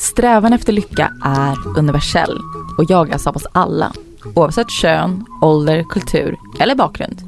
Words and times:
Strävan 0.00 0.52
efter 0.52 0.72
lycka 0.72 1.12
är 1.24 1.78
universell 1.78 2.38
och 2.78 2.90
jagas 2.90 3.26
av 3.26 3.36
oss 3.36 3.46
alla, 3.52 3.92
oavsett 4.34 4.70
kön, 4.70 5.24
ålder, 5.42 5.84
kultur 5.90 6.36
eller 6.60 6.74
bakgrund. 6.74 7.22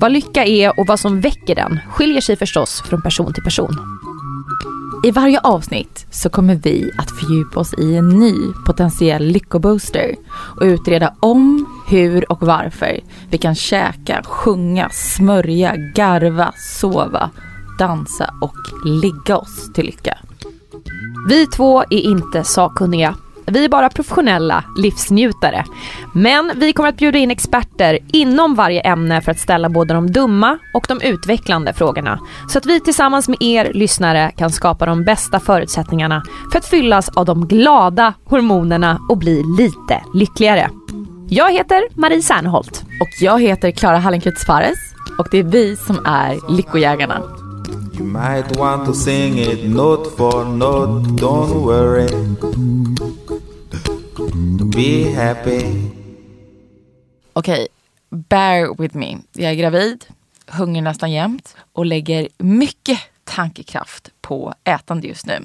Vad 0.00 0.12
lycka 0.12 0.44
är 0.44 0.80
och 0.80 0.86
vad 0.86 1.00
som 1.00 1.20
väcker 1.20 1.54
den 1.54 1.78
skiljer 1.90 2.20
sig 2.20 2.36
förstås 2.36 2.82
från 2.82 3.02
person 3.02 3.32
till 3.32 3.42
person. 3.42 3.98
I 5.04 5.10
varje 5.10 5.40
avsnitt 5.40 6.06
så 6.10 6.30
kommer 6.30 6.54
vi 6.54 6.90
att 6.98 7.10
fördjupa 7.10 7.60
oss 7.60 7.74
i 7.74 7.94
en 7.96 8.08
ny 8.08 8.34
potentiell 8.66 9.24
lyckobooster 9.26 10.14
och 10.30 10.62
utreda 10.62 11.14
om, 11.20 11.66
hur 11.88 12.32
och 12.32 12.42
varför 12.42 13.00
vi 13.30 13.38
kan 13.38 13.54
käka, 13.54 14.22
sjunga, 14.24 14.88
smörja, 14.90 15.76
garva, 15.76 16.52
sova, 16.56 17.30
dansa 17.78 18.34
och 18.40 18.56
ligga 18.84 19.36
oss 19.36 19.72
till 19.72 19.86
lycka. 19.86 20.18
Vi 21.28 21.46
två 21.46 21.82
är 21.82 22.00
inte 22.00 22.44
sakkunniga. 22.44 23.14
Vi 23.46 23.64
är 23.64 23.68
bara 23.68 23.88
professionella 23.88 24.64
livsnjutare. 24.76 25.64
Men 26.12 26.52
vi 26.56 26.72
kommer 26.72 26.88
att 26.88 26.98
bjuda 26.98 27.18
in 27.18 27.30
experter 27.30 27.98
inom 28.12 28.54
varje 28.54 28.80
ämne 28.80 29.20
för 29.20 29.32
att 29.32 29.38
ställa 29.38 29.68
både 29.68 29.94
de 29.94 30.12
dumma 30.12 30.58
och 30.74 30.86
de 30.88 31.00
utvecklande 31.00 31.72
frågorna. 31.72 32.20
Så 32.48 32.58
att 32.58 32.66
vi 32.66 32.80
tillsammans 32.80 33.28
med 33.28 33.36
er 33.40 33.72
lyssnare 33.74 34.32
kan 34.36 34.50
skapa 34.50 34.86
de 34.86 35.04
bästa 35.04 35.40
förutsättningarna 35.40 36.22
för 36.52 36.58
att 36.58 36.66
fyllas 36.66 37.08
av 37.08 37.24
de 37.24 37.48
glada 37.48 38.14
hormonerna 38.24 39.00
och 39.08 39.18
bli 39.18 39.42
lite 39.58 40.02
lyckligare. 40.14 40.70
Jag 41.30 41.52
heter 41.52 41.82
Marie 41.94 42.22
Serneholt. 42.22 42.84
Och 43.00 43.08
jag 43.20 43.42
heter 43.42 43.70
Klara 43.70 43.98
Hallenkreutz 43.98 44.44
Fares 44.44 44.78
och 45.18 45.28
det 45.30 45.38
är 45.38 45.42
vi 45.42 45.76
som 45.76 46.06
är 46.06 46.56
Lyckojägarna. 46.56 47.22
You 47.94 48.04
might 48.04 48.56
want 48.56 48.86
to 48.86 48.94
sing 48.94 49.38
it 49.38 49.70
note 49.70 50.10
for 50.16 50.44
note, 50.44 51.08
don't 51.22 51.64
worry. 51.64 52.08
Be 54.76 55.24
happy. 55.24 55.90
Okej, 57.32 57.68
bear 58.10 58.82
with 58.82 58.96
me. 58.96 59.18
Jag 59.32 59.50
är 59.50 59.56
gravid, 59.56 60.04
hungrig 60.46 60.82
nästan 60.82 61.12
jämt 61.12 61.56
och 61.72 61.86
lägger 61.86 62.28
mycket 62.38 62.98
tankekraft 63.24 64.10
på 64.20 64.54
ätande 64.64 65.08
just 65.08 65.26
nu. 65.26 65.44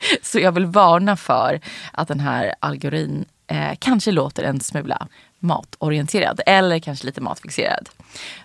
Så 0.22 0.38
jag 0.38 0.52
vill 0.52 0.66
varna 0.66 1.16
för 1.16 1.60
att 1.92 2.08
den 2.08 2.20
här 2.20 2.54
algoritmen 2.60 3.24
eh, 3.48 3.72
kanske 3.78 4.12
låter 4.12 4.42
en 4.42 4.60
smula 4.60 5.08
matorienterad 5.38 6.40
eller 6.46 6.78
kanske 6.78 7.06
lite 7.06 7.20
matfixerad. 7.20 7.88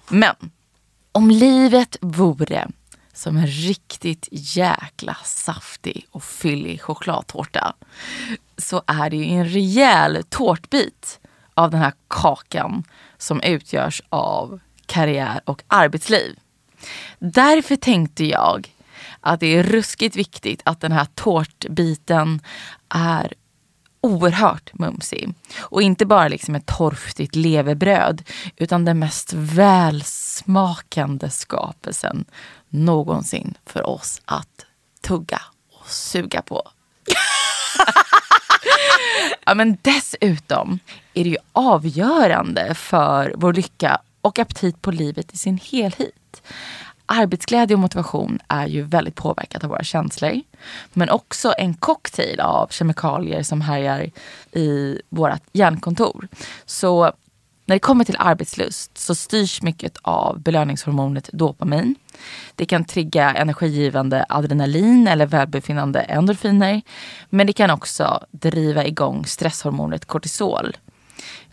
Men 0.09 0.35
om 1.11 1.31
livet 1.31 1.97
vore 2.01 2.67
som 3.13 3.37
en 3.37 3.47
riktigt 3.47 4.27
jäkla 4.31 5.17
saftig 5.23 6.07
och 6.11 6.23
fyllig 6.23 6.81
chokladtårta 6.81 7.73
så 8.57 8.83
är 8.87 9.09
det 9.09 9.17
ju 9.17 9.23
en 9.23 9.45
rejäl 9.45 10.23
tårtbit 10.29 11.19
av 11.53 11.71
den 11.71 11.79
här 11.79 11.93
kakan 12.07 12.83
som 13.17 13.41
utgörs 13.41 14.01
av 14.09 14.59
karriär 14.85 15.41
och 15.45 15.63
arbetsliv. 15.67 16.39
Därför 17.19 17.75
tänkte 17.75 18.25
jag 18.25 18.69
att 19.19 19.39
det 19.39 19.57
är 19.57 19.63
ruskigt 19.63 20.15
viktigt 20.15 20.61
att 20.65 20.81
den 20.81 20.91
här 20.91 21.07
tårtbiten 21.15 22.41
är 22.89 23.33
oerhört 24.03 24.73
mumsig. 24.73 25.33
Och 25.59 25.81
inte 25.81 26.05
bara 26.05 26.27
liksom 26.27 26.55
ett 26.55 26.65
torftigt 26.65 27.35
levebröd 27.35 28.29
utan 28.57 28.85
den 28.85 28.99
mest 28.99 29.33
välsmakande 29.33 31.29
skapelsen 31.29 32.25
någonsin 32.69 33.53
för 33.65 33.89
oss 33.89 34.21
att 34.25 34.65
tugga 35.01 35.41
och 35.71 35.89
suga 35.89 36.41
på. 36.41 36.69
ja, 39.45 39.53
men 39.53 39.77
dessutom 39.81 40.79
är 41.13 41.23
det 41.23 41.29
ju 41.29 41.37
avgörande 41.51 42.75
för 42.75 43.33
vår 43.37 43.53
lycka 43.53 44.01
och 44.21 44.39
aptit 44.39 44.81
på 44.81 44.91
livet 44.91 45.33
i 45.33 45.37
sin 45.37 45.57
helhet. 45.57 46.41
Arbetsglädje 47.05 47.75
och 47.75 47.79
motivation 47.79 48.39
är 48.47 48.67
ju 48.67 48.81
väldigt 48.81 49.15
påverkat 49.15 49.63
av 49.63 49.69
våra 49.69 49.83
känslor. 49.83 50.41
Men 50.93 51.09
också 51.09 51.53
en 51.57 51.73
cocktail 51.73 52.39
av 52.39 52.67
kemikalier 52.67 53.43
som 53.43 53.61
härjar 53.61 54.11
i 54.51 55.01
vårt 55.09 55.41
hjärnkontor. 55.53 56.27
Så 56.65 57.13
när 57.65 57.75
det 57.75 57.79
kommer 57.79 58.05
till 58.05 58.15
arbetslust 58.19 58.97
så 58.97 59.15
styrs 59.15 59.61
mycket 59.61 59.97
av 60.01 60.39
belöningshormonet 60.39 61.29
dopamin. 61.33 61.95
Det 62.55 62.65
kan 62.65 62.85
trigga 62.85 63.33
energigivande 63.33 64.25
adrenalin 64.29 65.07
eller 65.07 65.25
välbefinnande 65.25 65.99
endorfiner. 65.99 66.81
Men 67.29 67.47
det 67.47 67.53
kan 67.53 67.69
också 67.69 68.25
driva 68.31 68.85
igång 68.85 69.25
stresshormonet 69.25 70.05
kortisol. 70.05 70.77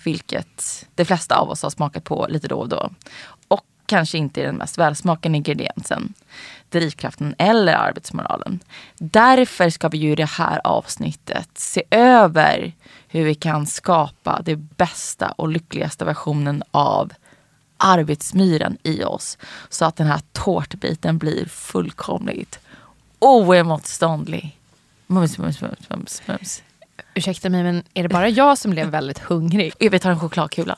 Vilket 0.04 0.86
de 0.94 1.04
flesta 1.04 1.36
av 1.36 1.50
oss 1.50 1.62
har 1.62 1.70
smakat 1.70 2.04
på 2.04 2.26
lite 2.28 2.48
då 2.48 2.56
och 2.56 2.68
då. 2.68 2.90
Kanske 3.90 4.18
inte 4.18 4.42
är 4.42 4.46
den 4.46 4.56
mest 4.56 4.78
välsmakande 4.78 5.36
ingrediensen. 5.36 6.14
Drivkraften 6.68 7.34
eller 7.38 7.74
arbetsmoralen. 7.74 8.60
Därför 8.98 9.70
ska 9.70 9.88
vi 9.88 9.98
ju 9.98 10.12
i 10.12 10.14
det 10.14 10.30
här 10.30 10.60
avsnittet 10.64 11.48
se 11.54 11.82
över 11.90 12.72
hur 13.08 13.24
vi 13.24 13.34
kan 13.34 13.66
skapa 13.66 14.42
det 14.44 14.56
bästa 14.56 15.28
och 15.36 15.48
lyckligaste 15.48 16.04
versionen 16.04 16.62
av 16.70 17.12
arbetsmyren 17.76 18.78
i 18.82 19.04
oss. 19.04 19.38
Så 19.68 19.84
att 19.84 19.96
den 19.96 20.06
här 20.06 20.20
tårtbiten 20.32 21.18
blir 21.18 21.46
fullkomligt 21.46 22.58
oemotståndlig. 23.18 24.58
Mums, 25.06 25.38
mums, 25.38 25.60
mums, 25.60 25.90
mums, 25.90 26.22
mums. 26.26 26.62
Ursäkta 27.14 27.48
mig 27.48 27.62
men 27.62 27.82
är 27.94 28.02
det 28.02 28.08
bara 28.08 28.28
jag 28.28 28.58
som 28.58 28.70
blev 28.70 28.88
väldigt 28.88 29.18
hungrig? 29.18 29.72
Jag 29.78 29.90
vill 29.90 30.00
ta 30.00 30.10
en 30.10 30.20
chokladkula. 30.20 30.76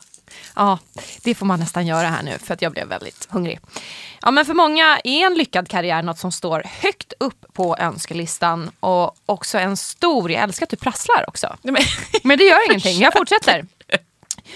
Ja, 0.57 0.79
det 1.23 1.35
får 1.35 1.47
man 1.47 1.61
nästan 1.61 1.87
göra 1.87 2.09
här 2.09 2.23
nu 2.23 2.39
för 2.39 2.55
att 2.55 2.63
jag 2.63 2.73
blev 2.73 2.89
väldigt 2.89 3.29
hungrig. 3.31 3.61
Ja, 4.23 4.31
men 4.31 4.45
för 4.45 4.55
många 4.55 5.01
är 5.05 5.27
en 5.27 5.35
lyckad 5.35 5.69
karriär 5.69 6.03
något 6.03 6.19
som 6.19 6.33
står 6.33 6.63
högt 6.67 7.13
upp 7.21 7.47
på 7.53 7.77
önskelistan 7.77 8.71
och 8.81 9.17
också 9.27 9.59
en 9.59 9.77
stor, 9.77 10.31
jag 10.31 10.43
älskar 10.43 10.67
att 10.67 10.71
du 10.71 10.77
prasslar 10.77 11.25
också. 11.29 11.57
Men 12.23 12.39
det 12.39 12.45
gör 12.45 12.71
ingenting, 12.71 13.01
jag 13.01 13.13
fortsätter. 13.13 13.67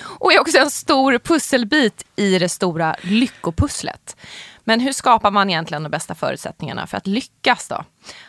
Och 0.00 0.32
är 0.32 0.40
också 0.40 0.58
en 0.58 0.70
stor 0.70 1.18
pusselbit 1.18 2.04
i 2.16 2.38
det 2.38 2.48
stora 2.48 2.96
lyckopusslet. 3.02 4.16
Men 4.64 4.80
hur 4.80 4.92
skapar 4.92 5.30
man 5.30 5.50
egentligen 5.50 5.82
de 5.82 5.88
bästa 5.88 6.14
förutsättningarna 6.14 6.86
för 6.86 6.96
att 6.96 7.06
lyckas 7.06 7.68
då? 7.68 7.84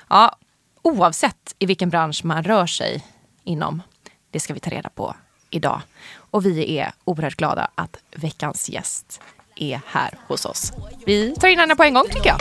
Ja, 0.09 0.35
oavsett 0.81 1.55
i 1.59 1.65
vilken 1.65 1.89
bransch 1.89 2.25
man 2.25 2.43
rör 2.43 2.67
sig 2.67 3.05
inom. 3.43 3.81
Det 4.31 4.39
ska 4.39 4.53
vi 4.53 4.59
ta 4.59 4.69
reda 4.69 4.89
på 4.89 5.15
idag. 5.49 5.81
Och 6.31 6.45
vi 6.45 6.77
är 6.77 6.91
oerhört 7.05 7.35
glada 7.35 7.71
att 7.75 7.97
veckans 8.15 8.69
gäst 8.69 9.21
är 9.55 9.81
här 9.87 10.13
hos 10.27 10.45
oss. 10.45 10.73
Vi 11.05 11.35
tar 11.35 11.47
in 11.47 11.59
henne 11.59 11.75
på 11.75 11.83
en 11.83 11.93
gång 11.93 12.05
tycker 12.11 12.29
jag. 12.29 12.39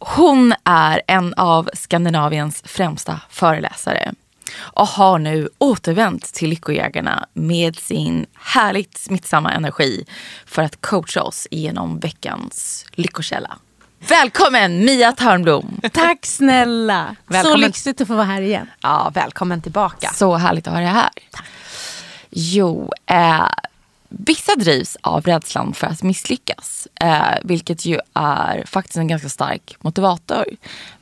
Hon 0.00 0.54
är 0.64 1.02
en 1.06 1.34
av 1.34 1.70
Skandinaviens 1.74 2.62
främsta 2.66 3.20
föreläsare 3.30 4.14
och 4.56 4.86
har 4.86 5.18
nu 5.18 5.48
återvänt 5.58 6.34
till 6.34 6.50
Lyckojägarna 6.50 7.26
med 7.32 7.76
sin 7.76 8.26
härligt 8.34 8.98
smittsamma 8.98 9.52
energi 9.52 10.04
för 10.46 10.62
att 10.62 10.80
coacha 10.80 11.22
oss 11.22 11.46
genom 11.50 11.98
veckans 11.98 12.84
lyckokälla. 12.92 13.58
Välkommen 13.98 14.84
Mia 14.84 15.12
Törnblom! 15.12 15.80
Tack 15.92 16.26
snälla! 16.26 17.16
Välkommen. 17.26 17.60
Så 17.60 17.66
lyxigt 17.66 18.00
att 18.00 18.08
få 18.08 18.14
vara 18.14 18.26
här 18.26 18.42
igen. 18.42 18.66
Ja, 18.80 19.10
välkommen 19.14 19.62
tillbaka. 19.62 20.10
Så 20.14 20.36
härligt 20.36 20.66
att 20.66 20.72
ha 20.72 20.80
dig 20.80 20.88
här. 20.88 21.10
Jo, 22.30 22.92
eh, 23.06 23.48
Vissa 24.08 24.56
drivs 24.56 24.96
av 25.00 25.24
rädslan 25.24 25.74
för 25.74 25.86
att 25.86 26.02
misslyckas, 26.02 26.88
eh, 27.00 27.34
vilket 27.44 27.84
ju 27.84 27.98
är 28.14 28.64
faktiskt 28.66 28.96
en 28.96 29.08
ganska 29.08 29.28
stark 29.28 29.76
motivator, 29.80 30.44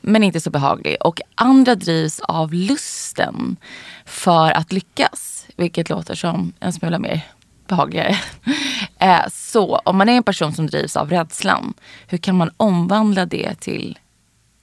men 0.01 0.23
inte 0.23 0.41
så 0.41 0.49
behaglig. 0.49 0.97
Och 0.99 1.21
andra 1.35 1.75
drivs 1.75 2.19
av 2.19 2.53
lusten 2.53 3.57
för 4.05 4.51
att 4.51 4.71
lyckas, 4.71 5.45
vilket 5.55 5.89
låter 5.89 6.15
som 6.15 6.53
en 6.59 6.73
smula 6.73 6.99
mer 6.99 7.21
behagligare. 7.67 8.17
Eh, 8.99 9.27
så 9.31 9.75
om 9.75 9.97
man 9.97 10.09
är 10.09 10.13
en 10.13 10.23
person 10.23 10.53
som 10.53 10.67
drivs 10.67 10.97
av 10.97 11.09
rädslan, 11.09 11.73
hur 12.07 12.17
kan 12.17 12.35
man 12.37 12.51
omvandla 12.57 13.25
det 13.25 13.55
till 13.59 13.99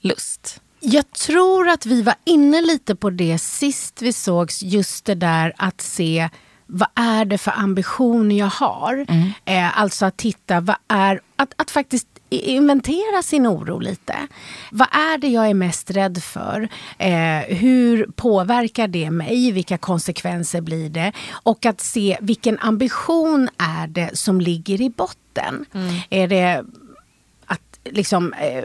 lust? 0.01 0.61
Jag 0.81 1.11
tror 1.11 1.69
att 1.69 1.87
vi 1.87 2.03
var 2.03 2.15
inne 2.25 2.61
lite 2.61 2.95
på 2.97 3.11
det 3.11 3.39
sist 3.39 4.03
vi 4.03 4.13
sågs. 4.13 4.63
Just 4.63 5.05
det 5.05 5.15
där 5.15 5.53
att 5.57 5.81
se 5.81 6.29
vad 6.67 6.89
är 6.95 7.25
det 7.25 7.39
för 7.39 7.51
ambition 7.51 8.31
jag 8.31 8.47
har? 8.47 9.07
Eh, 9.45 9.79
alltså 9.81 10.07
att 10.07 10.17
titta, 10.17 10.61
vad 10.61 10.77
är, 10.89 11.21
att, 11.37 11.55
att 11.57 11.71
faktiskt 11.71 12.07
inventera 12.31 13.23
sin 13.23 13.47
oro 13.47 13.79
lite. 13.79 14.15
Vad 14.71 14.89
är 14.93 15.19
det 15.19 15.29
jag 15.29 15.51
är 15.51 15.55
mest 15.55 15.91
rädd 15.91 16.23
för? 16.23 16.69
Eh, 16.99 17.57
hur 17.57 18.07
påverkar 18.17 18.89
det 18.89 19.11
mig? 19.11 19.53
Vilka 19.53 19.79
konsekvenser 19.79 20.61
blir 20.61 20.89
det? 20.91 21.13
Och 21.31 21.67
att 21.67 21.81
se 21.81 22.19
vilken 22.21 22.59
ambition 22.59 23.49
är 23.59 23.87
det 23.87 24.19
som 24.19 24.41
ligger 24.41 24.81
i 24.81 24.91
botten? 24.91 25.67
Är 26.11 26.29
det 26.29 26.65
att 27.47 27.79
liksom, 27.85 28.33
eh, 28.33 28.65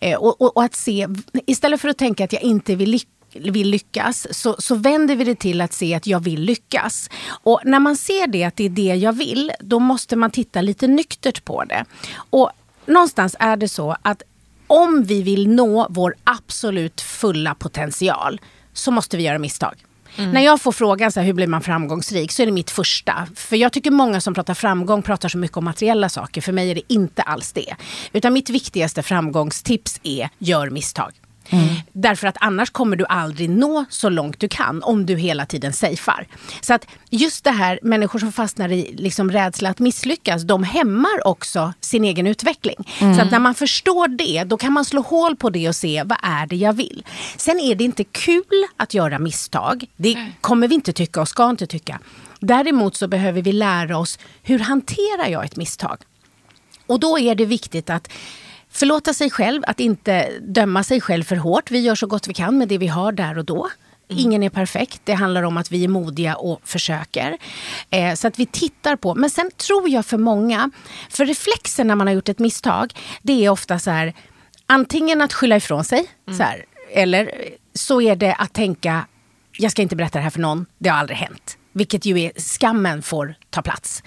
eh, 0.00 0.18
och, 0.18 0.40
och, 0.40 0.56
och 0.56 0.64
att 0.64 0.74
se, 0.74 1.06
istället 1.46 1.80
för 1.80 1.88
att 1.88 1.98
tänka 1.98 2.24
att 2.24 2.32
jag 2.32 2.42
inte 2.42 2.74
vill 2.74 2.90
lyckas 2.90 3.10
vill 3.32 3.70
lyckas 3.70 4.26
så, 4.30 4.56
så 4.58 4.74
vänder 4.74 5.16
vi 5.16 5.24
det 5.24 5.34
till 5.34 5.60
att 5.60 5.72
se 5.72 5.94
att 5.94 6.06
jag 6.06 6.20
vill 6.20 6.40
lyckas. 6.40 7.10
Och 7.28 7.60
när 7.64 7.80
man 7.80 7.96
ser 7.96 8.26
det, 8.26 8.44
att 8.44 8.56
det 8.56 8.64
är 8.64 8.70
det 8.70 8.94
jag 8.94 9.12
vill, 9.12 9.52
då 9.60 9.78
måste 9.78 10.16
man 10.16 10.30
titta 10.30 10.60
lite 10.60 10.86
nyktert 10.86 11.44
på 11.44 11.64
det. 11.64 11.84
Och 12.14 12.50
någonstans 12.86 13.36
är 13.38 13.56
det 13.56 13.68
så 13.68 13.96
att 14.02 14.22
om 14.66 15.02
vi 15.02 15.22
vill 15.22 15.48
nå 15.48 15.86
vår 15.90 16.14
absolut 16.24 17.00
fulla 17.00 17.54
potential 17.54 18.40
så 18.72 18.90
måste 18.90 19.16
vi 19.16 19.22
göra 19.22 19.38
misstag. 19.38 19.74
När 20.16 20.40
jag 20.40 20.60
får 20.60 20.72
frågan 20.72 21.12
så 21.12 21.20
här, 21.20 21.26
hur 21.26 21.32
blir 21.32 21.46
man 21.46 21.62
framgångsrik 21.62 22.32
så 22.32 22.42
är 22.42 22.46
det 22.46 22.52
mitt 22.52 22.70
första. 22.70 23.26
För 23.34 23.56
jag 23.56 23.72
tycker 23.72 23.90
många 23.90 24.20
som 24.20 24.34
pratar 24.34 24.54
framgång 24.54 25.02
pratar 25.02 25.28
så 25.28 25.38
mycket 25.38 25.56
om 25.56 25.64
materiella 25.64 26.08
saker. 26.08 26.40
För 26.40 26.52
mig 26.52 26.70
är 26.70 26.74
det 26.74 26.92
inte 26.92 27.22
alls 27.22 27.52
det. 27.52 27.74
Utan 28.12 28.32
mitt 28.32 28.50
viktigaste 28.50 29.02
framgångstips 29.02 30.00
är 30.02 30.28
gör 30.38 30.70
misstag. 30.70 31.12
Därför 31.92 32.26
att 32.26 32.36
annars 32.40 32.70
kommer 32.70 32.96
du 32.96 33.06
aldrig 33.06 33.50
nå 33.50 33.84
så 33.90 34.08
långt 34.08 34.40
du 34.40 34.48
kan 34.48 34.82
om 34.82 35.06
du 35.06 35.16
hela 35.16 35.46
tiden 35.46 35.72
safear. 35.72 36.26
Så 36.60 36.74
att 36.74 36.86
just 37.10 37.44
det 37.44 37.50
här, 37.50 37.78
människor 37.82 38.18
som 38.18 38.32
fastnar 38.32 38.72
i 38.72 38.94
liksom 38.98 39.30
rädsla 39.30 39.70
att 39.70 39.78
misslyckas, 39.78 40.42
de 40.42 40.64
hämmar 40.64 41.26
också 41.26 41.72
sin 41.80 42.04
egen 42.04 42.26
utveckling. 42.26 42.76
Så 42.98 43.22
att 43.22 43.30
när 43.30 43.38
man 43.38 43.54
förstår 43.54 44.08
det, 44.08 44.44
då 44.44 44.56
kan 44.56 44.72
man 44.72 44.84
slå 44.84 45.00
hål 45.00 45.36
på 45.36 45.50
det 45.50 45.68
och 45.68 45.76
se 45.76 46.02
vad 46.06 46.18
är 46.22 46.46
det 46.46 46.56
jag 46.56 46.72
vill. 46.72 47.04
Sen 47.36 47.60
är 47.60 47.74
det 47.74 47.84
inte 47.84 48.04
kul 48.04 48.66
att 48.76 48.94
göra 48.94 49.18
misstag. 49.18 49.84
Det 49.96 50.16
kommer 50.40 50.68
vi 50.68 50.74
inte 50.74 50.92
tycka 50.92 51.20
och 51.20 51.28
ska 51.28 51.50
inte 51.50 51.66
tycka. 51.66 52.00
Däremot 52.40 52.96
så 52.96 53.08
behöver 53.08 53.42
vi 53.42 53.52
lära 53.52 53.98
oss 53.98 54.18
hur 54.42 54.58
hanterar 54.58 55.28
jag 55.28 55.44
ett 55.44 55.56
misstag? 55.56 55.96
Och 56.86 57.00
då 57.00 57.18
är 57.18 57.34
det 57.34 57.44
viktigt 57.44 57.90
att 57.90 58.08
förlåta 58.70 59.14
sig 59.14 59.30
själv, 59.30 59.62
att 59.66 59.80
inte 59.80 60.30
döma 60.40 60.84
sig 60.84 61.00
själv 61.00 61.22
för 61.22 61.36
hårt. 61.36 61.70
Vi 61.70 61.78
gör 61.80 61.94
så 61.94 62.06
gott 62.06 62.28
vi 62.28 62.34
kan 62.34 62.58
med 62.58 62.68
det 62.68 62.78
vi 62.78 62.86
har 62.86 63.12
där 63.12 63.38
och 63.38 63.44
då. 63.44 63.68
Ingen 64.12 64.42
är 64.42 64.50
perfekt. 64.50 65.00
Det 65.04 65.12
handlar 65.12 65.42
om 65.42 65.56
att 65.56 65.72
vi 65.72 65.84
är 65.84 65.88
modiga 65.88 66.36
och 66.36 66.60
försöker. 66.64 67.38
Eh, 67.90 68.14
så 68.14 68.28
att 68.28 68.38
vi 68.38 68.46
tittar 68.46 68.96
på. 68.96 69.14
Men 69.14 69.30
sen 69.30 69.50
tror 69.56 69.88
jag 69.88 70.06
för 70.06 70.18
många, 70.18 70.70
för 71.10 71.26
reflexen 71.26 71.86
när 71.86 71.94
man 71.94 72.06
har 72.06 72.14
gjort 72.14 72.28
ett 72.28 72.38
misstag, 72.38 72.94
det 73.22 73.44
är 73.44 73.50
ofta 73.50 73.78
så 73.78 73.90
här, 73.90 74.14
antingen 74.66 75.20
att 75.20 75.32
skylla 75.32 75.56
ifrån 75.56 75.84
sig, 75.84 76.06
så 76.36 76.42
här, 76.42 76.64
eller 76.92 77.32
så 77.74 78.00
är 78.00 78.16
det 78.16 78.34
att 78.34 78.52
tänka, 78.52 79.06
jag 79.56 79.70
ska 79.70 79.82
inte 79.82 79.96
berätta 79.96 80.18
det 80.18 80.22
här 80.22 80.30
för 80.30 80.40
någon, 80.40 80.66
det 80.78 80.88
har 80.88 80.98
aldrig 80.98 81.18
hänt. 81.18 81.56
Vilket 81.72 82.04
ju 82.04 82.20
är, 82.20 82.32
skammen 82.36 83.02
får 83.02 83.34
ta 83.50 83.62
plats. 83.62 84.02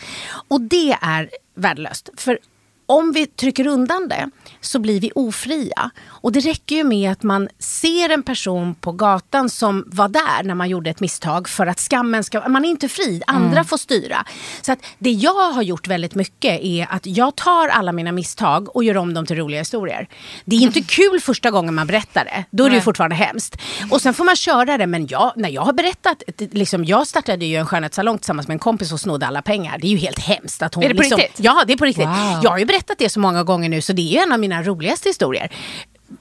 Och 0.48 0.62
det 0.62 0.98
är 1.01 1.30
värdelöst. 1.56 2.10
För 2.18 2.39
om 2.85 3.12
vi 3.12 3.27
trycker 3.27 3.68
undan 3.68 4.07
det 4.07 4.30
så 4.62 4.80
blir 4.80 5.00
vi 5.00 5.12
ofria. 5.15 5.91
Och 6.06 6.31
det 6.31 6.39
räcker 6.39 6.75
ju 6.75 6.83
med 6.83 7.12
att 7.12 7.24
man 7.24 7.50
ser 7.59 8.09
en 8.09 8.24
person 8.24 8.75
på 8.75 8.91
gatan 8.91 9.50
som 9.50 9.83
var 9.88 10.07
där 10.07 10.44
när 10.44 10.56
man 10.56 10.69
gjorde 10.69 10.89
ett 10.89 11.00
misstag 11.00 11.50
för 11.50 11.68
att 11.68 11.80
skammen 11.80 12.24
ska... 12.24 12.50
Man 12.50 12.65
är 12.65 12.69
inte 12.69 12.89
fri, 12.89 13.21
andra 13.27 13.63
får 13.63 13.77
styra. 13.77 14.25
Så 14.62 14.71
att 14.71 14.80
det 15.00 15.12
jag 15.12 15.51
har 15.51 15.62
gjort 15.62 15.88
väldigt 15.88 16.15
mycket 16.15 16.62
är 16.62 16.88
att 16.89 17.06
jag 17.06 17.35
tar 17.35 17.68
alla 17.68 17.91
mina 17.91 18.12
misstag 18.12 18.75
och 18.75 18.83
gör 18.83 18.97
om 18.97 19.13
dem 19.13 19.25
till 19.25 19.36
roliga 19.36 19.59
historier. 19.59 20.07
Det 20.45 20.56
är 20.56 20.62
inte 20.62 20.81
kul 20.81 21.19
första 21.19 21.51
gången 21.51 21.75
man 21.75 21.88
berättar 21.88 22.25
det. 22.25 22.45
Då 22.51 22.65
är 22.65 22.69
det 22.69 22.75
ju 22.75 22.81
fortfarande 22.81 23.15
hemskt. 23.15 23.57
Och 23.91 24.01
sen 24.01 24.13
får 24.13 24.24
man 24.24 24.36
köra 24.36 24.77
det. 24.77 24.88
Men 24.88 25.07
jag, 25.07 25.33
när 25.36 25.50
jag 25.50 25.62
har 25.62 25.74
berättat, 25.74 26.24
liksom, 26.38 26.86
jag 26.86 27.07
startade 27.07 27.45
ju 27.45 27.56
en 27.56 27.65
skönhetssalong 27.65 28.18
tillsammans 28.18 28.47
med 28.47 28.56
en 28.56 28.59
kompis 28.59 28.91
och 28.91 29.00
snodde 29.00 29.27
alla 29.27 29.41
pengar. 29.41 29.77
Det 29.77 29.88
är 29.88 29.91
ju 29.91 29.97
helt 29.97 30.19
hemskt. 30.19 30.62
Att 30.62 30.75
hon 30.75 30.83
Är 30.83 30.89
det 30.89 30.95
på 30.95 31.01
liksom, 31.01 31.18
riktigt? 31.18 31.45
Ja, 31.45 31.63
det 31.68 31.74
är 31.74 31.77
på 31.77 31.86
riktigt. 31.86 32.06
Wow. 32.06 32.39
Jag 32.44 32.51
har 32.51 32.57
ju 32.57 32.65
berättat 32.74 32.98
det 32.98 33.10
så 33.10 33.20
många 33.20 33.44
gånger 33.44 33.70
nu 33.70 33.81
så 33.81 33.94
det 33.94 34.02
är 34.02 34.12
ju 34.12 34.18
en 34.18 34.31
av 34.31 34.40
mina 34.40 34.64
roligaste 34.64 35.10
historier. 35.10 35.52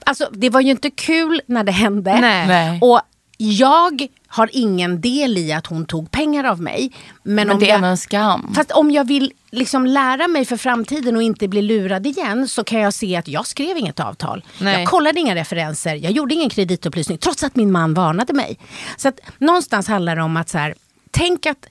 Alltså 0.05 0.29
det 0.31 0.49
var 0.49 0.61
ju 0.61 0.71
inte 0.71 0.89
kul 0.89 1.41
när 1.45 1.63
det 1.63 1.71
hände. 1.71 2.19
Nej. 2.21 2.79
Och 2.81 3.01
jag 3.37 4.07
har 4.27 4.49
ingen 4.53 5.01
del 5.01 5.37
i 5.37 5.53
att 5.53 5.67
hon 5.67 5.85
tog 5.85 6.11
pengar 6.11 6.43
av 6.43 6.61
mig. 6.61 6.91
Men, 7.23 7.35
Men 7.35 7.49
om 7.49 7.59
det 7.59 7.65
är 7.65 7.67
jag, 7.67 7.75
ändå 7.75 7.87
en 7.87 7.97
skam. 7.97 8.53
Fast 8.55 8.71
om 8.71 8.91
jag 8.91 9.07
vill 9.07 9.33
liksom 9.51 9.85
lära 9.85 10.27
mig 10.27 10.45
för 10.45 10.57
framtiden 10.57 11.15
och 11.15 11.23
inte 11.23 11.47
bli 11.47 11.61
lurad 11.61 12.07
igen 12.07 12.47
så 12.47 12.63
kan 12.63 12.79
jag 12.79 12.93
se 12.93 13.15
att 13.15 13.27
jag 13.27 13.47
skrev 13.47 13.77
inget 13.77 13.99
avtal. 13.99 14.45
Nej. 14.59 14.79
Jag 14.79 14.89
kollade 14.89 15.19
inga 15.19 15.35
referenser, 15.35 15.95
jag 15.95 16.11
gjorde 16.11 16.33
ingen 16.33 16.49
kreditupplysning 16.49 17.17
trots 17.17 17.43
att 17.43 17.55
min 17.55 17.71
man 17.71 17.93
varnade 17.93 18.33
mig. 18.33 18.57
Så 18.97 19.07
att 19.07 19.19
någonstans 19.37 19.87
handlar 19.87 20.15
det 20.15 20.21
om 20.21 20.37
att 20.37 20.49
så 20.49 20.57
här, 20.57 20.75
tänk 21.11 21.45
att 21.45 21.65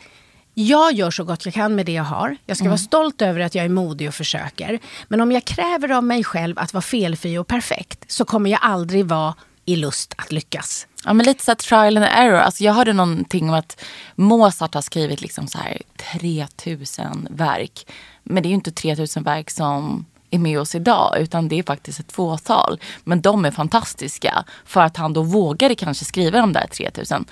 jag 0.55 0.93
gör 0.93 1.11
så 1.11 1.25
gott 1.25 1.45
jag 1.45 1.55
kan 1.55 1.75
med 1.75 1.87
det 1.87 1.93
jag 1.93 2.05
har. 2.05 2.37
Jag 2.47 2.57
ska 2.57 2.67
vara 2.67 2.79
stolt 2.79 3.23
över 3.23 3.41
att 3.41 3.55
jag 3.55 3.65
är 3.65 3.69
modig 3.69 4.09
och 4.09 4.15
försöker. 4.15 4.79
Men 5.09 5.21
om 5.21 5.33
jag 5.33 5.45
kräver 5.45 5.91
av 5.91 6.05
mig 6.05 6.25
själv 6.25 6.59
att 6.59 6.75
vara 6.75 6.83
felfri 6.83 7.39
och 7.39 7.47
perfekt 7.47 8.11
så 8.11 8.25
kommer 8.25 8.51
jag 8.51 8.61
aldrig 8.63 9.07
vara 9.07 9.35
i 9.65 9.77
lust 9.77 10.15
att 10.19 10.33
lyckas. 10.33 10.87
Ja, 11.05 11.13
men 11.13 11.27
lite 11.27 11.45
så 11.45 11.55
trial 11.55 11.97
and 11.97 12.07
error. 12.11 12.39
Alltså 12.39 12.65
jag 12.65 12.73
hörde 12.73 12.93
någonting 12.93 13.49
om 13.49 13.55
att 13.55 13.85
Mozart 14.15 14.75
har 14.75 14.83
skrivit 14.83 15.21
liksom 15.21 15.49
så 15.49 15.59
här 15.59 15.79
3000 15.97 17.29
verk. 17.31 17.87
Men 18.23 18.43
det 18.43 18.47
är 18.47 18.51
ju 18.51 18.55
inte 18.55 18.73
3000 18.73 19.23
verk 19.23 19.51
som 19.51 20.07
är 20.31 20.39
med 20.39 20.61
oss 20.61 20.75
idag 20.75 21.17
utan 21.19 21.49
det 21.49 21.59
är 21.59 21.63
faktiskt 21.63 22.01
ett 22.01 22.13
fåtal. 22.13 22.81
Men 23.05 23.21
de 23.21 23.45
är 23.45 23.51
fantastiska 23.51 24.45
för 24.65 24.81
att 24.81 24.97
han 24.97 25.13
då 25.13 25.23
vågade 25.23 25.75
kanske 25.75 26.05
skriva 26.05 26.41
de 26.41 26.53
där 26.53 26.67
3000. 26.67 27.25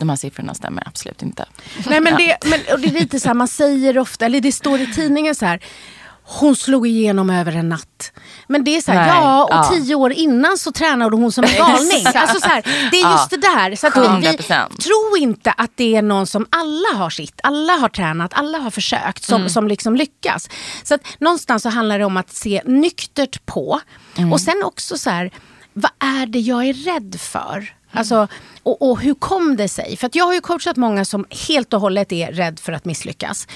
De 0.00 0.08
här 0.08 0.16
siffrorna 0.16 0.54
stämmer 0.54 0.88
absolut 0.88 1.22
inte. 1.22 1.44
Nej, 1.86 2.00
men 2.00 2.16
det, 2.16 2.36
men, 2.44 2.60
och 2.72 2.80
det 2.80 2.88
är 2.88 2.92
lite 3.00 3.20
så 3.20 3.28
här, 3.28 3.34
man 3.34 3.48
säger 3.48 3.98
ofta, 3.98 4.24
eller 4.24 4.40
det 4.40 4.52
står 4.52 4.80
i 4.80 4.86
tidningen 4.86 5.34
så 5.34 5.46
här. 5.46 5.60
Hon 6.22 6.56
slog 6.56 6.86
igenom 6.86 7.30
över 7.30 7.52
en 7.56 7.68
natt. 7.68 8.12
Men 8.48 8.64
det 8.64 8.76
är 8.76 8.80
så 8.80 8.92
här, 8.92 9.00
Nej, 9.00 9.08
ja 9.08 9.44
och 9.44 9.50
ja. 9.50 9.70
tio 9.72 9.94
år 9.94 10.12
innan 10.12 10.58
så 10.58 10.72
tränade 10.72 11.16
hon 11.16 11.32
som 11.32 11.44
en 11.44 11.50
galning. 11.56 12.06
alltså 12.14 12.40
så 12.40 12.48
här, 12.48 12.62
det 12.90 12.96
är 13.00 13.02
Ja, 13.02 13.12
just 13.12 13.30
det 13.30 13.36
där. 13.36 13.76
Så 13.76 13.86
att 13.86 13.96
vi, 13.96 14.00
vi 14.00 14.36
100%. 14.36 14.76
tro 14.76 15.16
inte 15.18 15.50
att 15.52 15.70
det 15.74 15.96
är 15.96 16.02
någon 16.02 16.26
som 16.26 16.46
alla 16.50 16.98
har 16.98 17.10
sitt. 17.10 17.40
Alla 17.42 17.72
har 17.72 17.88
tränat, 17.88 18.34
alla 18.34 18.58
har 18.58 18.70
försökt 18.70 19.24
som, 19.24 19.48
som 19.48 19.68
liksom 19.68 19.96
lyckas. 19.96 20.48
Så 20.82 20.94
att 20.94 21.00
någonstans 21.18 21.62
så 21.62 21.68
handlar 21.68 21.98
det 21.98 22.04
om 22.04 22.16
att 22.16 22.30
se 22.30 22.62
nyktert 22.64 23.46
på. 23.46 23.80
Och 24.32 24.40
sen 24.40 24.62
också 24.64 24.98
så 24.98 25.10
här, 25.10 25.30
vad 25.72 25.92
är 25.98 26.26
det 26.26 26.38
jag 26.40 26.64
är 26.64 26.72
rädd 26.72 27.16
för? 27.20 27.74
Alltså, 27.92 28.28
och, 28.62 28.90
och 28.90 29.00
hur 29.00 29.14
kom 29.14 29.56
det 29.56 29.68
sig? 29.68 29.96
För 29.96 30.10
jag 30.12 30.24
har 30.24 30.34
ju 30.34 30.40
coachat 30.40 30.76
många 30.76 31.04
som 31.04 31.24
helt 31.48 31.72
och 31.72 31.80
hållet 31.80 32.12
är 32.12 32.32
rädd 32.32 32.60
för 32.60 32.72
att 32.72 32.84
misslyckas. 32.84 33.48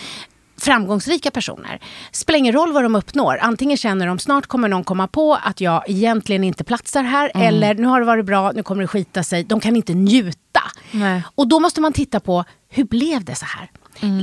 Framgångsrika 0.57 1.31
personer. 1.31 1.81
Spelar 2.13 2.39
ingen 2.39 2.53
roll 2.53 2.73
vad 2.73 2.83
de 2.83 2.95
uppnår. 2.95 3.39
Antingen 3.43 3.77
känner 3.77 4.07
de 4.07 4.19
snart 4.19 4.47
kommer 4.47 4.69
någon 4.69 4.85
komma 4.85 5.09
på 5.09 5.39
att 5.43 5.61
jag 5.61 5.91
egentligen 5.91 6.45
inte 6.45 6.65
platsar 6.65 7.03
här. 7.03 7.33
Eller 7.35 7.75
nu 7.75 7.87
har 7.87 8.01
det 8.01 8.07
varit 8.07 8.25
bra, 8.25 8.53
nu 8.53 8.63
kommer 8.63 8.83
det 8.83 8.89
skita 8.89 9.23
sig. 9.23 9.45
De 9.45 9.61
kan 9.61 9.77
inte 9.77 9.95
njuta. 9.95 10.61
Nej. 10.91 11.23
Och 11.35 11.49
då 11.49 11.61
måste 11.61 11.81
man 11.81 11.93
titta 11.93 12.21
på, 12.21 12.45
hur 12.69 12.85
blev 12.85 13.25
det 13.25 13.35
så 13.35 13.45
här? 13.45 13.71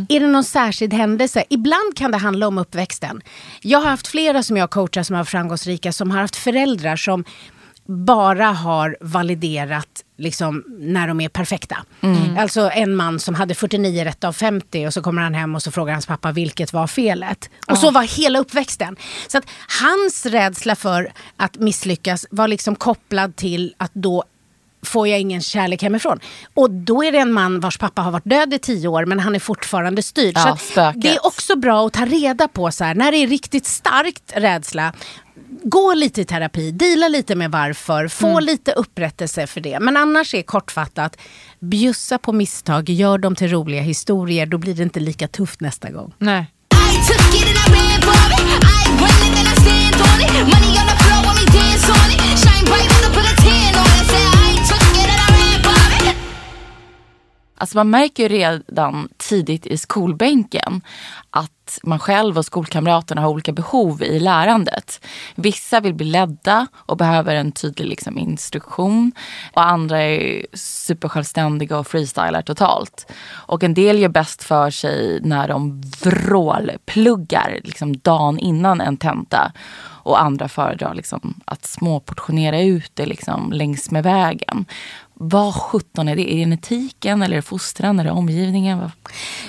Är 0.09 0.19
det 0.19 0.27
någon 0.27 0.43
särskild 0.43 0.93
händelse? 0.93 1.43
Ibland 1.49 1.95
kan 1.95 2.11
det 2.11 2.17
handla 2.17 2.47
om 2.47 2.57
uppväxten. 2.57 3.21
Jag 3.61 3.79
har 3.79 3.89
haft 3.89 4.07
flera 4.07 4.43
som 4.43 4.57
jag 4.57 4.69
coachar 4.69 5.03
som 5.03 5.13
har 5.15 5.23
varit 5.23 5.29
framgångsrika 5.29 5.91
som 5.91 6.11
har 6.11 6.21
haft 6.21 6.35
föräldrar 6.35 6.95
som 6.95 7.23
bara 7.91 8.45
har 8.45 8.97
validerat 9.01 10.03
liksom, 10.17 10.63
när 10.79 11.07
de 11.07 11.21
är 11.21 11.29
perfekta. 11.29 11.77
Alltså 12.37 12.69
en 12.73 12.95
man 12.95 13.19
som 13.19 13.35
hade 13.35 13.55
49 13.55 14.03
rätt 14.05 14.23
av 14.23 14.33
50 14.33 14.87
och 14.87 14.93
så 14.93 15.01
kommer 15.01 15.21
han 15.21 15.33
hem 15.33 15.55
och 15.55 15.63
så 15.63 15.71
frågar 15.71 15.93
hans 15.93 16.05
pappa 16.05 16.31
vilket 16.31 16.73
var 16.73 16.87
felet. 16.87 17.49
Och 17.67 17.77
så 17.77 17.91
var 17.91 18.03
hela 18.03 18.39
uppväxten. 18.39 18.95
Så 19.27 19.37
att 19.37 19.43
hans 19.81 20.25
rädsla 20.25 20.75
för 20.75 21.11
att 21.37 21.55
misslyckas 21.59 22.25
var 22.31 22.47
liksom 22.47 22.75
kopplad 22.75 23.35
till 23.35 23.73
att 23.77 23.91
då 23.93 24.23
får 24.83 25.07
jag 25.07 25.19
ingen 25.19 25.41
kärlek 25.41 25.83
hemifrån. 25.83 26.19
Och 26.53 26.71
då 26.71 27.03
är 27.03 27.11
det 27.11 27.17
en 27.17 27.33
man 27.33 27.59
vars 27.59 27.77
pappa 27.77 28.01
har 28.01 28.11
varit 28.11 28.29
död 28.29 28.53
i 28.53 28.59
tio 28.59 28.87
år 28.87 29.05
men 29.05 29.19
han 29.19 29.35
är 29.35 29.39
fortfarande 29.39 30.03
styrd. 30.03 30.33
Ja, 30.35 30.57
så 30.57 30.93
det 30.95 31.15
är 31.15 31.25
också 31.25 31.55
bra 31.55 31.87
att 31.87 31.93
ta 31.93 32.05
reda 32.05 32.47
på 32.47 32.71
så 32.71 32.83
här, 32.83 32.95
när 32.95 33.11
det 33.11 33.17
är 33.17 33.27
riktigt 33.27 33.65
starkt 33.65 34.33
rädsla. 34.35 34.93
Gå 35.63 35.93
lite 35.93 36.21
i 36.21 36.25
terapi, 36.25 36.71
dela 36.71 37.07
lite 37.07 37.35
med 37.35 37.51
varför, 37.51 38.07
få 38.07 38.27
Mm. 38.27 38.43
lite 38.43 38.71
upprättelse 38.71 39.47
för 39.47 39.61
det. 39.61 39.79
Men 39.79 39.97
annars 39.97 40.33
är 40.33 40.41
kortfattat, 40.41 41.17
bjussa 41.59 42.17
på 42.17 42.33
misstag, 42.33 42.89
gör 42.89 43.17
dem 43.17 43.35
till 43.35 43.49
roliga 43.51 43.81
historier. 43.81 44.45
Då 44.45 44.57
blir 44.57 44.73
det 44.75 44.83
inte 44.83 44.99
lika 44.99 45.27
tufft 45.27 45.61
nästa 45.61 45.89
gång. 45.89 46.13
Nej. 46.17 46.45
I 46.73 46.95
took 47.07 47.35
it 47.35 47.47
and 47.47 47.75
I 47.75 47.79
ran 47.79 48.01
for 48.01 48.31
it. 48.33 48.63
I 48.63 48.89
win 49.01 49.33
it 49.33 49.39
and 49.39 49.47
I 49.47 49.61
stand 49.61 49.95
on 50.01 50.21
it. 50.21 50.53
Money 50.53 50.77
on 50.81 50.87
the 50.91 50.97
floor 51.03 51.21
when 51.27 51.35
we 51.35 51.45
dance 51.59 51.85
on 51.91 52.11
it. 52.11 52.39
Shine 52.43 52.65
bright 52.65 52.89
when 52.91 53.03
I 53.11 53.15
put 53.15 53.25
a 53.33 53.35
tan 53.43 53.75
on 53.81 53.90
Alltså 57.61 57.77
man 57.77 57.89
märker 57.89 58.23
ju 58.23 58.29
redan 58.29 59.09
tidigt 59.17 59.65
i 59.65 59.77
skolbänken 59.77 60.81
att 61.29 61.79
man 61.83 61.99
själv 61.99 62.37
och 62.37 62.45
skolkamraterna 62.45 63.21
har 63.21 63.29
olika 63.29 63.51
behov 63.51 64.03
i 64.03 64.19
lärandet. 64.19 65.05
Vissa 65.35 65.79
vill 65.79 65.93
bli 65.93 66.05
ledda 66.05 66.67
och 66.75 66.97
behöver 66.97 67.35
en 67.35 67.51
tydlig 67.51 67.85
liksom, 67.85 68.17
instruktion. 68.17 69.11
Och 69.53 69.65
andra 69.65 70.01
är 70.01 70.45
supersjälvständiga 70.53 71.77
och 71.77 71.87
freestylar 71.87 72.41
totalt. 72.41 73.11
Och 73.31 73.63
en 73.63 73.73
del 73.73 73.99
gör 73.99 74.09
bäst 74.09 74.43
för 74.43 74.69
sig 74.69 75.19
när 75.23 75.47
de 75.47 75.81
vrålpluggar 76.01 77.59
liksom, 77.63 77.97
dagen 77.97 78.39
innan 78.39 78.81
en 78.81 78.97
tenta. 78.97 79.51
Och 80.03 80.21
andra 80.21 80.47
föredrar 80.47 80.93
liksom, 80.93 81.41
att 81.45 81.65
småportionera 81.65 82.61
ut 82.61 82.91
det 82.93 83.05
liksom, 83.05 83.51
längs 83.51 83.91
med 83.91 84.03
vägen. 84.03 84.65
Vad 85.23 85.55
sjutton 85.55 86.07
är 86.07 86.15
det? 86.15 86.21
Är 86.21 86.35
det 86.35 86.39
genetiken 86.41 87.21
eller 87.21 87.33
är 87.33 87.37
det 87.37 87.41
fostran 87.41 87.99
eller 87.99 88.11
omgivningen? 88.11 88.91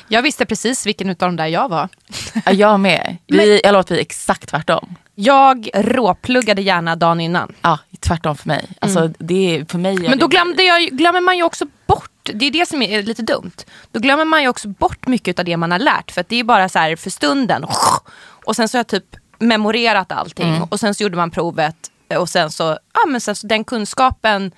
Jag 0.09 0.23
visste 0.23 0.47
precis 0.47 0.87
vilken 0.87 1.11
av 1.11 1.17
de 1.17 1.37
där 1.37 1.47
jag 1.47 1.69
var. 1.69 1.89
Ja, 2.47 2.53
jag 2.53 2.81
med. 2.81 3.17
Vi, 3.27 3.61
jag 3.65 3.73
lovar 3.73 3.81
att 3.81 3.91
vi 3.91 3.97
är 3.97 4.01
exakt 4.01 4.49
tvärtom. 4.49 4.95
Jag 5.15 5.69
råpluggade 5.75 6.63
gärna 6.63 6.97
dagen 6.97 7.21
innan. 7.21 7.53
Ja, 7.63 7.79
tvärtom 8.01 8.37
för 8.37 8.49
mig. 8.49 8.69
Alltså, 8.81 9.11
det 9.19 9.57
är, 9.57 9.65
för 9.65 9.79
mig 9.79 9.97
Mm. 9.97 10.11
Men 10.11 10.19
då 10.19 10.27
det- 10.27 10.31
glömde 10.37 10.63
jag, 10.63 10.83
glömmer 10.83 11.21
man 11.21 11.37
ju 11.37 11.43
också 11.43 11.65
bort, 11.87 12.11
det 12.35 12.47
är 12.47 12.51
det 12.51 12.69
som 12.69 12.83
är 12.83 13.03
lite 13.03 13.23
dumt. 13.23 13.53
Då 13.93 14.01
glömmer 14.01 14.25
man 14.25 14.43
ju 14.43 14.49
också 14.49 14.69
bort 14.69 15.07
mycket 15.07 15.39
av 15.39 15.45
det 15.45 15.57
man 15.57 15.73
har 15.73 15.79
lärt. 15.79 16.11
För 16.11 16.21
att 16.21 16.29
det 16.29 16.37
är 16.37 16.45
bara 16.45 16.69
så 16.69 16.79
här 16.79 16.97
för 16.97 17.11
stunden. 17.11 17.65
Och 18.45 18.57
sen 18.57 18.69
så 18.69 18.77
har 18.77 18.81
jag 18.81 18.87
typ 18.87 19.17
memorerat 19.39 20.13
allting. 20.13 20.49
Mm. 20.49 20.63
Och 20.63 20.81
sen 20.81 20.95
så 20.95 21.03
gjorde 21.03 21.17
man 21.17 21.31
provet. 21.31 21.77
Och 22.19 22.29
sen 22.29 22.51
så, 22.51 22.79
ja 22.95 23.01
men 23.09 23.21
sen 23.21 23.37
så 23.37 23.47
den 23.47 23.65
kunskapen, 23.65 24.53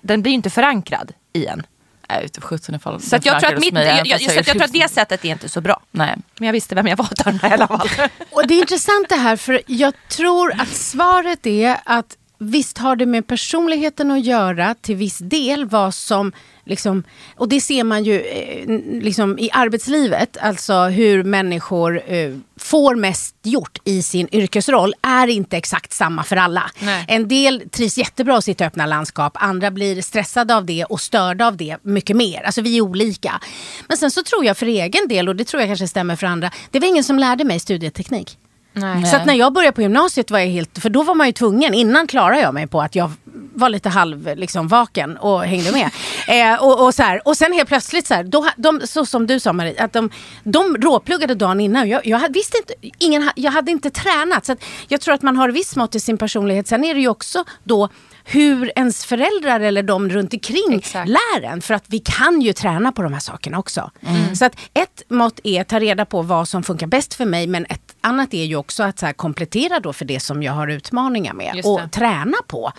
den 0.00 0.22
blir 0.22 0.30
ju 0.30 0.36
inte 0.36 0.50
förankrad 0.50 1.12
i 1.32 1.46
en. 1.46 1.66
Nej, 2.10 2.24
utav 2.24 2.42
sjutton 2.42 2.74
ifall 2.74 3.00
Så 3.00 3.16
att 3.16 3.26
jag, 3.26 3.40
tror 3.40 3.54
att 3.54 3.60
mitt, 3.60 3.74
mig, 3.74 3.86
jag, 3.86 4.06
jag, 4.06 4.20
så 4.20 4.30
att 4.30 4.36
jag 4.36 4.46
tror 4.46 4.62
att 4.62 4.72
det 4.72 4.90
sättet 4.90 5.24
är 5.24 5.28
inte 5.28 5.48
så 5.48 5.60
bra. 5.60 5.82
Nej. 5.90 6.16
Men 6.38 6.46
jag 6.46 6.52
visste 6.52 6.74
vem 6.74 6.86
jag 6.86 6.96
var 6.96 7.08
där 7.24 7.50
i 7.50 7.52
alla 7.52 7.66
fall. 7.66 7.88
Och 8.30 8.46
det 8.46 8.54
är 8.54 8.58
intressant 8.58 9.08
det 9.08 9.16
här 9.16 9.36
för 9.36 9.62
jag 9.66 9.94
tror 10.08 10.52
att 10.60 10.68
svaret 10.68 11.46
är 11.46 11.76
att 11.84 12.16
visst 12.42 12.78
har 12.78 12.96
det 12.96 13.06
med 13.06 13.26
personligheten 13.26 14.10
att 14.10 14.24
göra 14.24 14.74
till 14.74 14.96
viss 14.96 15.18
del 15.18 15.64
vad 15.64 15.94
som 15.94 16.32
liksom, 16.64 17.02
och 17.36 17.48
det 17.48 17.60
ser 17.60 17.84
man 17.84 18.04
ju 18.04 18.20
eh, 18.20 18.68
liksom 19.02 19.38
i 19.38 19.50
arbetslivet, 19.52 20.36
alltså 20.40 20.84
hur 20.84 21.22
människor 21.22 22.02
eh, 22.12 22.34
får 22.56 22.94
mest 22.94 23.34
gjort 23.42 23.78
i 23.84 24.02
sin 24.02 24.28
yrkesroll 24.32 24.94
är 25.02 25.26
inte 25.26 25.56
exakt 25.56 25.92
samma 25.92 26.24
för 26.24 26.36
alla. 26.36 26.70
Nej. 26.80 27.04
En 27.08 27.28
del 27.28 27.62
trivs 27.70 27.98
jättebra 27.98 28.40
i 28.46 28.64
öppna 28.64 28.86
landskap, 28.86 29.32
andra 29.34 29.70
blir 29.70 30.02
stressade 30.02 30.56
av 30.56 30.66
det 30.66 30.84
och 30.84 31.00
störda 31.00 31.46
av 31.46 31.56
det 31.56 31.76
mycket 31.82 32.16
mer. 32.16 32.42
Alltså 32.42 32.62
vi 32.62 32.76
är 32.76 32.80
olika. 32.80 33.40
Men 33.88 33.96
sen 33.96 34.10
så 34.10 34.22
tror 34.22 34.44
jag 34.44 34.56
för 34.56 34.66
egen 34.66 35.08
del, 35.08 35.28
och 35.28 35.36
det 35.36 35.44
tror 35.44 35.62
jag 35.62 35.68
kanske 35.68 35.88
stämmer 35.88 36.16
för 36.16 36.26
andra, 36.26 36.50
det 36.70 36.80
var 36.80 36.88
ingen 36.88 37.04
som 37.04 37.18
lärde 37.18 37.44
mig 37.44 37.60
studieteknik. 37.60 38.38
Nej. 38.72 39.06
Så 39.06 39.16
att 39.16 39.26
när 39.26 39.34
jag 39.34 39.52
började 39.52 39.74
på 39.74 39.82
gymnasiet 39.82 40.30
var 40.30 40.38
jag 40.38 40.46
helt, 40.46 40.78
för 40.78 40.90
då 40.90 41.02
var 41.02 41.14
man 41.14 41.26
ju 41.26 41.32
tvungen, 41.32 41.74
innan 41.74 42.06
klarade 42.06 42.40
jag 42.40 42.54
mig 42.54 42.66
på 42.66 42.80
att 42.80 42.94
jag 42.94 43.12
var 43.54 43.68
lite 43.68 43.88
halv 43.88 44.36
liksom, 44.36 44.68
vaken 44.68 45.16
och 45.16 45.42
hängde 45.42 45.72
med. 45.72 45.90
eh, 46.54 46.62
och, 46.62 46.84
och, 46.84 46.94
så 46.94 47.02
här, 47.02 47.28
och 47.28 47.36
sen 47.36 47.52
helt 47.52 47.68
plötsligt 47.68 48.06
så 48.06 48.14
här, 48.14 48.24
då, 48.24 48.46
de, 48.56 48.80
så 48.84 49.06
som 49.06 49.26
du 49.26 49.40
sa 49.40 49.52
Marie, 49.52 49.84
att 49.84 49.92
de, 49.92 50.10
de 50.42 50.76
råpluggade 50.76 51.34
dagen 51.34 51.60
innan. 51.60 51.88
Jag, 51.88 52.06
jag 52.06 52.32
visste 52.32 52.58
inte, 52.58 52.74
ingen, 52.98 53.30
jag 53.36 53.52
hade 53.52 53.70
inte 53.70 53.90
tränat. 53.90 54.46
Så 54.46 54.56
jag 54.88 55.00
tror 55.00 55.14
att 55.14 55.22
man 55.22 55.36
har 55.36 55.48
viss 55.48 55.76
mått 55.76 55.94
i 55.94 56.00
sin 56.00 56.18
personlighet. 56.18 56.68
Sen 56.68 56.84
är 56.84 56.94
det 56.94 57.00
ju 57.00 57.08
också 57.08 57.44
då 57.64 57.88
hur 58.32 58.72
ens 58.76 59.04
föräldrar 59.04 59.60
eller 59.60 59.82
de 59.82 60.08
runt 60.08 60.34
omkring 60.34 60.74
Exakt. 60.74 61.08
lär 61.08 61.42
en. 61.42 61.62
För 61.62 61.74
att 61.74 61.84
vi 61.86 61.98
kan 61.98 62.40
ju 62.40 62.52
träna 62.52 62.92
på 62.92 63.02
de 63.02 63.12
här 63.12 63.20
sakerna 63.20 63.58
också. 63.58 63.90
Så 64.34 64.44
att 64.44 64.56
ett 64.74 65.02
mått 65.08 65.40
är 65.44 65.60
att 65.60 65.68
ta 65.68 65.80
reda 65.80 66.04
på 66.04 66.22
vad 66.22 66.48
som 66.48 66.62
funkar 66.62 66.86
bäst 66.86 67.14
för 67.14 67.24
mig. 67.24 67.46
Men 67.46 67.66
ett 67.68 67.96
annat 68.00 68.34
är 68.34 68.44
ju 68.44 68.56
också 68.56 68.82
att 68.82 68.98
så 68.98 69.06
här 69.06 69.12
komplettera 69.12 69.80
då 69.80 69.92
för 69.92 70.04
det 70.04 70.20
som 70.20 70.42
jag 70.42 70.52
har 70.52 70.68
utmaningar 70.68 71.34
med. 71.34 71.60
Och 71.64 71.80
träna 71.92 72.36
på 72.46 72.72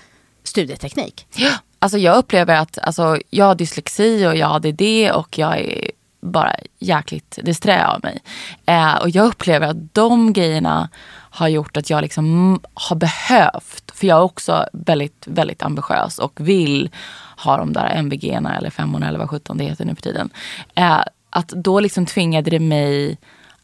studieteknik. 0.43 1.27
Ja, 1.35 1.51
Alltså 1.83 1.97
jag 1.97 2.17
upplever 2.17 2.55
att 2.55 2.77
alltså, 2.77 3.17
jag 3.29 3.45
har 3.45 3.55
dyslexi 3.55 4.27
och 4.27 4.35
jag 4.35 4.47
har 4.47 4.55
ADD 4.55 5.11
och 5.13 5.37
jag 5.37 5.59
är 5.59 5.91
bara 6.21 6.55
jäkligt 6.79 7.39
disträ 7.43 7.87
av 7.87 7.99
mig. 8.03 8.19
Eh, 8.65 8.95
och 8.95 9.09
jag 9.09 9.25
upplever 9.27 9.67
att 9.67 9.93
de 9.93 10.33
grejerna 10.33 10.89
har 11.13 11.47
gjort 11.47 11.77
att 11.77 11.89
jag 11.89 12.01
liksom 12.01 12.59
har 12.73 12.95
behövt, 12.95 13.91
för 13.93 14.07
jag 14.07 14.17
är 14.17 14.23
också 14.23 14.65
väldigt, 14.73 15.27
väldigt 15.27 15.63
ambitiös 15.63 16.19
och 16.19 16.39
vill 16.39 16.89
ha 17.37 17.57
de 17.57 17.73
där 17.73 17.95
MVG-erna 17.95 18.57
eller 18.57 18.69
femmorna 18.69 19.07
eller 19.07 19.19
vad 19.19 19.29
sjutton 19.29 19.57
det 19.57 19.63
heter 19.63 19.85
nu 19.85 19.95
för 19.95 20.01
tiden. 20.01 20.29
Eh, 20.75 21.01
att 21.29 21.47
då 21.47 21.79
liksom 21.79 22.05
tvingade 22.05 22.51
det 22.51 22.59
mig 22.59 23.17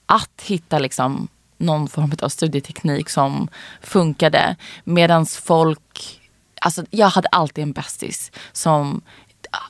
att 0.06 0.42
hitta 0.42 0.80
liksom 0.80 1.28
någon 1.58 1.88
form 1.88 2.12
av 2.22 2.30
studieteknik 2.30 3.10
som 3.10 3.48
funkade. 3.82 4.56
Medan 4.84 5.26
folk, 5.26 6.20
alltså 6.62 6.86
jag 6.90 7.08
hade 7.08 7.28
alltid 7.28 7.64
en 7.64 7.72
bästis 7.72 8.32
som 8.52 9.02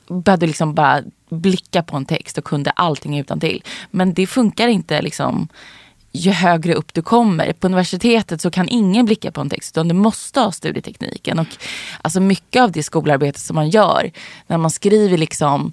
behövde 0.08 0.46
liksom 0.46 0.74
bara 0.74 1.02
blicka 1.28 1.82
på 1.82 1.96
en 1.96 2.04
text 2.04 2.38
och 2.38 2.44
kunde 2.44 2.70
allting 2.70 3.18
utan 3.18 3.40
till. 3.40 3.62
Men 3.90 4.14
det 4.14 4.26
funkar 4.26 4.68
inte 4.68 5.02
liksom 5.02 5.48
ju 6.12 6.30
högre 6.30 6.74
upp 6.74 6.94
du 6.94 7.02
kommer. 7.02 7.52
På 7.52 7.66
universitetet 7.66 8.40
så 8.40 8.50
kan 8.50 8.68
ingen 8.68 9.06
blicka 9.06 9.32
på 9.32 9.40
en 9.40 9.50
text 9.50 9.76
utan 9.76 9.88
du 9.88 9.94
måste 9.94 10.40
ha 10.40 10.52
studietekniken. 10.52 11.38
Och 11.38 11.46
alltså 12.02 12.20
mycket 12.20 12.62
av 12.62 12.72
det 12.72 12.82
skolarbete 12.82 13.40
som 13.40 13.54
man 13.54 13.70
gör 13.70 14.10
när 14.46 14.58
man 14.58 14.70
skriver 14.70 15.18
liksom 15.18 15.72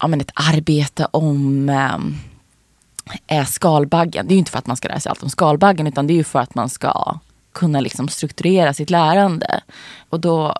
ja, 0.00 0.06
men 0.06 0.20
ett 0.20 0.32
arbete 0.34 1.08
om 1.10 1.68
eh, 1.68 3.38
eh, 3.38 3.46
skalbaggen. 3.46 4.26
Det 4.26 4.32
är 4.32 4.34
ju 4.34 4.38
inte 4.38 4.50
för 4.50 4.58
att 4.58 4.66
man 4.66 4.76
ska 4.76 4.88
lära 4.88 5.00
sig 5.00 5.10
allt 5.10 5.22
om 5.22 5.30
skalbaggen 5.30 5.86
utan 5.86 6.06
det 6.06 6.12
är 6.12 6.16
ju 6.16 6.24
för 6.24 6.38
att 6.38 6.54
man 6.54 6.68
ska 6.68 7.18
kunna 7.52 7.80
liksom 7.80 8.08
strukturera 8.08 8.74
sitt 8.74 8.90
lärande. 8.90 9.60
Och 10.08 10.20
då 10.20 10.54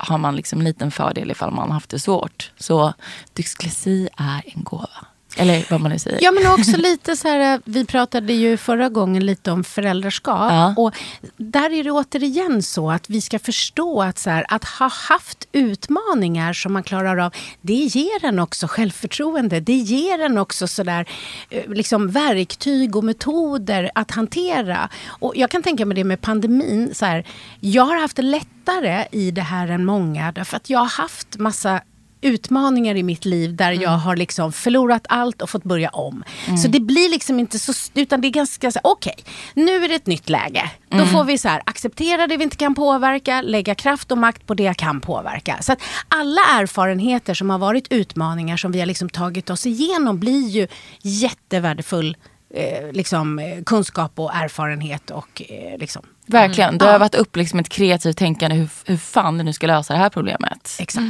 har 0.00 0.18
man 0.18 0.36
liksom 0.36 0.58
en 0.58 0.64
liten 0.64 0.90
fördel 0.90 1.30
ifall 1.30 1.50
man 1.50 1.68
har 1.68 1.74
haft 1.74 1.90
det 1.90 1.98
svårt. 1.98 2.52
Så 2.56 2.94
dyslexi 3.34 4.08
är 4.16 4.42
en 4.46 4.64
gåva. 4.64 5.06
Eller 5.36 5.66
vad 5.70 5.80
man 5.80 5.90
nu 5.90 5.98
säger. 5.98 6.18
Ja 6.22 6.30
men 6.30 6.46
också 6.46 6.76
lite 6.76 7.16
så 7.16 7.28
här, 7.28 7.60
vi 7.64 7.84
pratade 7.84 8.32
ju 8.32 8.56
förra 8.56 8.88
gången 8.88 9.26
lite 9.26 9.50
om 9.50 9.64
föräldraskap. 9.64 10.52
Ja. 10.52 10.74
Och 10.76 10.94
där 11.36 11.72
är 11.72 11.84
det 11.84 11.90
återigen 11.90 12.62
så 12.62 12.90
att 12.90 13.10
vi 13.10 13.20
ska 13.20 13.38
förstå 13.38 14.02
att, 14.02 14.18
så 14.18 14.30
här, 14.30 14.46
att 14.48 14.64
ha 14.64 14.88
haft 14.88 15.48
utmaningar 15.52 16.52
som 16.52 16.72
man 16.72 16.82
klarar 16.82 17.16
av, 17.16 17.34
det 17.60 17.72
ger 17.72 18.24
en 18.24 18.38
också 18.38 18.66
självförtroende. 18.66 19.60
Det 19.60 19.76
ger 19.76 20.20
en 20.20 20.38
också 20.38 20.68
sådär, 20.68 21.08
eh, 21.50 21.70
liksom 21.70 22.10
verktyg 22.10 22.96
och 22.96 23.04
metoder 23.04 23.90
att 23.94 24.10
hantera. 24.10 24.88
Och 25.06 25.36
jag 25.36 25.50
kan 25.50 25.62
tänka 25.62 25.86
mig 25.86 25.94
det 25.94 26.04
med 26.04 26.20
pandemin. 26.20 26.94
Så 26.94 27.06
här, 27.06 27.26
jag 27.60 27.84
har 27.84 28.00
haft 28.00 28.16
det 28.16 28.22
lättare 28.22 29.04
i 29.12 29.30
det 29.30 29.42
här 29.42 29.68
än 29.68 29.84
många. 29.84 30.32
Därför 30.32 30.56
att 30.56 30.70
jag 30.70 30.78
har 30.78 31.02
haft 31.02 31.38
massa 31.38 31.80
utmaningar 32.20 32.94
i 32.94 33.02
mitt 33.02 33.24
liv 33.24 33.56
där 33.56 33.72
jag 33.72 33.90
har 33.90 34.16
liksom 34.16 34.52
förlorat 34.52 35.06
allt 35.08 35.42
och 35.42 35.50
fått 35.50 35.64
börja 35.64 35.88
om. 35.88 36.24
Så 36.62 36.68
det 36.68 36.80
blir 36.80 37.10
liksom 37.10 37.38
inte 37.38 37.58
så, 37.58 37.72
utan 37.94 38.20
det 38.20 38.28
är 38.28 38.30
ganska 38.30 38.70
så 38.70 38.80
okej, 38.82 39.14
nu 39.54 39.84
är 39.84 39.88
det 39.88 39.94
ett 39.94 40.06
nytt 40.06 40.28
läge. 40.28 40.70
Då 40.88 41.06
får 41.06 41.24
vi 41.24 41.38
så 41.38 41.48
här, 41.48 41.62
acceptera 41.66 42.26
det 42.26 42.36
vi 42.36 42.44
inte 42.44 42.56
kan 42.56 42.74
påverka, 42.74 43.42
lägga 43.42 43.74
kraft 43.74 44.12
och 44.12 44.18
makt 44.18 44.46
på 44.46 44.54
det 44.54 44.62
jag 44.62 44.76
kan 44.76 45.00
påverka. 45.00 45.58
Så 45.60 45.72
att 45.72 45.78
alla 46.08 46.40
erfarenheter 46.40 47.34
som 47.34 47.50
har 47.50 47.58
varit 47.58 47.92
utmaningar 47.92 48.56
som 48.56 48.72
vi 48.72 48.78
har 48.78 48.86
liksom 48.86 49.08
tagit 49.08 49.50
oss 49.50 49.66
igenom 49.66 50.18
blir 50.18 50.48
ju 50.48 50.66
jättevärdefull 51.02 52.16
eh, 52.54 52.92
liksom, 52.92 53.38
eh, 53.38 53.62
kunskap 53.66 54.12
och 54.18 54.34
erfarenhet 54.34 55.10
och 55.10 55.42
eh, 55.48 55.78
liksom, 55.78 56.02
Verkligen. 56.26 56.78
Det 56.78 56.84
Ja. 56.84 56.92
har 56.92 56.98
varit 56.98 57.14
upp 57.14 57.36
liksom 57.36 57.58
ett 57.58 57.68
kreativt 57.68 58.16
tänkande 58.16 58.56
hur, 58.56 58.68
hur 58.84 58.96
fan 58.96 59.38
du 59.38 59.44
nu 59.44 59.52
ska 59.52 59.66
lösa 59.66 59.92
det 59.92 59.98
här 59.98 60.08
problemet. 60.10 60.76
exakt. 60.78 61.06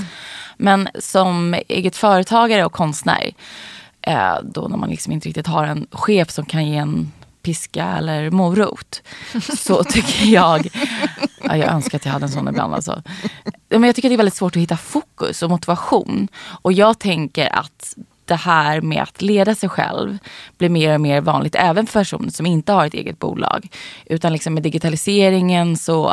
Men 0.57 0.89
som 0.99 1.55
eget 1.69 1.97
företagare 1.97 2.65
och 2.65 2.73
konstnär, 2.73 3.31
eh, 4.03 4.35
då 4.45 4.69
när 4.69 4.77
man 4.77 4.91
liksom 4.91 5.13
inte 5.13 5.29
riktigt 5.29 5.47
har 5.47 5.65
en 5.67 5.87
chef 5.91 6.31
som 6.31 6.45
kan 6.45 6.67
ge 6.69 6.77
en 6.77 7.13
piska 7.43 7.85
eller 7.99 8.31
morot, 8.31 9.03
så 9.59 9.85
tycker 9.85 10.25
jag 10.27 10.69
Ja, 11.45 11.57
jag 11.57 11.69
önskar 11.71 11.99
att 11.99 12.05
jag 12.05 12.13
hade 12.13 12.25
en 12.25 12.29
sån 12.33 12.49
ibland. 12.49 12.75
Alltså. 12.75 13.03
Men 13.69 13.83
jag 13.85 13.95
tycker 13.97 14.09
att 14.09 14.11
det 14.11 14.15
är 14.15 14.17
väldigt 14.17 14.35
svårt 14.35 14.57
att 14.57 14.63
hitta 14.63 14.77
fokus 14.77 15.43
och 15.43 15.51
motivation. 15.51 16.29
Och 16.63 16.73
jag 16.73 16.99
tänker 16.99 17.59
att 17.59 17.95
det 18.31 18.37
här 18.37 18.81
med 18.81 19.03
att 19.03 19.23
leda 19.23 19.55
sig 19.55 19.69
själv 19.69 20.19
blir 20.59 20.69
mer 20.69 20.95
och 20.95 21.01
mer 21.01 21.21
vanligt 21.21 21.55
även 21.55 21.87
för 21.87 22.01
personer 22.01 22.31
som 22.31 22.47
inte 22.47 22.73
har 22.73 22.87
ett 22.87 22.95
eget 22.95 23.19
bolag. 23.19 23.69
Utan 24.07 24.33
liksom 24.33 24.55
med 24.55 24.63
digitaliseringen 24.63 25.77
så 25.77 26.11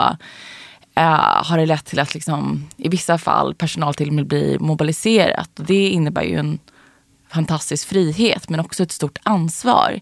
äh, 0.95 1.43
har 1.43 1.57
det 1.57 1.65
lett 1.65 1.85
till 1.85 1.99
att 1.99 2.13
liksom, 2.13 2.67
i 2.77 2.89
vissa 2.89 3.17
fall 3.17 3.55
personal 3.55 3.93
till 3.93 4.07
och 4.07 4.13
med 4.13 4.27
blir 4.27 4.59
mobiliserat. 4.59 5.49
Det 5.55 5.89
innebär 5.89 6.23
ju 6.23 6.39
en 6.39 6.59
fantastisk 7.29 7.87
frihet 7.87 8.49
men 8.49 8.59
också 8.59 8.83
ett 8.83 8.91
stort 8.91 9.17
ansvar. 9.23 9.99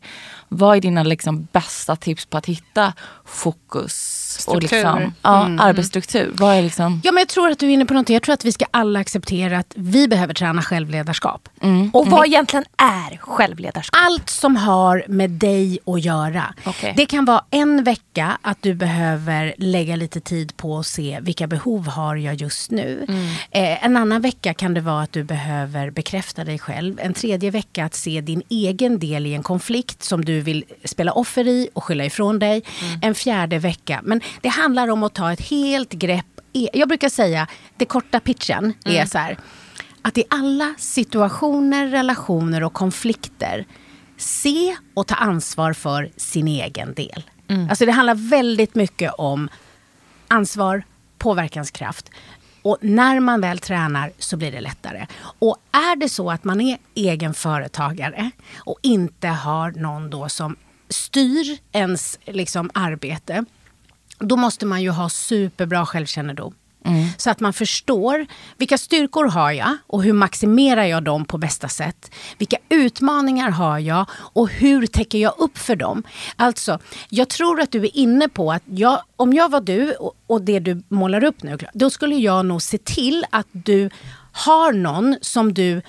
Vad 0.47 0.77
är 0.77 0.81
dina 0.81 1.03
liksom, 1.03 1.47
bästa 1.51 1.95
tips 1.95 2.25
på 2.25 2.37
att 2.37 2.45
hitta 2.45 2.93
fokus 3.25 4.14
och 4.47 4.61
liksom, 4.61 5.13
ja, 5.21 5.49
arbetsstruktur? 5.59 6.31
Vad 6.33 6.55
är 6.55 6.61
liksom... 6.61 7.01
Ja, 7.03 7.11
men 7.11 7.21
jag 7.21 7.27
tror 7.27 7.49
att 7.49 7.59
du 7.59 7.67
är 7.67 7.71
inne 7.71 7.85
på 7.85 7.93
något. 7.93 8.09
Jag 8.09 8.23
tror 8.23 8.33
att 8.33 8.45
vi 8.45 8.51
ska 8.51 8.65
alla 8.71 8.99
acceptera 8.99 9.57
att 9.57 9.73
vi 9.75 10.07
behöver 10.07 10.33
träna 10.33 10.61
självledarskap. 10.61 11.49
Och 11.93 12.07
vad 12.07 12.25
egentligen 12.25 12.65
är 12.77 13.17
självledarskap? 13.17 13.99
Allt 14.05 14.29
som 14.29 14.55
har 14.55 15.03
med 15.07 15.29
dig 15.29 15.79
att 15.85 16.01
göra. 16.01 16.53
Okej. 16.65 16.93
Det 16.97 17.05
kan 17.05 17.25
vara 17.25 17.43
en 17.51 17.83
vecka 17.83 18.37
att 18.41 18.57
du 18.61 18.73
behöver 18.73 19.53
lägga 19.57 19.95
lite 19.95 20.19
tid 20.19 20.57
på 20.57 20.79
att 20.79 20.85
se 20.85 21.19
vilka 21.21 21.47
behov 21.47 21.87
har 21.87 22.15
jag 22.15 22.35
just 22.35 22.71
nu. 22.71 23.05
Eh, 23.51 23.85
en 23.85 23.97
annan 23.97 24.21
vecka 24.21 24.53
kan 24.53 24.73
det 24.73 24.81
vara 24.81 25.03
att 25.03 25.13
du 25.13 25.23
behöver 25.23 25.89
bekräfta 25.89 26.43
dig 26.43 26.59
själv. 26.59 26.99
En 26.99 27.13
tredje 27.13 27.51
vecka 27.51 27.85
att 27.85 27.95
se 27.95 28.21
din 28.21 28.41
egen 28.49 28.99
del 28.99 29.25
i 29.25 29.33
en 29.33 29.43
konflikt 29.43 30.03
som 30.03 30.25
du 30.25 30.41
vill 30.41 30.63
spela 30.83 31.11
offer 31.11 31.47
i 31.47 31.69
och 31.73 31.83
skylla 31.83 32.05
ifrån 32.05 32.39
dig. 32.39 32.63
En 33.01 33.15
fjärde 33.15 33.59
vecka. 33.59 33.99
Men 34.03 34.21
det 34.41 34.49
handlar 34.49 34.87
om 34.87 35.03
att 35.03 35.13
ta 35.13 35.31
ett 35.33 35.41
helt 35.41 35.93
grepp. 35.93 36.25
Jag 36.73 36.87
brukar 36.87 37.09
säga, 37.09 37.47
det 37.77 37.85
korta 37.85 38.19
pitchen 38.19 38.73
är 38.85 39.05
så 39.05 39.17
här. 39.17 39.37
Att 40.01 40.17
i 40.17 40.23
alla 40.29 40.73
situationer, 40.77 41.87
relationer 41.87 42.63
och 42.63 42.73
konflikter 42.73 43.65
se 44.17 44.75
och 44.93 45.07
ta 45.07 45.15
ansvar 45.15 45.73
för 45.73 46.11
sin 46.17 46.47
egen 46.47 46.93
del. 46.93 47.23
Alltså 47.69 47.85
det 47.85 47.91
handlar 47.91 48.15
väldigt 48.15 48.75
mycket 48.75 49.13
om 49.13 49.49
ansvar, 50.27 50.83
påverkanskraft. 51.17 52.09
Och 52.61 52.77
när 52.81 53.19
man 53.19 53.41
väl 53.41 53.59
tränar 53.59 54.11
så 54.17 54.37
blir 54.37 54.51
det 54.51 54.61
lättare. 54.61 55.05
Och 55.39 55.57
är 55.71 55.95
det 55.95 56.09
så 56.09 56.31
att 56.31 56.43
man 56.43 56.61
är 56.61 56.77
egen 56.95 57.33
företagare 57.33 58.31
och 58.55 58.79
inte 58.81 59.27
har 59.27 59.71
någon 59.71 60.09
då 60.09 60.29
som 60.29 60.55
styr 60.89 61.57
ens 61.71 62.19
liksom, 62.25 62.71
arbete, 62.73 63.45
då 64.19 64.35
måste 64.37 64.65
man 64.65 64.81
ju 64.81 64.89
ha 64.89 65.09
superbra 65.09 65.85
självkännedom. 65.85 66.53
Så 67.17 67.29
att 67.29 67.39
man 67.39 67.53
förstår 67.53 68.25
vilka 68.57 68.77
styrkor 68.77 69.25
har 69.25 69.51
jag 69.51 69.77
och 69.87 70.03
hur 70.03 70.13
maximerar 70.13 70.83
jag 70.83 71.03
dem 71.03 71.25
på 71.25 71.37
bästa 71.37 71.67
sätt. 71.67 72.11
Vilka 72.37 72.57
utmaningar 72.69 73.49
har 73.49 73.79
jag 73.79 74.05
och 74.11 74.49
hur 74.49 74.87
täcker 74.87 75.17
jag 75.17 75.33
upp 75.37 75.57
för 75.57 75.75
dem. 75.75 76.03
Alltså, 76.35 76.79
jag 77.09 77.29
tror 77.29 77.61
att 77.61 77.71
du 77.71 77.79
är 77.83 77.97
inne 77.97 78.29
på 78.29 78.51
att 78.51 78.63
jag, 78.65 79.01
om 79.15 79.33
jag 79.33 79.51
var 79.51 79.61
du 79.61 79.93
och, 79.93 80.13
och 80.27 80.41
det 80.41 80.59
du 80.59 80.83
målar 80.87 81.23
upp 81.23 81.43
nu, 81.43 81.57
då 81.73 81.89
skulle 81.89 82.15
jag 82.15 82.45
nog 82.45 82.61
se 82.61 82.77
till 82.77 83.25
att 83.29 83.47
du 83.51 83.89
har 84.31 84.73
någon 84.73 85.15
som 85.21 85.53
du 85.53 85.81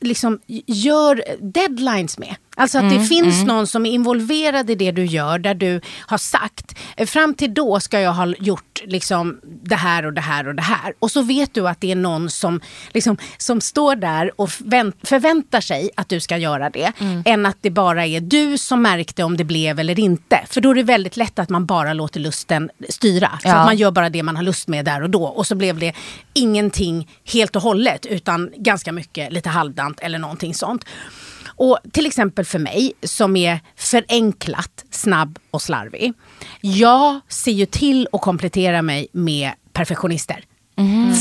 liksom 0.00 0.40
gör 0.66 1.24
deadlines 1.40 2.18
med. 2.18 2.36
Alltså 2.58 2.78
att 2.78 2.90
det 2.90 3.04
finns 3.04 3.44
någon 3.44 3.66
som 3.66 3.86
är 3.86 3.90
involverad 3.90 4.70
i 4.70 4.74
det 4.74 4.90
du 4.92 5.04
gör 5.04 5.38
där 5.38 5.54
du 5.54 5.80
har 6.06 6.18
sagt 6.18 6.78
eh, 6.96 7.06
fram 7.06 7.34
till 7.34 7.54
då 7.54 7.80
ska 7.80 8.00
jag 8.00 8.12
ha 8.12 8.26
gjort 8.38 8.82
liksom 8.86 9.40
det 9.62 9.74
här 9.74 10.06
och 10.06 10.12
det 10.12 10.20
här 10.20 10.48
och 10.48 10.54
det 10.54 10.62
här. 10.62 10.94
Och 10.98 11.10
så 11.10 11.22
vet 11.22 11.54
du 11.54 11.68
att 11.68 11.80
det 11.80 11.90
är 11.92 11.96
någon 11.96 12.30
som, 12.30 12.60
liksom, 12.92 13.16
som 13.38 13.60
står 13.60 13.96
där 13.96 14.40
och 14.40 14.48
förvänt- 14.50 14.96
förväntar 15.08 15.60
sig 15.60 15.90
att 15.96 16.08
du 16.08 16.20
ska 16.20 16.36
göra 16.36 16.70
det. 16.70 16.92
Än 17.24 17.46
att 17.46 17.56
det 17.60 17.70
bara 17.70 18.06
är 18.06 18.20
du 18.20 18.58
som 18.58 18.82
märkte 18.82 19.24
om 19.24 19.36
det 19.36 19.44
blev 19.44 19.78
eller 19.80 20.00
inte. 20.00 20.40
För 20.50 20.60
då 20.60 20.70
är 20.70 20.74
det 20.74 20.82
väldigt 20.82 21.16
lätt 21.16 21.38
att 21.38 21.48
man 21.50 21.66
bara 21.66 21.92
låter 21.92 22.20
lusten 22.20 22.70
styra. 22.88 23.38
För 23.42 23.48
Ja. 23.48 23.54
att 23.54 23.66
man 23.66 23.76
gör 23.76 23.90
bara 23.90 24.08
det 24.10 24.22
man 24.22 24.36
har 24.36 24.42
lust 24.42 24.68
med 24.68 24.84
där 24.84 25.02
och 25.02 25.10
då. 25.10 25.24
Och 25.24 25.46
så 25.46 25.54
blev 25.54 25.78
det 25.78 25.92
ingenting 26.34 27.08
helt 27.24 27.56
och 27.56 27.62
hållet 27.62 28.06
utan 28.06 28.50
ganska 28.56 28.92
mycket 28.92 29.32
lite 29.32 29.48
halvdant 29.48 30.00
eller 30.00 30.18
någonting 30.18 30.54
sånt. 30.54 30.84
Och 31.56 31.78
till 31.92 32.06
exempel 32.06 32.44
för 32.44 32.58
mig 32.58 32.92
som 33.02 33.36
är 33.36 33.60
förenklat, 33.76 34.84
snabb 34.90 35.38
och 35.50 35.62
slarvig. 35.62 36.12
Jag 36.60 37.20
ser 37.28 37.52
ju 37.52 37.66
till 37.66 38.08
att 38.12 38.20
komplettera 38.20 38.82
mig 38.82 39.08
med 39.12 39.52
perfektionister. 39.72 40.44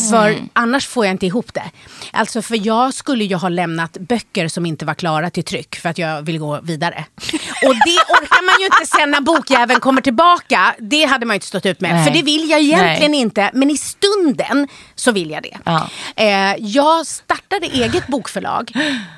För 0.09 0.37
annars 0.53 0.87
får 0.87 1.05
jag 1.05 1.13
inte 1.13 1.25
ihop 1.25 1.53
det. 1.53 1.71
Alltså 2.11 2.41
för 2.41 2.67
jag 2.67 2.93
skulle 2.93 3.23
ju 3.23 3.35
ha 3.35 3.49
lämnat 3.49 3.97
böcker 3.97 4.47
som 4.47 4.65
inte 4.65 4.85
var 4.85 4.93
klara 4.93 5.29
till 5.29 5.43
tryck 5.43 5.75
för 5.75 5.89
att 5.89 5.97
jag 5.97 6.21
vill 6.21 6.39
gå 6.39 6.61
vidare. 6.61 7.05
Och 7.67 7.75
det 7.75 7.99
orkar 8.13 8.45
man 8.45 8.55
ju 8.59 8.65
inte 8.65 8.85
sen 8.97 9.11
när 9.11 9.21
bokjäveln 9.21 9.79
kommer 9.79 10.01
tillbaka. 10.01 10.75
Det 10.79 11.05
hade 11.05 11.25
man 11.25 11.33
ju 11.33 11.35
inte 11.35 11.47
stått 11.47 11.65
ut 11.65 11.81
med. 11.81 11.95
Nej. 11.95 12.05
För 12.05 12.13
det 12.13 12.21
vill 12.21 12.49
jag 12.49 12.61
egentligen 12.61 13.11
Nej. 13.11 13.21
inte. 13.21 13.51
Men 13.53 13.71
i 13.71 13.77
stunden 13.77 14.67
så 14.95 15.11
vill 15.11 15.29
jag 15.29 15.43
det. 15.43 15.57
Ja. 15.63 15.89
Eh, 16.15 16.55
jag 16.59 17.07
startade 17.07 17.65
eget 17.65 18.07
bokförlag 18.07 18.71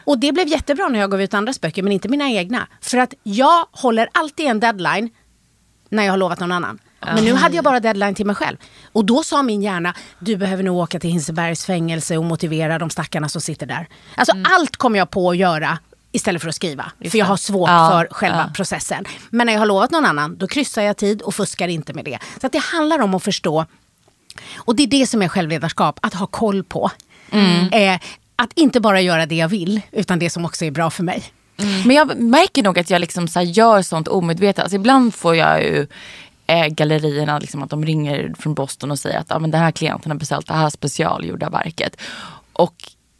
och 0.05 0.19
det 0.19 0.31
blev 0.31 0.47
jättebra 0.47 0.87
när 0.87 0.99
jag 0.99 1.11
gav 1.11 1.21
ut 1.21 1.33
andras 1.33 1.61
böcker 1.61 1.83
men 1.83 1.91
inte 1.93 2.09
mina 2.09 2.29
egna. 2.29 2.67
För 2.81 2.97
att 2.97 3.13
jag 3.23 3.65
håller 3.71 4.09
alltid 4.11 4.45
en 4.45 4.59
deadline 4.59 5.09
när 5.89 6.03
jag 6.03 6.13
har 6.13 6.17
lovat 6.17 6.39
någon 6.39 6.51
annan. 6.51 6.79
Men 7.01 7.23
nu 7.23 7.33
hade 7.33 7.55
jag 7.55 7.63
bara 7.63 7.79
deadline 7.79 8.15
till 8.15 8.25
mig 8.25 8.35
själv. 8.35 8.57
Och 8.91 9.05
då 9.05 9.23
sa 9.23 9.43
min 9.43 9.61
hjärna, 9.61 9.93
du 10.19 10.37
behöver 10.37 10.63
nog 10.63 10.77
åka 10.77 10.99
till 10.99 11.09
Hinsebergs 11.09 11.65
fängelse 11.65 12.17
och 12.17 12.25
motivera 12.25 12.79
de 12.79 12.89
stackarna 12.89 13.29
som 13.29 13.41
sitter 13.41 13.65
där. 13.65 13.87
Alltså 14.15 14.35
allt 14.43 14.77
kommer 14.77 14.99
jag 14.99 15.09
på 15.09 15.29
att 15.29 15.37
göra 15.37 15.79
istället 16.11 16.41
för 16.41 16.49
att 16.49 16.55
skriva. 16.55 16.91
för 17.11 17.17
jag 17.17 17.25
har 17.25 17.37
svårt 17.37 17.69
Ja, 17.69 17.89
för 17.91 18.13
själva 18.13 18.45
ja. 18.47 18.53
processen. 18.53 19.05
Men 19.29 19.45
när 19.47 19.53
jag 19.53 19.59
har 19.59 19.65
lovat 19.65 19.91
någon 19.91 20.05
annan, 20.05 20.37
då 20.37 20.47
kryssar 20.47 20.81
jag 20.81 20.97
tid 20.97 21.21
och 21.21 21.35
fuskar 21.35 21.67
inte 21.67 21.93
med 21.93 22.05
det. 22.05 22.19
Så 22.41 22.47
att 22.47 22.53
det 22.53 22.59
handlar 22.63 22.99
om 22.99 23.13
att 23.13 23.23
förstå 23.23 23.65
och 24.55 24.75
det 24.75 24.83
är 24.83 24.87
det 24.87 25.07
som 25.07 25.21
är 25.21 25.27
självledarskap, 25.27 25.99
att 26.01 26.13
ha 26.13 26.27
koll 26.27 26.63
på. 26.63 26.91
Eh, 27.71 27.99
att 28.35 28.53
inte 28.55 28.79
bara 28.79 29.01
göra 29.01 29.25
det 29.25 29.35
jag 29.35 29.47
vill, 29.47 29.81
utan 29.91 30.19
det 30.19 30.29
som 30.29 30.45
också 30.45 30.65
är 30.65 30.71
bra 30.71 30.89
för 30.89 31.03
mig. 31.03 31.23
Men 31.85 31.95
jag 31.95 32.17
märker 32.17 32.63
nog 32.63 32.79
att 32.79 32.89
jag 32.89 32.99
liksom 32.99 33.27
så 33.27 33.41
gör 33.41 33.81
sånt 33.81 34.07
omedvetet. 34.07 34.63
Alltså 34.63 34.75
ibland 34.75 35.15
får 35.15 35.35
jag 35.35 35.63
ju 35.63 35.87
eh, 36.47 36.67
gallerierna 36.67 37.39
liksom 37.39 37.63
att 37.63 37.69
de 37.69 37.85
ringer 37.85 38.33
från 38.39 38.53
Boston 38.53 38.91
och 38.91 38.99
säger 38.99 39.19
att 39.19 39.31
ah, 39.31 39.39
men 39.39 39.51
den 39.51 39.61
här 39.61 39.71
klienten 39.71 40.11
har 40.11 40.19
beställt 40.19 40.47
det 40.47 40.53
här 40.53 40.69
specialgjorda 40.69 41.49
verket. 41.49 41.97
Och 42.53 42.75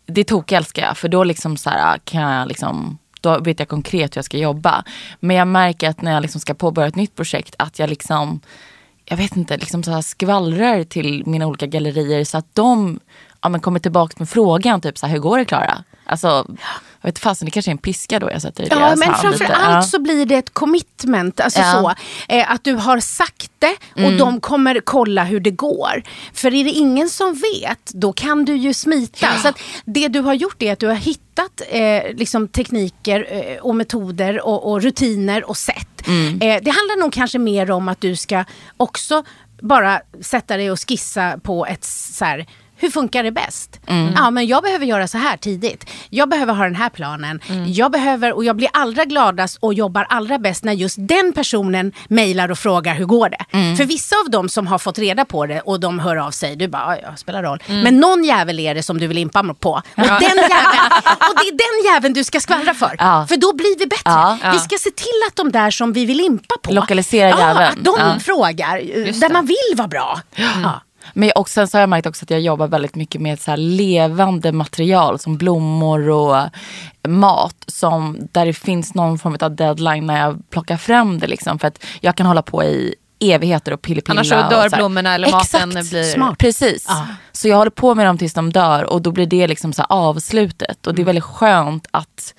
det 0.06 0.24
tokälskar 0.24 0.86
jag 0.86 0.98
för 0.98 1.08
då 1.08 1.24
liksom 1.24 1.58
så 1.58 1.70
här 1.70 1.98
kan 1.98 2.22
jag 2.22 2.48
liksom 2.48 2.98
då 3.22 3.40
vet 3.40 3.60
jag 3.60 3.68
konkret 3.68 4.16
hur 4.16 4.18
jag 4.18 4.26
ska 4.26 4.38
jobba. 4.38 4.84
Men 5.20 5.36
jag 5.36 5.48
märker 5.48 5.90
att 5.90 6.02
när 6.02 6.14
jag 6.14 6.22
liksom 6.22 6.42
ska 6.42 6.54
påbörja 6.54 6.88
ett 6.88 6.96
nytt 6.96 7.16
projekt 7.16 7.56
att 7.60 7.80
jag 7.80 7.90
liksom 7.90 8.40
jag 9.10 9.18
vet 9.18 9.38
inte, 9.38 9.58
liksom 9.58 9.84
så 9.84 9.92
här 9.92 10.02
skvallrar 10.02 10.84
till 10.84 11.24
mina 11.26 11.48
olika 11.48 11.66
gallerier 11.66 12.24
så 12.24 12.38
att 12.38 12.56
de 12.56 13.00
ja, 13.42 13.50
men 13.50 13.62
kommer 13.62 13.80
tillbaka 13.80 14.16
med 14.18 14.30
frågan 14.30 14.82
typ 14.82 14.98
så 14.98 15.06
här, 15.06 15.14
hur 15.14 15.20
går 15.20 15.38
det 15.38 15.46
Klara? 15.46 15.84
Alltså, 16.06 16.48
jag 17.02 17.08
vet 17.08 17.20
fasen 17.20 17.46
det 17.46 17.52
kanske 17.52 17.70
är 17.70 17.74
en 17.74 17.78
piska 17.78 18.20
då 18.20 18.30
jag 18.32 18.42
sätter 18.42 18.64
i 18.64 18.68
Ja, 18.70 18.76
deras 18.76 19.00
men 19.00 19.08
hand 19.10 19.22
framför 19.22 19.40
lite. 19.40 19.56
allt 19.56 19.74
Ja. 19.86 19.90
så 19.92 20.00
blir 20.00 20.26
det 20.26 20.36
ett 20.36 20.54
commitment. 20.54 21.40
Alltså 21.40 21.60
Ja. 21.60 21.96
så, 22.28 22.34
eh, 22.34 22.52
att 22.52 22.64
du 22.64 22.74
har 22.74 23.00
sagt 23.00 23.52
det 23.60 23.76
och 23.94 24.00
Mm. 24.00 24.18
de 24.18 24.40
kommer 24.42 24.80
kolla 24.80 25.24
hur 25.24 25.40
det 25.40 25.52
går. 25.52 26.04
För 26.34 26.54
är 26.54 26.64
det 26.64 26.70
ingen 26.70 27.10
som 27.10 27.34
vet, 27.34 27.92
då 27.94 28.14
kan 28.14 28.46
du 28.46 28.56
ju 28.56 28.74
smita. 28.74 29.28
Så 29.42 29.48
att 29.48 29.60
det 29.86 30.08
du 30.08 30.20
har 30.20 30.34
gjort 30.34 30.62
är 30.64 30.74
att 30.74 30.80
du 30.80 30.88
har 30.88 30.94
hittat 30.96 31.62
eh, 31.70 32.16
liksom 32.16 32.48
tekniker 32.48 33.28
eh, 33.30 33.58
och 33.62 33.76
metoder 33.76 34.42
och, 34.48 34.72
och 34.72 34.82
rutiner 34.82 35.50
och 35.50 35.58
sätt. 35.58 36.08
Mm. 36.08 36.34
Eh, 36.42 36.64
det 36.64 36.72
handlar 36.72 37.00
nog 37.00 37.14
kanske 37.14 37.40
mer 37.40 37.72
om 37.72 37.88
att 37.88 38.02
du 38.02 38.16
ska 38.16 38.44
också 38.78 39.24
bara 39.62 40.02
sätta 40.22 40.58
dig 40.58 40.72
och 40.72 40.90
skissa 40.90 41.40
på 41.44 41.66
ett 41.66 41.84
så 41.86 42.26
här, 42.26 42.46
hur 42.78 42.90
funkar 42.92 43.24
det 43.24 43.32
bäst? 43.32 43.80
Mm. 43.88 44.14
Ja, 44.16 44.30
men 44.32 44.48
jag 44.48 44.64
behöver 44.64 44.86
göra 44.86 45.08
så 45.08 45.18
här 45.18 45.38
tidigt. 45.38 45.90
Jag 46.10 46.30
behöver 46.30 46.54
ha 46.54 46.64
den 46.64 46.76
här 46.76 46.90
planen. 46.90 47.40
Mm. 47.50 47.72
Jag 47.74 47.92
behöver, 47.92 48.34
och 48.34 48.44
jag 48.44 48.56
blir 48.56 48.70
allra 48.74 49.06
gladast 49.06 49.58
och 49.60 49.74
jobbar 49.74 50.06
allra 50.10 50.40
bäst 50.40 50.64
när 50.64 50.74
just 50.74 50.96
den 51.00 51.34
personen 51.34 51.92
mejlar 52.08 52.52
och 52.52 52.60
frågar 52.60 52.94
hur 52.96 53.06
går 53.06 53.30
det? 53.30 53.46
Mm. 53.58 53.78
För 53.78 53.84
vissa 53.84 54.16
av 54.26 54.30
dem 54.30 54.50
som 54.50 54.68
har 54.68 54.78
fått 54.78 55.00
reda 55.00 55.26
på 55.26 55.46
det 55.46 55.62
och 55.62 55.80
de 55.80 56.00
hör 56.00 56.16
av 56.16 56.32
sig, 56.32 56.56
du 56.56 56.68
bara, 56.68 56.96
"Ja, 56.98 57.02
ja, 57.10 57.16
spelar 57.16 57.44
roll. 57.44 57.64
Mm. 57.68 57.82
Men 57.82 58.00
någon 58.00 58.24
jävel 58.24 58.60
är 58.60 58.76
det 58.76 58.84
som 58.84 59.00
du 59.00 59.08
vill 59.08 59.18
impa 59.18 59.44
på. 59.44 59.72
Och, 59.72 59.82
den 59.96 60.22
jäveln, 60.22 60.92
och 61.30 61.36
det 61.36 61.48
är 61.48 61.58
den 61.86 61.94
jäveln 61.94 62.14
du 62.14 62.24
ska 62.24 62.40
skvallra 62.40 62.74
för. 62.74 62.96
Ja. 63.00 63.26
För 63.30 63.38
då 63.38 63.54
blir 63.56 63.80
vi 63.80 63.86
bättre. 63.88 64.02
Ja. 64.06 64.38
Vi 64.54 64.60
ska 64.60 64.78
se 64.80 64.90
till 64.92 65.20
att 65.28 65.36
de 65.36 65.52
där 65.52 65.72
som 65.72 65.94
vi 65.94 66.06
vill 66.06 66.20
impa 66.20 66.56
på, 66.64 66.74
Lokalisera 66.74 67.30
ja, 67.30 67.40
jäveln. 67.40 67.80
att 67.80 67.86
de 67.86 67.96
Ja. 68.00 68.20
frågar 68.20 68.78
eh, 68.78 69.14
där 69.14 69.30
man 69.30 69.46
vill 69.46 69.76
vara 69.78 69.88
bra. 69.88 70.20
Ja. 70.36 70.82
Men 71.14 71.32
och 71.36 71.50
sen 71.50 71.68
så 71.68 71.78
har 71.78 71.80
jag 71.82 71.90
märkt 71.90 72.08
också 72.08 72.26
att 72.26 72.30
jag 72.30 72.42
jobbar 72.42 72.68
väldigt 72.68 72.96
mycket 72.96 73.22
med 73.22 73.40
så 73.40 73.52
här 73.52 73.58
levande 73.58 74.52
material 74.52 75.20
som 75.20 75.38
blommor 75.38 76.10
och 76.10 76.38
mat. 77.08 77.56
Som, 77.68 78.18
där 78.32 78.46
det 78.46 78.54
finns 78.54 78.94
någon 78.94 79.20
form 79.20 79.38
av 79.42 79.56
deadline 79.56 80.06
när 80.06 80.20
jag 80.20 80.50
plockar 80.50 80.78
fram 80.78 81.20
det. 81.20 81.28
Liksom, 81.28 81.60
för 81.60 81.68
att 81.68 81.84
jag 82.02 82.16
kan 82.16 82.26
hålla 82.26 82.42
på 82.42 82.64
i 82.64 82.96
evigheter 83.20 83.74
och 83.74 83.82
pillepilla. 83.82 84.14
Annars 84.14 84.30
så 84.30 84.36
och 84.44 84.50
dör 84.50 84.70
så 84.70 84.76
här. 84.76 84.78
blommorna 84.78 85.16
eller 85.16 85.32
maten 85.32 85.70
Exakt. 85.70 85.90
blir- 85.90 86.04
Smart. 86.04 86.38
Precis. 86.38 86.86
Ja. 86.88 87.08
Så 87.32 87.48
jag 87.48 87.58
håller 87.58 87.72
på 87.72 87.96
med 87.96 88.06
dem 88.06 88.18
tills 88.18 88.34
de 88.34 88.52
dör 88.54 88.84
och 88.84 89.02
då 89.02 89.12
blir 89.12 89.26
det 89.26 89.48
liksom 89.48 89.74
så 89.74 89.82
här 89.82 89.88
avslutet. 89.92 90.88
Och 90.88 90.96
det 90.96 91.02
är 91.02 91.06
väldigt 91.06 91.24
skönt 91.24 91.88
att, 91.92 92.34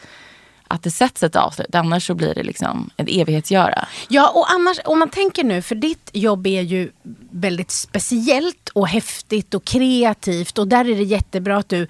att 0.69 0.83
det 0.83 0.91
sätts 0.91 1.23
ett 1.23 1.37
avslut. 1.37 1.75
Annars 1.75 2.07
så 2.07 2.15
blir 2.15 2.35
det 2.35 2.43
liksom 2.43 2.91
ett 2.97 3.09
evighetsgöra. 3.11 3.87
Ja, 4.09 4.29
och 4.35 4.51
annars, 4.51 4.77
om 4.85 4.99
man 4.99 5.11
tänker 5.11 5.45
nu, 5.45 5.63
för 5.63 5.75
ditt 5.75 6.11
jobb 6.13 6.47
är 6.47 6.63
ju 6.63 6.91
väldigt 7.31 7.71
speciellt 7.71 8.69
och 8.69 8.89
häftigt 8.89 9.55
och 9.55 9.65
kreativt 9.65 10.59
och 10.59 10.69
där 10.69 10.81
är 10.91 10.97
det 10.97 11.03
jättebra 11.03 11.57
att 11.57 11.69
du, 11.69 11.87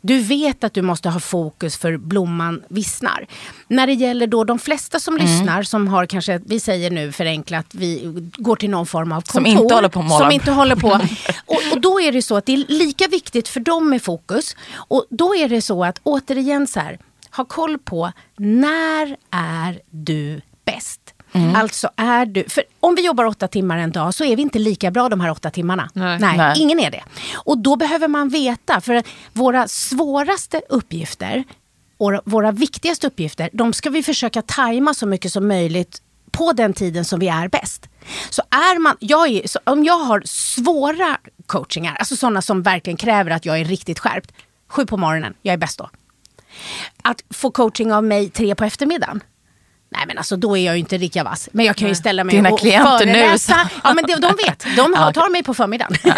du 0.00 0.18
vet 0.18 0.64
att 0.64 0.74
du 0.74 0.82
måste 0.82 1.08
ha 1.08 1.20
fokus 1.20 1.76
för 1.76 1.96
blomman 1.96 2.62
vissnar. 2.68 3.26
När 3.68 3.86
det 3.86 3.92
gäller 3.92 4.26
då 4.26 4.44
de 4.44 4.58
flesta 4.58 5.00
som 5.00 5.14
Mm. 5.14 5.26
lyssnar 5.26 5.62
som 5.62 5.88
har 5.88 6.06
kanske, 6.06 6.40
vi 6.46 6.60
säger 6.60 6.90
nu 6.90 7.12
förenklat, 7.12 7.66
vi 7.70 8.12
går 8.36 8.56
till 8.56 8.70
någon 8.70 8.86
form 8.86 9.12
av 9.12 9.16
kontor. 9.20 9.32
Som 9.32 9.46
inte 9.46 9.74
håller 9.74 9.88
på 9.88 10.02
målar. 10.02 10.18
Som 10.18 10.30
inte 10.32 10.50
håller 10.50 10.76
på. 10.76 11.00
Och, 11.46 11.60
och 11.72 11.80
då 11.80 12.00
är 12.00 12.12
det 12.12 12.22
så 12.22 12.36
att 12.36 12.46
det 12.46 12.52
är 12.52 12.64
lika 12.68 13.06
viktigt 13.08 13.48
för 13.48 13.60
dem 13.60 13.90
med 13.90 14.02
fokus. 14.02 14.56
Och 14.74 15.06
då 15.10 15.34
är 15.34 15.48
det 15.48 15.62
så 15.62 15.84
att 15.84 16.00
återigen 16.02 16.66
så 16.66 16.80
här, 16.80 16.98
ha 17.36 17.44
koll 17.44 17.78
på 17.78 18.12
när 18.36 19.16
är 19.30 19.80
du 19.90 20.40
bäst? 20.64 21.14
Mm. 21.32 21.56
Alltså 21.56 21.90
är 21.96 22.26
du, 22.26 22.44
för 22.48 22.64
om 22.80 22.94
vi 22.94 23.06
jobbar 23.06 23.24
åtta 23.24 23.48
timmar 23.48 23.78
en 23.78 23.92
dag 23.92 24.14
så 24.14 24.24
är 24.24 24.36
vi 24.36 24.42
inte 24.42 24.58
lika 24.58 24.90
bra 24.90 25.08
de 25.08 25.20
här 25.20 25.30
åtta 25.30 25.50
timmarna. 25.50 25.90
Nej. 25.94 26.18
Nej. 26.18 26.54
ingen 26.58 26.80
är 26.80 26.90
det. 26.90 27.02
Och 27.34 27.58
då 27.58 27.76
behöver 27.76 28.08
man 28.08 28.28
veta, 28.28 28.80
för 28.80 29.02
våra 29.32 29.68
svåraste 29.68 30.62
uppgifter 30.68 31.44
och 31.98 32.20
våra 32.24 32.52
viktigaste 32.52 33.06
uppgifter, 33.06 33.50
de 33.52 33.72
ska 33.72 33.90
vi 33.90 34.02
försöka 34.02 34.42
tajma 34.42 34.94
så 34.94 35.06
mycket 35.06 35.32
som 35.32 35.48
möjligt 35.48 36.02
på 36.30 36.52
den 36.52 36.72
tiden 36.72 37.04
som 37.04 37.20
vi 37.20 37.28
är 37.28 37.48
bäst. 37.48 37.88
Så 38.30 38.42
är 38.50 38.78
man, 38.78 38.96
jag 38.98 39.28
är, 39.30 39.42
om 39.64 39.84
jag 39.84 39.98
har 39.98 40.22
svåra 40.24 41.18
coachingar, 41.46 41.96
alltså 41.96 42.16
sådana 42.16 42.42
som 42.42 42.62
verkligen 42.62 42.96
kräver 42.96 43.30
att 43.30 43.46
jag 43.46 43.60
är 43.60 43.64
riktigt 43.64 43.98
skärpt, 43.98 44.32
sju 44.68 44.86
på 44.86 44.96
morgonen, 44.96 45.34
jag 45.42 45.52
är 45.52 45.56
bäst 45.58 45.78
då. 45.78 45.90
Att 47.02 47.22
få 47.30 47.50
coaching 47.50 47.92
av 47.92 48.04
mig 48.04 48.28
tre 48.30 48.54
på 48.54 48.64
eftermiddagen, 48.64 49.20
Nej 49.94 50.04
men 50.06 50.18
alltså 50.18 50.36
då 50.36 50.56
är 50.56 50.66
jag 50.66 50.74
ju 50.74 50.80
inte 50.80 50.98
lika 50.98 51.24
vass. 51.24 51.48
Men 51.52 51.66
jag 51.66 51.76
kan 51.76 51.88
ju 51.88 51.94
ställa 51.94 52.24
mig 52.24 52.34
Dina 52.36 52.50
och 52.50 52.58
klienter 52.60 53.06
nu, 53.06 53.12
föreläsa. 53.12 53.52
så- 53.54 53.80
Ja 53.84 53.94
men 53.94 54.04
de, 54.06 54.14
de 54.14 54.36
vet, 54.46 54.66
de 54.76 54.94
har, 54.94 55.12
tar 55.12 55.28
mig 55.30 55.42
på 55.42 55.54
förmiddagen. 55.54 55.96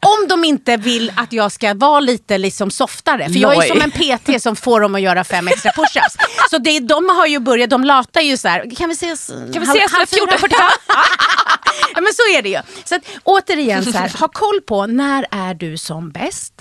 Om 0.00 0.28
de 0.28 0.44
inte 0.44 0.76
vill 0.76 1.12
att 1.16 1.32
jag 1.32 1.52
ska 1.52 1.74
vara 1.74 2.00
lite 2.00 2.38
liksom 2.38 2.70
softare. 2.70 3.28
För 3.28 3.38
jag 3.40 3.52
är 3.52 3.56
Loj. 3.56 3.68
som 3.68 3.80
en 3.80 3.90
PT 3.90 4.42
som 4.42 4.56
får 4.56 4.80
dem 4.80 4.94
att 4.94 5.00
göra 5.00 5.24
fem 5.24 5.48
extra 5.48 5.72
pushups. 5.72 6.16
Så 6.50 6.58
det, 6.58 6.80
de 6.80 7.08
har 7.08 7.26
ju 7.26 7.38
börjat, 7.38 7.70
de 7.70 7.84
latar 7.84 8.20
ju 8.20 8.36
så 8.36 8.48
här, 8.48 8.76
kan 8.76 8.88
vi 8.88 8.94
ses? 8.94 9.26
Kan 9.26 9.52
vi 9.52 9.62
ses 9.62 9.90
för 9.90 10.16
14.45? 10.26 10.48
ja 11.94 12.00
men 12.00 12.12
så 12.14 12.38
är 12.38 12.42
det 12.42 12.48
ju. 12.48 12.58
Så 12.84 12.94
att, 12.94 13.02
återigen, 13.24 13.84
så 13.84 13.98
här, 13.98 14.12
ha 14.20 14.28
koll 14.28 14.60
på 14.66 14.86
när 14.86 15.26
är 15.30 15.54
du 15.54 15.76
som 15.78 16.10
bäst. 16.10 16.52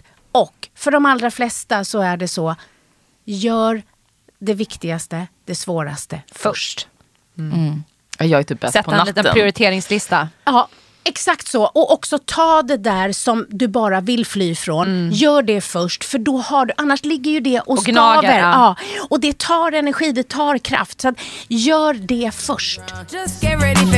Och 0.41 0.67
för 0.75 0.91
de 0.91 1.05
allra 1.05 1.31
flesta 1.31 1.83
så 1.83 1.99
är 2.01 2.17
det 2.17 2.27
så, 2.27 2.55
gör 3.25 3.81
det 4.39 4.53
viktigaste, 4.53 5.27
det 5.45 5.55
svåraste 5.55 6.21
först. 6.31 6.87
Jag 8.19 8.39
är 8.39 8.43
typ 8.43 8.59
bäst 8.59 8.73
på 8.75 8.79
Sätta 8.79 8.91
en 8.91 8.97
natten. 8.97 9.15
liten 9.15 9.33
prioriteringslista. 9.33 10.29
Ja, 10.45 10.67
exakt 11.03 11.47
så. 11.47 11.63
Och 11.63 11.91
också 11.93 12.19
ta 12.25 12.61
det 12.61 12.77
där 12.77 13.11
som 13.11 13.45
du 13.49 13.67
bara 13.67 14.01
vill 14.01 14.25
fly 14.25 14.55
från. 14.55 15.11
Gör 15.11 15.41
det 15.41 15.61
först, 15.61 16.03
för 16.03 16.17
då 16.17 16.37
har 16.37 16.65
du, 16.65 16.73
annars 16.77 17.03
ligger 17.05 17.31
ju 17.31 17.39
det 17.39 17.59
och, 17.59 17.77
Och 17.77 17.83
gnagar, 17.85 18.21
skaver. 18.21 18.39
ja. 18.39 18.75
Ja. 18.95 19.05
Och 19.09 19.19
det 19.19 19.37
tar 19.37 19.71
energi, 19.71 20.11
det 20.11 20.27
tar 20.29 20.57
kraft. 20.57 21.01
Så 21.01 21.07
att, 21.07 21.15
gör 21.47 21.93
det 21.93 22.31
först. 22.33 22.79
Just 23.13 23.43
get 23.43 23.61
ready 23.61 23.85
for 23.85 23.97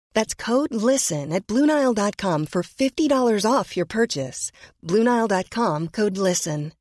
That's 0.13 0.33
code 0.33 0.73
LISTEN 0.73 1.31
at 1.33 1.47
Bluenile.com 1.47 2.45
for 2.45 2.63
$50 2.63 3.45
off 3.51 3.75
your 3.75 3.85
purchase. 3.85 4.51
Bluenile.com 4.85 5.89
code 5.89 6.17
LISTEN. 6.17 6.73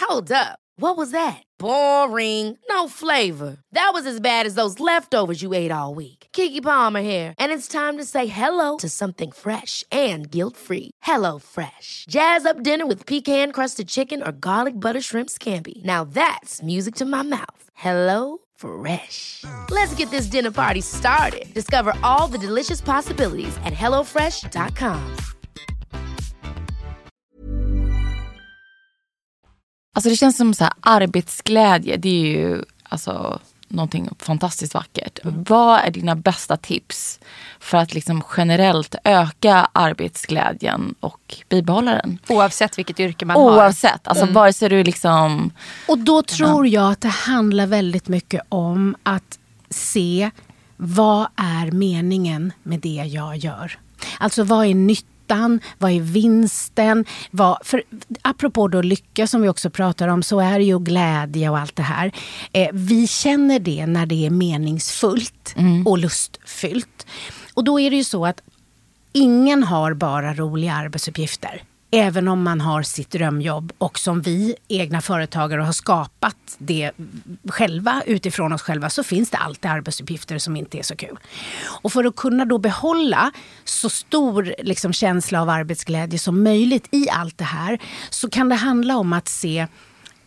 Hold 0.00 0.32
up. 0.32 0.58
What 0.80 0.96
was 0.96 1.10
that? 1.10 1.42
Boring. 1.58 2.56
No 2.70 2.88
flavor. 2.88 3.58
That 3.72 3.90
was 3.92 4.06
as 4.06 4.20
bad 4.20 4.46
as 4.46 4.54
those 4.54 4.80
leftovers 4.80 5.42
you 5.42 5.52
ate 5.52 5.70
all 5.70 5.92
week. 5.92 6.28
Kiki 6.32 6.60
Palmer 6.60 7.00
here, 7.00 7.34
and 7.38 7.52
it's 7.52 7.68
time 7.68 7.98
to 7.98 8.04
say 8.04 8.26
hello 8.26 8.76
to 8.78 8.88
something 8.88 9.32
fresh 9.32 9.84
and 9.90 10.30
guilt-free. 10.30 10.92
Hello 11.02 11.38
Fresh. 11.38 12.06
Jazz 12.08 12.46
up 12.46 12.62
dinner 12.62 12.86
with 12.86 13.06
pecan-crusted 13.06 13.88
chicken 13.88 14.22
or 14.22 14.32
garlic 14.32 14.74
butter 14.74 15.00
shrimp 15.00 15.28
scampi. 15.28 15.84
Now 15.84 16.04
that's 16.04 16.62
music 16.62 16.94
to 16.96 17.04
my 17.04 17.22
mouth. 17.22 17.62
Hello 17.74 18.38
Fresh. 18.58 19.44
Let's 19.70 19.94
get 19.94 20.10
this 20.10 20.26
dinner 20.26 20.50
party 20.50 20.80
started. 20.80 21.54
Discover 21.54 21.92
all 22.02 22.28
the 22.28 22.38
delicious 22.38 22.82
possibilities 22.82 23.56
at 23.64 23.72
hellofresh.com. 23.72 25.16
Alltså 29.94 30.10
det 30.10 30.16
känns 30.16 30.36
som 30.36 30.54
så 30.54 30.64
här, 30.64 30.72
arbetsglädje, 30.80 31.96
det 31.96 32.08
är 32.08 32.38
ju 32.38 32.64
alltså, 32.82 33.40
någonting 33.68 34.08
fantastiskt. 34.18 34.74
Vad 35.24 35.80
är 35.80 35.90
dina 35.90 36.16
bästa 36.16 36.56
tips 36.56 37.20
för 37.60 37.78
att 37.78 37.94
liksom 37.94 38.22
generellt 38.36 38.94
öka 39.04 39.68
arbetsglädjen 39.72 40.94
och 41.00 41.36
bibehålla 41.48 41.92
den? 41.92 42.18
Oavsett 42.28 42.78
vilket 42.78 43.00
yrke 43.00 43.24
man 43.24 43.36
har. 43.36 43.56
Oavsett, 43.56 44.08
alltså 44.08 44.26
vare 44.26 44.52
sig 44.52 44.68
du 44.68 44.84
liksom... 44.84 45.50
Och 45.88 45.98
då 45.98 46.22
tror 46.22 46.66
jag 46.66 46.92
att 46.92 47.00
det 47.00 47.08
handlar 47.08 47.66
väldigt 47.66 48.08
mycket 48.08 48.42
om 48.48 48.96
att 49.02 49.38
se 49.70 50.30
vad 50.76 51.26
är 51.36 51.70
meningen 51.70 52.52
med 52.62 52.80
det 52.80 52.88
jag 52.88 53.36
gör. 53.36 53.78
Alltså 54.18 54.44
vad 54.44 54.66
är 54.66 54.74
nyttan, 55.28 55.60
vad 55.78 55.92
är 55.92 56.00
vinsten? 56.00 57.04
Vad, 57.30 57.58
för 57.62 57.82
apropå 58.22 58.68
då 58.68 58.82
lycka 58.82 59.26
som 59.26 59.42
vi 59.42 59.48
också 59.48 59.70
pratar 59.70 60.08
om 60.08 60.22
så 60.22 60.40
är 60.40 60.58
det 60.58 60.64
ju 60.64 60.78
glädje 60.78 61.50
och 61.50 61.58
allt 61.58 61.76
det 61.76 61.82
här. 61.82 62.12
Eh, 62.52 62.68
vi 62.72 63.06
känner 63.06 63.58
det 63.58 63.86
när 63.86 64.06
det 64.06 64.26
är 64.26 64.30
meningsfullt 64.30 65.54
och 65.86 65.98
lustfyllt. 65.98 67.06
Och 67.54 67.64
då 67.64 67.80
är 67.80 67.90
det 67.90 67.96
ju 67.96 68.04
så 68.04 68.26
att 68.26 68.42
ingen 69.12 69.62
har 69.62 69.94
bara 69.94 70.34
roliga 70.34 70.74
arbetsuppgifter. 70.74 71.62
Även 71.90 72.28
om 72.28 72.42
man 72.42 72.60
har 72.60 72.82
sitt 72.82 73.10
drömjobb 73.10 73.72
och 73.78 73.98
som 73.98 74.22
vi 74.22 74.54
egna 74.68 75.00
företagare 75.00 75.60
har 75.60 75.72
skapat 75.72 76.36
det 76.58 76.92
själva 77.48 78.02
utifrån 78.06 78.52
oss 78.52 78.62
själva 78.62 78.90
så 78.90 79.02
finns 79.02 79.30
det 79.30 79.36
alltid 79.36 79.70
arbetsuppgifter 79.70 80.38
som 80.38 80.56
inte 80.56 80.78
är 80.78 80.82
så 80.82 80.96
kul. 80.96 81.18
Och 81.82 81.92
för 81.92 82.04
att 82.04 82.16
kunna 82.16 82.44
då 82.44 82.58
behålla 82.58 83.32
så 83.64 83.90
stor 83.90 84.54
liksom, 84.58 84.92
känsla 84.92 85.42
av 85.42 85.48
arbetsglädje 85.48 86.18
som 86.18 86.42
möjligt 86.42 86.88
i 86.90 87.10
allt 87.10 87.38
det 87.38 87.44
här 87.44 87.78
så 88.10 88.30
kan 88.30 88.48
det 88.48 88.54
handla 88.54 88.96
om 88.96 89.12
att 89.12 89.28
se 89.28 89.66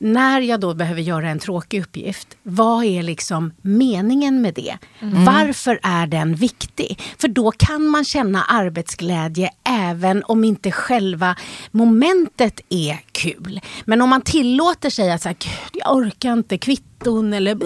när 0.01 0.41
jag 0.41 0.59
då 0.59 0.73
behöver 0.73 1.01
göra 1.01 1.29
en 1.29 1.39
tråkig 1.39 1.81
uppgift, 1.81 2.37
vad 2.43 2.85
är 2.85 3.03
liksom 3.03 3.53
meningen 3.61 4.41
med 4.41 4.53
det? 4.53 4.77
Varför 5.25 5.79
är 5.83 6.07
den 6.07 6.35
viktig? 6.35 6.99
För 7.17 7.27
då 7.27 7.51
kan 7.51 7.87
man 7.87 8.05
känna 8.05 8.43
arbetsglädje 8.43 9.49
även 9.63 10.23
om 10.23 10.43
inte 10.43 10.71
själva 10.71 11.35
momentet 11.71 12.61
är 12.69 12.99
kul. 13.11 13.61
Men 13.85 14.01
om 14.01 14.09
man 14.09 14.21
tillåter 14.21 14.89
sig 14.89 15.11
att 15.11 15.21
säga, 15.21 15.35
jag 15.73 15.95
orkar 15.95 16.33
inte 16.33 16.57
kvitton 16.57 17.33
eller 17.33 17.57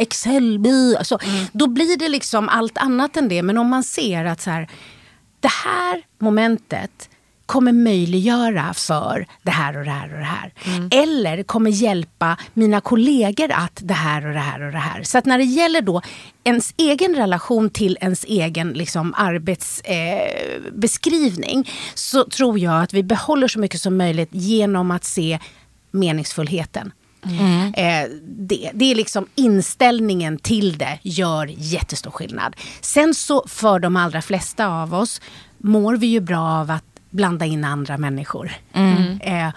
Excel, 0.00 0.66
uh, 0.66 0.98
alltså, 0.98 1.18
då 1.52 1.66
blir 1.66 1.98
det 1.98 2.08
liksom 2.08 2.48
allt 2.48 2.78
annat 2.78 3.16
än 3.16 3.28
det. 3.28 3.42
Men 3.42 3.58
om 3.58 3.68
man 3.68 3.82
ser 3.82 4.24
att 4.24 4.40
så 4.40 4.50
här, 4.50 4.68
det 5.40 5.50
här 5.64 6.02
momentet 6.18 7.08
kommer 7.46 7.72
möjliggöra 7.72 8.74
för 8.74 9.26
det 9.42 9.50
här 9.50 9.78
och 9.78 9.84
det 9.84 9.90
här 9.90 10.12
och 10.12 10.18
det 10.18 10.24
här. 10.24 10.52
Eller 10.90 11.42
kommer 11.42 11.70
hjälpa 11.70 12.36
mina 12.54 12.80
kollegor 12.80 13.52
att 13.52 13.80
det 13.82 13.94
här 13.94 14.26
och 14.26 14.32
det 14.32 14.40
här 14.40 14.62
och 14.62 14.72
det 14.72 14.78
här. 14.78 15.02
Så 15.02 15.18
att 15.18 15.26
när 15.26 15.38
det 15.38 15.44
gäller 15.44 15.80
då 15.80 16.02
ens 16.44 16.74
egen 16.76 17.14
relation 17.14 17.70
till 17.70 17.98
ens 18.00 18.24
egen 18.24 18.72
liksom, 18.72 19.14
arbetsbeskrivning 19.16 21.58
eh, 21.58 21.64
så 21.94 22.24
tror 22.24 22.58
jag 22.58 22.82
att 22.82 22.94
vi 22.94 23.02
behåller 23.02 23.48
så 23.48 23.58
mycket 23.58 23.80
som 23.80 23.96
möjligt 23.96 24.28
genom 24.32 24.90
att 24.90 25.04
se 25.04 25.38
meningsfullheten. 25.90 26.92
Eh, 27.76 28.08
det, 28.22 28.70
det 28.74 28.90
är 28.90 28.94
liksom 28.94 29.26
inställningen 29.34 30.38
till 30.38 30.78
det 30.78 30.98
gör 31.02 31.50
jättestor 31.56 32.10
skillnad. 32.10 32.56
Sen 32.80 33.14
så 33.14 33.44
för 33.48 33.78
de 33.78 33.96
allra 33.96 34.22
flesta 34.22 34.66
av 34.66 34.94
oss 34.94 35.20
mår 35.58 35.96
vi 35.96 36.06
ju 36.06 36.20
bra 36.20 36.40
av 36.40 36.70
att 36.70 36.84
blanda 37.14 37.44
in 37.44 37.64
andra 37.64 37.98
människor. 37.98 38.52
Eh, 39.20 39.48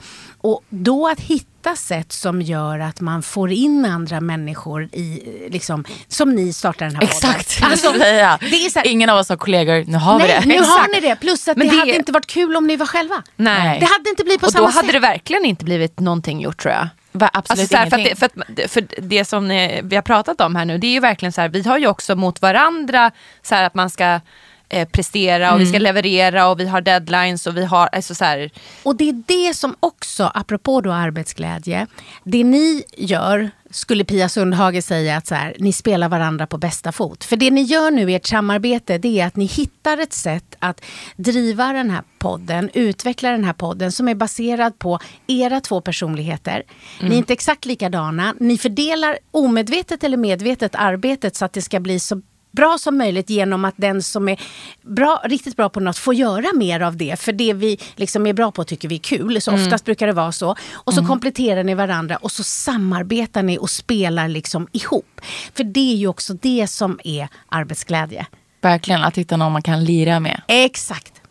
och 0.41 0.63
då 0.69 1.07
att 1.07 1.19
hitta 1.19 1.75
sätt 1.75 2.11
som 2.11 2.41
gör 2.41 2.79
att 2.79 3.01
man 3.01 3.23
får 3.23 3.51
in 3.51 3.85
andra 3.85 4.21
människor 4.21 4.83
i, 4.83 5.23
liksom, 5.51 5.83
som 6.07 6.35
ni 6.35 6.53
startar 6.53 6.85
den 6.85 6.95
här 6.95 7.03
Exakt. 7.03 7.59
podden. 7.59 7.71
Alltså, 7.71 7.93
säga. 7.93 8.37
det 8.41 8.65
är 8.65 8.69
så 8.69 8.79
här, 8.79 8.87
Ingen 8.87 9.09
av 9.09 9.17
oss 9.19 9.29
har 9.29 9.37
kollegor, 9.37 9.83
nu 9.87 9.97
har 9.97 10.19
vi 10.19 10.27
nej, 10.27 10.37
det. 10.41 10.47
nu 10.47 10.53
har 10.59 10.61
Exakt. 10.63 10.93
ni 10.93 10.99
det. 11.09 11.15
Plus 11.15 11.47
att 11.47 11.57
Men 11.57 11.67
det, 11.67 11.73
det- 11.73 11.79
hade 11.79 11.95
inte 11.95 12.11
varit 12.11 12.27
kul 12.27 12.55
om 12.55 12.67
ni 12.67 12.75
var 12.75 12.85
själva. 12.85 13.23
Nej. 13.35 13.79
Det 13.79 13.85
hade 13.85 14.09
inte 14.09 14.23
blivit 14.23 14.39
på 14.41 14.45
Och 14.47 14.51
samma 14.53 14.65
då 14.67 14.71
hade 14.71 14.87
sätt. 14.87 14.93
det 14.93 14.99
verkligen 14.99 15.45
inte 15.45 15.65
blivit 15.65 15.99
någonting 15.99 16.39
gjort 16.41 16.61
tror 16.61 16.73
jag. 16.73 16.87
Absolut 17.33 17.49
Alltså 17.51 17.67
så 17.67 17.77
här, 17.77 17.89
för, 17.89 17.97
det, 17.97 18.15
för, 18.15 18.25
att, 18.25 18.71
för 18.71 18.87
det 19.01 19.25
som 19.25 19.47
vi 19.83 19.95
har 19.95 20.01
pratat 20.01 20.41
om 20.41 20.55
här 20.55 20.65
nu, 20.65 20.77
det 20.77 20.87
är 20.87 20.91
ju 20.91 20.99
verkligen 20.99 21.31
så 21.31 21.41
här, 21.41 21.49
vi 21.49 21.61
har 21.61 21.77
ju 21.77 21.87
också 21.87 22.15
mot 22.15 22.41
varandra 22.41 23.11
så 23.41 23.55
här 23.55 23.63
att 23.63 23.73
man 23.75 23.89
ska 23.89 24.19
eh, 24.69 24.87
prestera 24.87 25.53
och 25.53 25.61
vi 25.61 25.65
ska 25.65 25.79
leverera 25.79 26.47
och 26.47 26.59
vi 26.59 26.67
har 26.67 26.81
deadlines 26.81 27.47
och 27.47 27.57
vi 27.57 27.65
har, 27.65 27.87
alltså 27.91 28.15
så 28.15 28.25
här, 28.25 28.51
Och 28.83 28.95
det 28.95 29.09
är 29.09 29.23
det 29.25 29.53
som 29.53 29.75
också, 29.79 30.31
apropå 30.33 30.81
då 30.81 30.91
arbetsglädje, 30.91 31.87
det 32.23 32.43
ni 32.43 32.83
gör 32.97 33.51
skulle 33.69 34.03
Pia 34.03 34.29
Sundhage 34.29 34.83
säga 34.83 35.17
att 35.17 35.27
så 35.27 35.35
här, 35.35 35.55
ni 35.59 35.73
spelar 35.73 36.09
varandra 36.09 36.47
på 36.47 36.57
bästa 36.57 36.91
fot. 36.91 37.23
För 37.23 37.35
det 37.35 37.51
ni 37.51 37.61
gör 37.61 37.91
nu 37.91 38.11
i 38.11 38.15
ert 38.15 38.25
samarbete 38.25 38.97
det 38.97 39.19
är 39.19 39.27
att 39.27 39.35
ni 39.35 39.45
hittar 39.45 39.97
ett 39.97 40.13
sätt 40.13 40.55
att 40.59 40.81
driva 41.15 41.73
den 41.73 41.89
här 41.89 42.03
podden, 42.19 42.69
utveckla 42.73 43.31
den 43.31 43.43
här 43.43 43.53
podden 43.53 43.91
som 43.91 44.07
är 44.07 44.15
baserad 44.15 44.79
på 44.79 44.99
era 45.27 45.61
två 45.61 45.81
personligheter. 45.81 46.63
Ni 47.01 47.15
är 47.15 47.17
inte 47.17 47.33
exakt 47.33 47.65
likadana, 47.65 48.35
ni 48.39 48.57
fördelar 48.57 49.17
omedvetet 49.31 50.03
eller 50.03 50.17
medvetet 50.17 50.75
arbetet 50.75 51.35
så 51.35 51.45
att 51.45 51.53
det 51.53 51.61
ska 51.61 51.79
bli 51.79 51.99
så 51.99 52.21
bra 52.57 52.77
som 52.77 52.97
möjligt 52.97 53.29
genom 53.29 53.65
att 53.65 53.73
den 53.77 54.03
som 54.03 54.29
är 54.29 54.39
bra, 54.81 55.21
riktigt 55.25 55.55
bra 55.55 55.69
på 55.69 55.79
något 55.79 55.97
får 55.97 56.13
göra 56.13 56.53
mer 56.53 56.79
av 56.79 56.97
det. 56.97 57.19
För 57.19 57.31
det 57.31 57.53
vi 57.53 57.79
liksom 57.95 58.27
är 58.27 58.33
bra 58.33 58.51
på 58.51 58.63
tycker 58.63 58.87
vi 58.87 58.95
är 58.95 58.99
kul. 58.99 59.41
Så 59.41 59.53
oftast 59.53 59.85
brukar 59.85 60.07
det 60.07 60.13
vara 60.13 60.31
så. 60.31 60.55
Och 60.73 60.93
så 60.93 61.05
kompletterar 61.05 61.63
ni 61.63 61.73
varandra 61.73 62.17
och 62.17 62.31
så 62.31 62.43
samarbetar 62.43 63.43
ni 63.43 63.57
och 63.57 63.69
spelar 63.69 64.27
liksom 64.27 64.67
ihop. 64.71 65.21
För 65.53 65.63
det 65.63 65.93
är 65.93 65.95
ju 65.95 66.07
också 66.07 66.33
det 66.33 66.67
som 66.67 66.99
är 67.03 67.27
arbetsglädje. 67.49 68.25
Verkligen, 68.61 69.03
att 69.03 69.17
hitta 69.17 69.37
någon 69.37 69.51
man 69.51 69.61
kan 69.61 69.83
lira 69.83 70.19
med. 70.19 70.41
Exakt. 70.47 71.21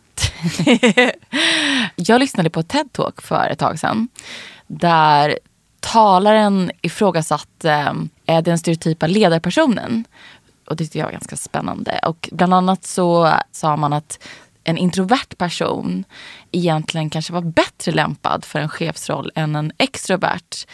Jag 1.97 2.21
lyssnade 2.21 2.51
på 2.51 2.63
TED 2.63 2.93
Talk 2.93 3.23
för 3.23 3.49
ett 3.49 3.59
tag 3.59 3.79
sedan. 3.79 4.09
Där 4.67 5.39
talaren 5.81 6.71
ifrågasatte 6.83 7.95
eh, 8.27 8.43
den 8.43 8.59
stereotypa 8.59 9.07
ledarpersonen. 9.07 10.05
Och 10.67 10.77
det 10.77 10.85
tyckte 10.85 10.99
jag 10.99 11.05
var 11.05 11.13
ganska 11.13 11.37
spännande. 11.37 12.01
Och 12.07 12.29
bland 12.33 12.55
annat 12.55 12.85
så 12.85 13.33
sa 13.53 13.77
man 13.77 13.93
att 13.93 14.19
en 14.65 14.79
introvert 14.79 15.37
person 15.39 16.05
egentligen 16.53 17.11
kanske 17.11 17.33
var 17.33 17.41
bättre 17.41 17.93
lämpad 17.93 18.45
för 18.45 18.59
en 18.59 18.69
chefsroll 18.69 19.31
än 19.35 19.57
en 19.57 19.73
extrovert. 19.79 20.67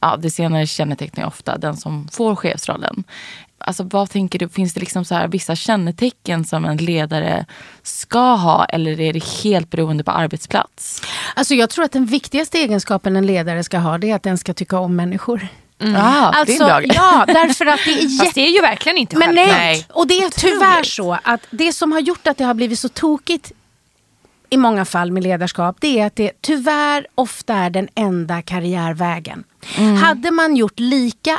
Ja, 0.00 0.16
det 0.16 0.30
senare 0.30 0.66
kännetecknar 0.66 1.24
ju 1.24 1.28
ofta 1.28 1.58
den 1.58 1.76
som 1.76 2.08
får 2.08 2.36
chefsrollen. 2.36 3.04
Alltså, 3.58 3.82
vad 3.82 4.10
tänker 4.10 4.38
du, 4.38 4.48
finns 4.48 4.74
det 4.74 4.80
liksom 4.80 5.04
så 5.04 5.14
här 5.14 5.28
vissa 5.28 5.56
kännetecken 5.56 6.44
som 6.44 6.64
en 6.64 6.76
ledare 6.76 7.46
ska 7.82 8.34
ha 8.34 8.64
eller 8.64 9.00
är 9.00 9.12
det 9.12 9.24
helt 9.24 9.70
beroende 9.70 10.04
på 10.04 10.10
arbetsplats? 10.10 11.02
Alltså 11.36 11.54
jag 11.54 11.70
tror 11.70 11.84
att 11.84 11.92
den 11.92 12.06
viktigaste 12.06 12.58
egenskapen 12.58 13.16
en 13.16 13.26
ledare 13.26 13.64
ska 13.64 13.78
ha 13.78 13.98
det 13.98 14.10
är 14.10 14.14
att 14.14 14.22
den 14.22 14.38
ska 14.38 14.54
tycka 14.54 14.78
om 14.78 14.96
människor. 14.96 15.48
Ah, 15.80 15.86
det 15.86 16.56
är 16.56 16.62
Alltså, 16.62 16.94
ja, 16.94 17.24
därför 17.28 17.66
att 17.66 17.80
det 17.84 17.90
är 17.90 18.18
fast 18.18 18.34
det 18.34 18.40
är 18.40 18.50
ju 18.54 18.60
verkligen 18.60 18.98
inte 18.98 19.16
Men 19.16 19.28
självklart. 19.28 19.58
nej. 19.58 19.86
Och 19.90 20.06
det 20.06 20.14
är 20.18 20.30
tyvärr 20.30 20.82
så 20.82 21.18
att 21.22 21.40
det 21.50 21.72
som 21.72 21.92
har 21.92 22.00
gjort 22.00 22.26
att 22.26 22.36
det 22.36 22.44
har 22.44 22.54
blivit 22.54 22.78
så 22.78 22.88
tokigt 22.88 23.52
i 24.50 24.56
många 24.56 24.84
fall 24.84 25.12
med 25.12 25.22
ledarskap, 25.22 25.76
det 25.80 26.00
är 26.00 26.06
att 26.06 26.16
det 26.16 26.32
tyvärr 26.40 27.06
ofta 27.14 27.54
är 27.54 27.70
den 27.70 27.88
enda 27.94 28.42
karriärvägen. 28.42 29.44
Hade 30.02 30.30
man 30.30 30.56
gjort 30.56 30.78
lika 30.78 31.38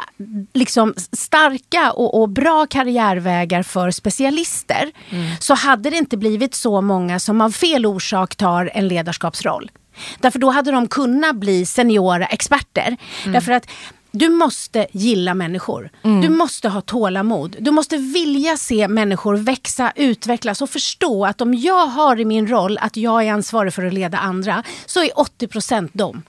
liksom, 0.54 0.94
starka 1.12 1.92
och, 1.92 2.22
och 2.22 2.30
bra 2.30 2.68
karriärvägar 2.70 3.64
för 3.64 3.92
specialister 3.92 4.92
så 5.40 5.54
hade 5.54 5.90
det 5.90 5.98
inte 5.98 6.18
blivit 6.18 6.56
så 6.56 6.82
många 6.82 7.20
som 7.20 7.42
av 7.42 7.52
fel 7.52 7.86
orsak 7.86 8.36
tar 8.36 8.72
en 8.74 8.88
ledarskapsroll. 8.88 9.72
Därför 10.20 10.40
då 10.40 10.50
hade 10.50 10.72
de 10.72 10.88
kunnat 10.88 11.36
bli 11.36 11.66
seniora 11.66 12.26
experter. 12.26 12.98
Därför 13.26 13.52
att 13.52 13.68
du 14.12 14.30
måste 14.30 14.88
gilla 14.92 15.34
människor. 15.34 15.90
Du 16.22 16.30
måste 16.30 16.70
ha 16.70 16.82
tålamod. 16.82 17.56
Du 17.60 17.72
måste 17.72 17.98
vilja 17.98 18.58
se 18.58 18.88
människor 18.88 19.36
växa, 19.36 19.92
utvecklas 19.96 20.62
och 20.62 20.70
förstå 20.70 21.26
att 21.26 21.42
om 21.42 21.54
jag 21.54 21.88
har 21.88 22.20
i 22.20 22.26
min 22.26 22.48
roll 22.48 22.78
att 22.78 22.98
jag 22.98 23.24
är 23.28 23.32
ansvarig 23.32 23.74
för 23.74 23.86
att 23.86 23.94
leda 23.94 24.18
andra 24.18 24.64
så 24.86 25.04
är 25.04 25.10
80% 25.10 25.90
dem. 25.94 26.24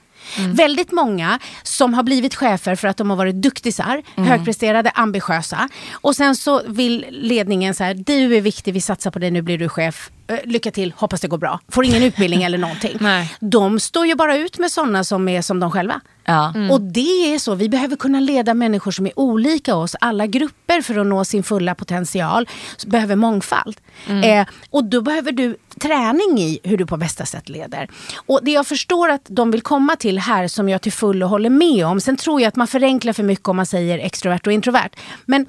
Väldigt 0.47 0.91
många 0.91 1.39
som 1.63 1.93
har 1.93 2.03
blivit 2.03 2.35
chefer 2.35 2.75
för 2.75 2.87
att 2.87 2.97
de 2.97 3.09
har 3.09 3.17
varit 3.17 3.35
duktisar, 3.35 4.01
högpresterade, 4.15 4.89
ambitiösa. 4.89 5.69
Och 5.91 6.15
sen 6.15 6.35
så 6.35 6.61
vill 6.67 7.05
ledningen 7.09 7.75
så 7.75 7.83
här, 7.83 7.93
du 7.93 8.35
är 8.35 8.41
viktig, 8.41 8.73
vi 8.73 8.81
satsar 8.81 9.11
på 9.11 9.19
dig, 9.19 9.31
nu 9.31 9.41
blir 9.41 9.57
du 9.57 9.69
chef. 9.69 10.09
Eh, 10.27 10.37
Lycka 10.45 10.71
till, 10.71 10.93
hoppas 10.97 11.21
det 11.21 11.27
går 11.27 11.37
bra. 11.37 11.59
Får 11.69 11.85
ingen 11.85 12.03
utbildning 12.03 12.43
eller 12.47 12.57
någonting. 12.57 12.97
Nej. 12.99 13.35
De 13.39 13.79
står 13.79 14.05
ju 14.07 14.15
bara 14.15 14.37
ut 14.37 14.57
med 14.59 14.71
sådana 14.71 15.03
som 15.03 15.27
är 15.29 15.41
som 15.41 15.59
de 15.59 15.71
själva. 15.71 16.01
Ja. 16.25 16.53
Och 16.71 16.81
det 16.81 17.33
är 17.33 17.39
så, 17.39 17.55
vi 17.55 17.69
behöver 17.69 17.95
kunna 17.95 18.19
leda 18.19 18.53
människor 18.53 18.91
som 18.91 19.05
är 19.05 19.19
olika 19.19 19.75
oss, 19.75 19.95
alla 20.01 20.27
grupper 20.27 20.81
för 20.81 20.97
att 20.97 21.07
nå 21.07 21.25
sin 21.25 21.43
fulla 21.43 21.75
potential, 21.75 22.47
så 22.77 22.87
behöver 22.87 23.15
mångfald. 23.15 23.77
Eh, 24.23 24.45
och 24.69 24.83
då 24.83 25.01
behöver 25.01 25.31
du 25.31 25.57
träning 25.79 26.39
i 26.39 26.59
hur 26.63 26.77
du 26.77 26.85
på 26.85 26.97
bästa 26.97 27.25
sätt 27.25 27.49
leder. 27.49 27.89
Och 28.25 28.39
det 28.43 28.51
jag 28.51 28.67
förstår 28.67 29.09
att 29.09 29.25
de 29.25 29.51
vill 29.51 29.61
komma 29.61 29.95
till 29.95 30.19
här, 30.19 30.47
som 30.47 30.69
jag 30.69 30.81
till 30.81 30.91
fullo 30.91 31.27
håller 31.27 31.49
med 31.49 31.85
om, 31.85 32.01
sen 32.01 32.17
tror 32.17 32.41
jag 32.41 32.47
att 32.47 32.55
man 32.55 32.67
förenklar 32.67 33.13
för 33.13 33.23
mycket 33.23 33.47
om 33.47 33.55
man 33.55 33.65
säger 33.65 33.99
extrovert 33.99 34.47
och 34.47 34.53
introvert. 34.53 34.89
Men 35.25 35.45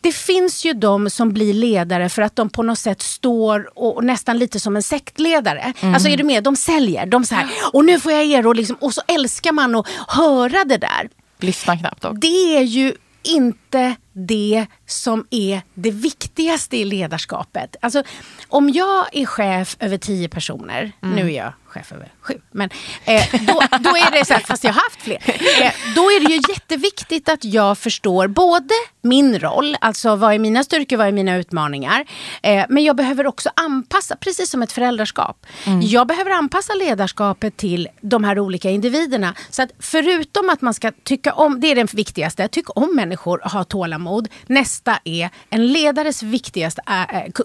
det 0.00 0.12
finns 0.12 0.64
ju 0.64 0.72
de 0.72 1.10
som 1.10 1.32
blir 1.32 1.54
ledare 1.54 2.08
för 2.08 2.22
att 2.22 2.36
de 2.36 2.50
på 2.50 2.62
något 2.62 2.78
sätt 2.78 3.02
står 3.02 3.78
och, 3.78 3.96
och 3.96 4.04
nästan 4.04 4.38
lite 4.38 4.60
som 4.60 4.76
en 4.76 4.82
sektledare. 4.82 5.72
Alltså 5.80 6.08
är 6.08 6.16
du 6.16 6.24
med? 6.24 6.44
De 6.44 6.56
säljer. 6.56 7.06
De 7.06 7.24
så 7.24 7.34
här, 7.34 7.46
och 7.72 7.84
nu 7.84 8.00
får 8.00 8.12
jag 8.12 8.24
er 8.24 8.46
och, 8.46 8.56
liksom, 8.56 8.76
och 8.80 8.94
så 8.94 9.02
älskar 9.06 9.52
man 9.52 9.74
att 9.74 9.86
höra 10.08 10.64
det 10.64 10.76
där. 10.76 11.08
Lyssna 11.40 11.78
knappt 11.78 12.02
dock. 12.02 12.16
Det 12.20 12.56
är 12.56 12.62
ju 12.62 12.94
inte 13.22 13.96
det 14.26 14.66
som 14.86 15.26
är 15.30 15.62
det 15.74 15.90
viktigaste 15.90 16.76
i 16.76 16.84
ledarskapet. 16.84 17.76
Alltså, 17.80 18.02
om 18.48 18.70
jag 18.70 19.06
är 19.12 19.26
chef 19.26 19.76
över 19.80 19.98
tio 19.98 20.28
personer, 20.28 20.92
nu 21.00 21.32
är 21.32 21.36
jag 21.36 21.52
chef 21.68 21.92
över 21.92 22.12
sju, 22.20 22.34
men 22.50 22.70
eh, 23.04 23.22
då, 23.32 23.62
då 23.80 23.90
är 23.90 24.10
det 24.10 24.24
så 24.24 24.34
här, 24.34 24.40
fast 24.40 24.64
jag 24.64 24.72
har 24.72 24.80
haft 24.80 25.02
fler. 25.02 25.18
Eh, 25.62 25.72
då 25.94 26.02
är 26.02 26.26
det 26.26 26.32
ju 26.32 26.40
jätteviktigt 26.48 27.28
att 27.28 27.44
jag 27.44 27.78
förstår 27.78 28.26
både 28.26 28.74
min 29.02 29.38
roll, 29.38 29.76
alltså 29.80 30.16
vad 30.16 30.34
är 30.34 30.38
mina 30.38 30.64
styrkor, 30.64 30.96
vad 30.96 31.06
är 31.06 31.12
mina 31.12 31.36
utmaningar. 31.36 32.04
Eh, 32.42 32.64
men 32.68 32.84
jag 32.84 32.96
behöver 32.96 33.26
också 33.26 33.50
anpassa, 33.56 34.16
precis 34.16 34.50
som 34.50 34.62
ett 34.62 34.72
föräldraskap. 34.72 35.46
Jag 35.82 36.06
behöver 36.06 36.30
anpassa 36.30 36.74
ledarskapet 36.74 37.56
till 37.56 37.88
de 38.00 38.24
här 38.24 38.38
olika 38.38 38.70
individerna. 38.70 39.34
Så 39.50 39.62
att 39.62 39.70
förutom 39.78 40.50
att 40.50 40.60
man 40.60 40.74
ska 40.74 40.92
tycka 41.04 41.32
om, 41.32 41.60
det 41.60 41.70
är 41.70 41.74
den 41.74 41.88
viktigaste, 41.92 42.48
tycka 42.48 42.72
om 42.72 42.96
människor 42.96 43.40
ha 43.44 43.64
tålamod. 43.64 44.07
Nästa 44.46 44.98
är, 45.04 45.30
en 45.50 45.66
ledares 45.72 46.22
viktigaste 46.22 46.82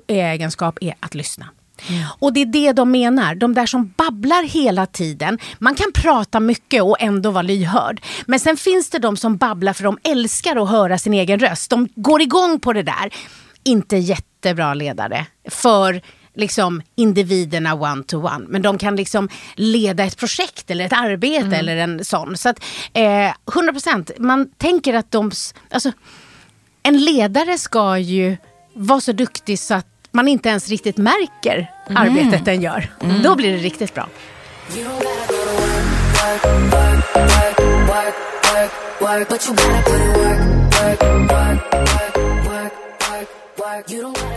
egenskap 0.07 0.77
är 0.81 0.93
att 0.99 1.15
lyssna. 1.15 1.49
Och 2.19 2.33
det 2.33 2.41
är 2.41 2.45
det 2.45 2.71
de 2.71 2.91
menar, 2.91 3.35
de 3.35 3.53
där 3.53 3.65
som 3.65 3.93
babblar 3.97 4.43
hela 4.43 4.85
tiden. 4.85 5.39
Man 5.59 5.75
kan 5.75 5.91
prata 5.93 6.39
mycket 6.39 6.83
och 6.83 7.01
ändå 7.01 7.31
vara 7.31 7.41
lyhörd. 7.41 8.01
Men 8.25 8.39
sen 8.39 8.57
finns 8.57 8.89
det 8.89 8.99
de 8.99 9.17
som 9.17 9.37
babblar 9.37 9.73
för 9.73 9.83
de 9.83 9.97
älskar 10.03 10.63
att 10.63 10.69
höra 10.69 10.97
sin 10.97 11.13
egen 11.13 11.39
röst. 11.39 11.69
De 11.69 11.89
går 11.95 12.21
igång 12.21 12.59
på 12.59 12.73
det 12.73 12.83
där. 12.83 13.13
Inte 13.63 13.97
jättebra 13.97 14.73
ledare 14.73 15.25
för 15.49 16.01
liksom 16.35 16.81
individerna 16.95 17.73
one 17.73 18.03
to 18.03 18.17
one. 18.17 18.45
Men 18.47 18.61
de 18.61 18.77
kan 18.77 18.95
liksom 18.95 19.29
leda 19.55 20.03
ett 20.03 20.17
projekt 20.17 20.71
eller 20.71 20.85
ett 20.85 20.93
arbete 20.93 21.55
eller 21.55 21.77
en 21.77 22.05
sån. 22.05 22.37
Så 22.37 22.49
att 22.49 22.63
eh, 22.93 23.33
100% 23.45 24.11
man 24.19 24.49
tänker 24.57 24.93
att 24.93 25.11
de, 25.11 25.31
alltså 25.71 25.91
en 26.83 26.97
ledare 26.97 27.57
ska 27.57 27.97
ju 27.97 28.37
vara 28.73 29.01
så 29.01 29.11
duktig 29.11 29.59
så 29.59 29.73
att 29.73 29.87
man 30.11 30.27
inte 30.27 30.49
ens 30.49 30.69
riktigt 30.69 30.97
märker 30.97 31.71
arbetet 31.85 32.45
den 32.45 32.61
gör. 32.61 32.91
Då 33.23 33.35
blir 33.35 33.51
det 33.51 33.57
riktigt 33.57 33.93
bra. 33.93 34.09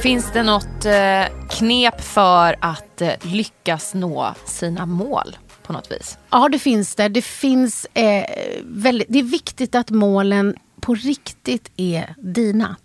Finns 0.02 0.32
det 0.32 0.42
något 0.42 0.84
eh, 0.84 1.48
knep 1.50 2.00
för 2.00 2.56
att 2.60 3.00
eh, 3.00 3.10
lyckas 3.22 3.94
nå 3.94 4.34
sina 4.46 4.86
mål? 4.86 5.36
på 5.66 5.72
något 5.72 5.92
vis. 5.92 6.18
Ja, 6.30 6.48
det 6.48 6.58
finns 6.58 6.94
det. 6.94 7.08
Det, 7.08 7.22
finns, 7.22 7.86
eh, 7.94 8.24
väldigt, 8.64 9.06
det 9.10 9.18
är 9.18 9.22
viktigt 9.22 9.74
att 9.74 9.90
målen 9.90 10.56
på 10.86 10.94
riktigt 10.94 11.70
är 11.76 12.14
dina. 12.18 12.76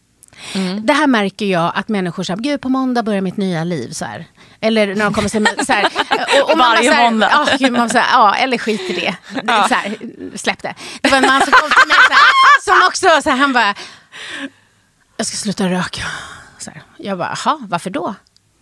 Mm. 0.54 0.86
Det 0.86 0.94
här 0.94 1.08
märker 1.08 1.46
jag 1.46 1.72
att 1.76 1.90
människor 1.90 2.24
säger, 2.24 2.40
gud 2.40 2.62
på 2.62 2.70
måndag 2.70 3.04
börjar 3.04 3.22
mitt 3.22 3.38
nya 3.38 3.64
liv. 3.64 3.92
Så 3.92 4.06
här. 4.06 4.26
Eller 4.62 4.96
när 4.96 5.04
de 5.04 5.14
kommer 5.14 5.30
till 5.30 5.42
mig 5.42 5.66
så 5.66 5.74
här. 5.74 5.86
Och, 6.42 6.52
och 6.52 6.58
man 6.58 6.70
Varje 6.70 6.90
bara 6.90 6.96
så 6.96 7.02
här, 7.02 7.12
måndag. 7.12 7.30
Ja, 7.32 7.58
gud, 7.60 7.72
man 7.72 7.90
så 7.90 7.98
här, 7.98 8.20
ja, 8.20 8.36
eller 8.36 8.58
skit 8.58 8.82
i 8.82 8.94
det. 8.94 9.16
Så 9.68 9.74
här, 9.74 9.98
släpp 10.38 10.62
det. 10.62 10.76
Det 11.02 11.10
var 11.10 11.18
en 11.18 11.28
man 11.28 11.42
som 11.42 11.52
kom 11.52 11.70
till 11.70 11.88
mig 11.88 11.98
så 12.08 12.14
här, 12.14 12.62
som 12.62 12.88
också, 12.88 13.22
så 13.24 13.30
här, 13.30 13.38
han 13.38 13.54
bara, 13.54 13.76
jag 15.18 15.28
ska 15.28 15.38
sluta 15.38 15.70
röka. 15.70 16.04
Så 16.58 16.72
här. 16.72 16.82
Jag 16.98 17.18
bara, 17.18 17.38
jaha, 17.46 17.58
varför 17.62 17.90
då? 17.90 18.16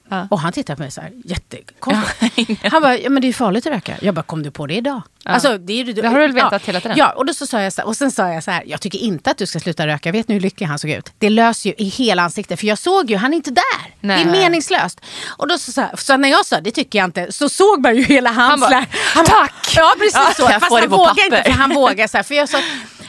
Ja. 0.09 0.27
Och 0.31 0.39
han 0.39 0.51
tittade 0.53 0.75
på 0.77 0.81
mig 0.81 0.91
så 0.91 1.01
här, 1.01 1.11
jättekonstigt. 1.25 2.63
han 2.71 2.81
bara, 2.81 2.97
ja, 2.97 3.09
men 3.09 3.21
det 3.21 3.27
är 3.27 3.33
farligt 3.33 3.65
att 3.65 3.73
röka. 3.73 3.95
Jag 4.01 4.15
bara, 4.15 4.23
kom 4.23 4.43
du 4.43 4.51
på 4.51 4.67
det 4.67 4.73
idag? 4.75 5.01
Alltså, 5.25 5.57
det, 5.57 5.73
är, 5.73 5.85
Det 5.93 6.07
har 6.07 6.15
du 6.15 6.21
väl 6.21 6.31
vetat 6.31 6.65
hela 6.65 6.79
tiden? 6.81 6.97
Ja, 6.97 7.11
och, 7.11 7.25
då 7.25 7.33
så 7.33 7.47
sa 7.47 7.61
jag 7.61 7.73
så 7.73 7.81
här, 7.81 7.87
och 7.87 7.95
sen 7.97 8.11
sa 8.11 8.33
jag 8.33 8.43
så 8.43 8.51
här, 8.51 8.63
jag 8.65 8.81
tycker 8.81 8.99
inte 8.99 9.31
att 9.31 9.37
du 9.37 9.45
ska 9.45 9.59
sluta 9.59 9.87
röka. 9.87 10.11
Vet 10.11 10.27
ni 10.27 10.33
hur 10.35 10.41
lycklig 10.41 10.67
han 10.67 10.79
såg 10.79 10.91
ut? 10.91 11.11
Det 11.17 11.29
löser 11.29 11.69
ju 11.69 11.75
i 11.77 11.83
hela 11.89 12.23
ansiktet, 12.23 12.59
för 12.59 12.67
jag 12.67 12.77
såg 12.77 13.09
ju, 13.09 13.15
han 13.17 13.33
är 13.33 13.37
inte 13.37 13.51
där. 13.51 13.95
Nej. 13.99 14.23
Det 14.23 14.29
är 14.29 14.31
meningslöst. 14.31 15.01
Och 15.27 15.47
då 15.47 15.57
så, 15.57 15.71
så, 15.71 15.81
här, 15.81 15.95
så 15.97 16.17
när 16.17 16.29
jag 16.29 16.45
sa, 16.45 16.61
det 16.61 16.71
tycker 16.71 16.99
jag 16.99 17.05
inte, 17.05 17.31
så 17.31 17.49
såg 17.49 17.81
man 17.81 17.95
ju 17.95 18.03
hela 18.03 18.31
hans... 18.31 18.49
Han 18.49 18.59
bara, 18.59 18.85
han 19.13 19.25
bara, 19.25 19.47
"Tack!" 19.47 19.73
Ja, 19.75 19.93
precis 19.99 20.13
Ja, 20.15 20.33
så. 20.35 20.47
Fast 20.47 20.71
han 20.71 20.89
papper? 20.89 21.25
inte, 21.25 21.43
för 21.43 21.51
han 21.51 21.73
vågar 21.73 22.07
så 22.07 22.17
här. 22.17 22.23
För 22.23 22.35
jag 22.35 22.49
sa, 22.49 22.57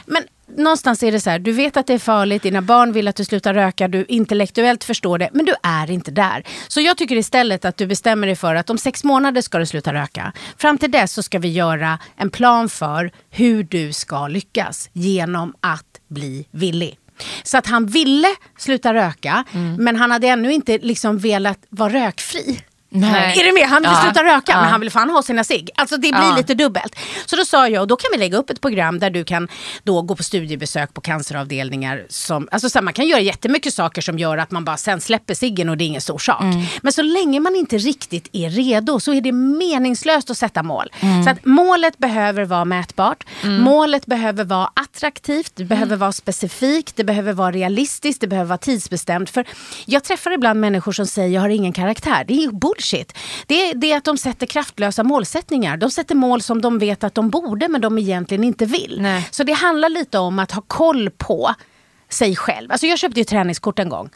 men 0.05 0.23
någonstans 0.57 1.03
är 1.03 1.11
det 1.11 1.19
så 1.19 1.29
här, 1.29 1.39
du 1.39 1.51
vet 1.51 1.77
att 1.77 1.87
det 1.87 1.93
är 1.93 1.99
farligt, 1.99 2.43
dina 2.43 2.61
barn 2.61 2.93
vill 2.93 3.07
att 3.07 3.15
du 3.15 3.25
slutar 3.25 3.53
röka, 3.53 3.87
du 3.87 4.05
intellektuellt 4.07 4.83
förstår 4.83 5.17
det, 5.17 5.29
men 5.33 5.45
du 5.45 5.53
är 5.63 5.91
inte 5.91 6.11
där. 6.11 6.43
Så 6.67 6.81
jag 6.81 6.97
tycker 6.97 7.15
istället 7.15 7.65
att 7.65 7.77
du 7.77 7.87
bestämmer 7.87 8.27
dig 8.27 8.35
för 8.35 8.55
att 8.55 8.69
om 8.69 8.77
sex 8.77 9.03
månader 9.03 9.41
ska 9.41 9.57
du 9.59 9.65
sluta 9.65 9.93
röka. 9.93 10.33
Fram 10.57 10.77
till 10.77 10.91
dess 10.91 11.13
så 11.13 11.23
ska 11.23 11.39
vi 11.39 11.47
göra 11.51 11.99
en 12.15 12.29
plan 12.29 12.69
för 12.69 13.11
hur 13.29 13.63
du 13.63 13.93
ska 13.93 14.27
lyckas 14.27 14.89
genom 14.93 15.53
att 15.59 15.99
bli 16.07 16.47
villig. 16.51 16.97
Så 17.43 17.57
att 17.57 17.67
han 17.67 17.85
ville 17.85 18.27
sluta 18.57 18.93
röka, 18.93 19.43
men 19.77 19.95
han 19.95 20.11
hade 20.11 20.27
ännu 20.27 20.53
inte 20.53 20.77
liksom 20.77 21.17
velat 21.17 21.59
vara 21.69 21.93
rökfri. 21.93 22.61
Nej. 22.93 23.39
Är 23.39 23.43
du 23.43 23.53
med? 23.53 23.69
Han 23.69 23.81
vill 23.81 23.91
Ja. 23.93 24.01
sluta 24.03 24.23
röka 24.23 24.51
Ja. 24.51 24.61
men 24.61 24.69
han 24.69 24.79
vill 24.79 24.91
fan 24.91 25.09
ha 25.09 25.23
sina 25.23 25.43
cigg. 25.43 25.69
Alltså 25.75 25.95
det 25.95 26.01
blir 26.01 26.11
Ja. 26.11 26.35
lite 26.37 26.53
dubbelt. 26.53 26.95
Så 27.25 27.35
då 27.35 27.45
sa 27.45 27.67
jag, 27.67 27.81
och 27.81 27.87
då 27.87 27.95
kan 27.95 28.09
vi 28.13 28.17
lägga 28.17 28.37
upp 28.37 28.49
ett 28.49 28.61
program 28.61 28.99
där 28.99 29.09
du 29.09 29.23
kan 29.23 29.47
då 29.83 30.01
gå 30.01 30.15
på 30.15 30.23
studiebesök 30.23 30.93
på 30.93 31.01
canceravdelningar. 31.01 32.05
Som, 32.09 32.47
alltså 32.51 32.69
så 32.69 32.77
här, 32.79 32.83
man 32.83 32.93
kan 32.93 33.07
göra 33.07 33.19
jättemycket 33.19 33.73
saker 33.73 34.01
som 34.01 34.19
gör 34.19 34.37
att 34.37 34.51
man 34.51 34.65
bara 34.65 34.77
sen 34.77 35.01
släpper 35.01 35.33
ciggen 35.33 35.69
och 35.69 35.77
det 35.77 35.83
är 35.83 35.85
ingen 35.85 36.01
stor 36.01 36.17
sak. 36.19 36.43
Men 36.81 36.93
så 36.93 37.01
länge 37.01 37.39
man 37.39 37.55
inte 37.55 37.77
riktigt 37.77 38.29
är 38.31 38.49
redo 38.49 38.99
så 38.99 39.13
är 39.13 39.21
det 39.21 39.31
meningslöst 39.31 40.29
att 40.29 40.37
sätta 40.37 40.63
mål. 40.63 40.91
Så 41.23 41.29
att 41.29 41.45
målet 41.45 41.97
behöver 41.97 42.45
vara 42.45 42.65
mätbart. 42.65 43.23
Målet 43.43 44.05
behöver 44.05 44.43
vara 44.43 44.69
attraktivt, 44.73 45.51
det 45.55 45.63
behöver 45.63 45.95
vara 45.95 46.11
specifikt, 46.11 46.95
det 46.95 47.03
behöver 47.03 47.33
vara 47.33 47.51
realistiskt, 47.51 48.21
det 48.21 48.27
behöver 48.27 48.47
vara 48.49 48.57
tidsbestämt. 48.57 49.29
För 49.29 49.45
jag 49.85 50.03
träffar 50.03 50.31
ibland 50.31 50.59
människor 50.59 50.91
som 50.91 51.07
säger 51.07 51.29
jag 51.29 51.41
har 51.41 51.49
ingen 51.49 51.73
karaktär. 51.73 52.23
Det 52.27 52.33
är 52.43 52.51
bullshit. 52.81 53.17
Det 53.47 53.69
är, 53.69 53.75
det 53.75 53.91
är 53.91 53.97
att 53.97 54.03
de 54.03 54.17
sätter 54.17 54.45
kraftlösa 54.45 55.03
målsättningar. 55.03 55.77
De 55.77 55.91
sätter 55.91 56.15
mål 56.15 56.41
som 56.41 56.61
de 56.61 56.79
vet 56.79 57.03
att 57.03 57.15
de 57.15 57.29
borde 57.29 57.67
men 57.67 57.81
de 57.81 57.97
egentligen 57.97 58.43
inte 58.43 58.65
vill. 58.65 58.97
Nej. 59.01 59.27
Så 59.31 59.43
det 59.43 59.53
handlar 59.53 59.89
lite 59.89 60.17
om 60.19 60.39
att 60.39 60.51
ha 60.51 60.61
koll 60.67 61.09
på 61.09 61.53
sig 62.09 62.35
själv. 62.35 62.71
Alltså 62.71 62.87
jag 62.87 62.99
köpte 62.99 63.19
ju 63.19 63.23
träningskort 63.23 63.79
en 63.79 63.89
gång 63.89 64.09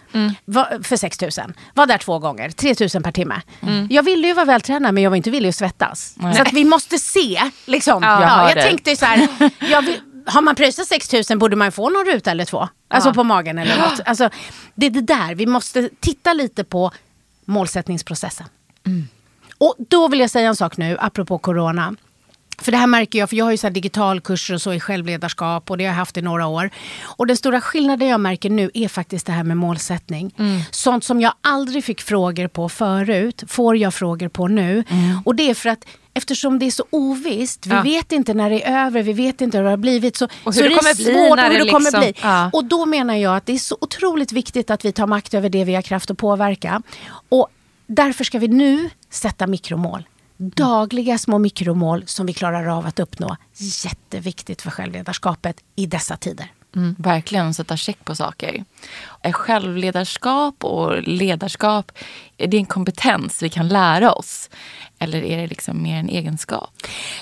Va- 0.46 0.68
för 0.84 0.98
6 0.98 1.22
000. 1.22 1.32
Var 1.74 1.86
där 1.86 1.98
två 1.98 2.20
gånger, 2.20 2.50
3 2.50 2.76
000 2.94 3.04
per 3.04 3.12
timme. 3.12 3.42
Jag 3.90 4.04
ville 4.04 4.28
ju 4.28 4.34
vara 4.34 4.46
vältränad 4.46 4.94
men 4.94 5.04
jag 5.04 5.10
var 5.10 5.18
inte 5.18 5.30
villig 5.32 5.50
att 5.50 5.56
svettas. 5.56 6.16
Så 6.36 6.42
att 6.42 6.54
vi 6.54 6.66
måste 6.66 6.98
se. 6.98 7.42
Liksom. 7.66 8.04
Ja, 8.04 8.22
Ja, 8.22 8.50
jag 8.50 8.58
jag 8.58 8.66
tänkte 8.66 8.96
så 8.96 9.06
här, 9.06 9.28
jag 9.60 9.82
vill, 9.82 10.00
har 10.28 10.42
man 10.42 10.56
pröjsat 10.56 10.88
6 10.88 11.14
000 11.30 11.40
borde 11.40 11.56
man 11.56 11.72
få 11.72 11.90
någon 11.90 12.06
ruta 12.06 12.32
eller 12.32 12.46
två. 12.46 12.68
Alltså 12.90 13.14
på 13.14 13.24
magen 13.24 13.58
eller 13.58 13.78
något. 13.78 14.00
Alltså, 14.06 14.30
det 14.76 14.86
är 14.86 14.90
det 14.90 15.02
där, 15.02 15.36
vi 15.36 15.46
måste 15.46 15.90
titta 16.00 16.34
lite 16.34 16.64
på 16.64 16.92
målsättningsprocessen. 17.46 18.48
Och 19.58 19.76
då 19.78 20.08
vill 20.08 20.20
jag 20.20 20.30
säga 20.30 20.48
en 20.48 20.56
sak 20.56 20.78
nu, 20.78 20.98
apropå 21.00 21.38
corona. 21.38 21.96
För 22.58 22.72
det 22.72 22.78
här 22.78 22.88
märker 22.88 23.20
jag, 23.20 23.30
för 23.30 23.36
jag 23.36 23.46
har 23.46 23.52
ju 23.52 23.58
så 23.58 23.70
digitalkurser 23.70 24.54
och 24.54 24.62
så 24.62 24.74
i 24.74 24.80
självledarskap 24.80 25.72
och 25.72 25.78
det 25.78 25.84
har 25.84 25.90
jag 25.92 25.96
haft 25.98 26.18
i 26.18 26.22
några 26.22 26.48
år. 26.48 26.70
Och 27.04 27.28
den 27.28 27.38
stora 27.38 27.62
skillnaden 27.62 28.08
jag 28.08 28.20
märker 28.20 28.50
nu 28.50 28.72
är 28.74 28.88
faktiskt 28.88 29.26
det 29.26 29.32
här 29.32 29.44
med 29.44 29.58
målsättning. 29.58 30.36
Sånt 30.72 31.04
som 31.04 31.22
jag 31.22 31.34
aldrig 31.42 31.84
fick 31.84 32.02
frågor 32.02 32.48
på 32.48 32.70
förut, 32.70 33.44
får 33.48 33.78
jag 33.78 33.94
frågor 33.94 34.28
på 34.30 34.48
nu. 34.48 34.84
Och 35.26 35.36
det 35.36 35.50
är 35.50 35.54
för 35.54 35.70
att 35.70 35.86
Eftersom 36.18 36.60
det 36.60 36.66
är 36.66 36.72
så 36.72 36.86
ovisst, 36.90 37.66
vi 37.68 37.74
Ja. 37.76 37.82
vet 37.82 38.12
inte 38.12 38.34
när 38.34 38.50
det 38.50 38.64
är 38.68 38.86
över, 38.86 39.04
vi 39.04 39.14
vet 39.14 39.42
inte 39.42 39.58
hur 39.58 39.64
det 39.64 39.70
har 39.70 39.78
blivit. 39.78 40.18
Så, 40.18 40.26
Och 40.26 40.32
hur 40.46 40.52
så 40.52 40.60
det 40.62 40.66
är 40.66 40.78
kommer 40.78 40.96
bli 40.96 41.04
svårt 41.06 41.36
när 41.38 41.50
hur 41.52 41.58
det 41.58 41.64
det 41.64 41.70
kommer 41.72 41.92
liksom- 41.92 42.00
bli. 42.00 42.14
Ja. 42.22 42.50
Och 42.54 42.66
då 42.66 42.86
menar 42.86 43.16
jag 43.16 43.36
att 43.38 43.46
det 43.46 43.54
är 43.54 43.58
så 43.58 43.78
otroligt 43.82 44.32
viktigt 44.32 44.70
att 44.70 44.86
vi 44.86 44.92
tar 44.92 45.08
makt 45.08 45.34
över 45.34 45.50
det 45.50 45.64
vi 45.64 45.76
har 45.76 45.82
kraft 45.82 46.12
att 46.12 46.18
påverka. 46.18 46.82
Och 47.30 47.48
därför 47.88 48.24
ska 48.24 48.40
vi 48.40 48.48
nu 48.48 48.90
sätta 49.10 49.48
mikromål. 49.48 50.04
Dagliga 50.38 51.18
små 51.18 51.38
mikromål 51.38 52.04
som 52.08 52.26
vi 52.26 52.34
klarar 52.34 52.78
av 52.78 52.86
att 52.86 53.00
uppnå. 53.00 53.38
Jätteviktigt 53.86 54.62
för 54.62 54.72
självledarskapet 54.72 55.64
i 55.76 55.86
dessa 55.86 56.18
tider. 56.18 56.52
Mm, 56.76 56.96
verkligen 57.00 57.54
sätta 57.54 57.78
check 57.78 58.06
på 58.06 58.16
saker. 58.16 58.64
Är 59.22 59.32
självledarskap 59.32 60.64
och 60.64 61.04
ledarskap, 61.04 61.92
är 62.38 62.48
det 62.48 62.58
en 62.58 62.66
kompetens 62.66 63.44
vi 63.44 63.50
kan 63.50 63.68
lära 63.68 64.14
oss? 64.14 64.50
Eller 65.00 65.24
är 65.24 65.38
det 65.38 65.48
liksom 65.48 65.84
mer 65.84 66.00
en 66.00 66.10
egenskap? 66.10 66.70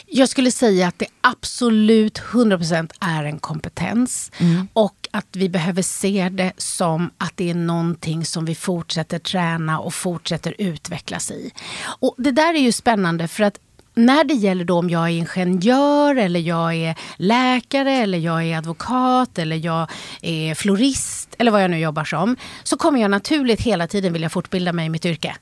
Jag 0.06 0.30
skulle 0.30 0.52
säga 0.52 0.88
att 0.88 1.00
det 1.00 1.06
absolut 1.22 2.20
100% 2.20 2.92
är 3.00 3.24
en 3.24 3.40
kompetens. 3.40 4.32
Och 4.74 5.08
att 5.12 5.28
vi 5.32 5.50
behöver 5.50 5.82
se 5.82 6.30
det 6.30 6.52
som 6.58 7.12
att 7.18 7.32
det 7.36 7.50
är 7.50 7.56
någonting 7.56 8.26
som 8.26 8.46
vi 8.46 8.56
fortsätter 8.56 9.20
träna 9.20 9.80
och 9.80 9.94
fortsätter 9.94 10.56
utvecklas 10.58 11.32
i. 11.32 11.52
Och 12.00 12.16
det 12.18 12.32
där 12.32 12.54
är 12.54 12.60
ju 12.60 12.72
spännande 12.72 13.28
för 13.28 13.44
att 13.44 13.60
när 13.94 14.24
det 14.24 14.34
gäller 14.34 14.66
då 14.66 14.80
om 14.80 14.90
jag 14.90 15.04
är 15.04 15.10
ingenjör 15.10 16.16
eller 16.16 16.40
jag 16.40 16.76
är 16.76 16.96
läkare 17.16 17.92
eller 17.92 18.18
jag 18.18 18.44
är 18.44 18.58
advokat 18.58 19.38
eller 19.38 19.56
jag 19.56 19.90
är 20.22 20.56
florist 20.56 21.36
eller 21.38 21.52
vad 21.52 21.64
jag 21.64 21.72
nu 21.72 21.80
jobbar 21.80 22.04
som. 22.04 22.36
Så 22.64 22.78
kommer 22.78 23.02
jag 23.02 23.12
naturligt 23.12 23.62
hela 23.62 23.88
tiden 23.88 24.14
vilja 24.14 24.30
fortbilda 24.30 24.74
mig 24.74 24.86
i 24.86 24.90
mitt 24.90 25.06
yrke. 25.06 25.36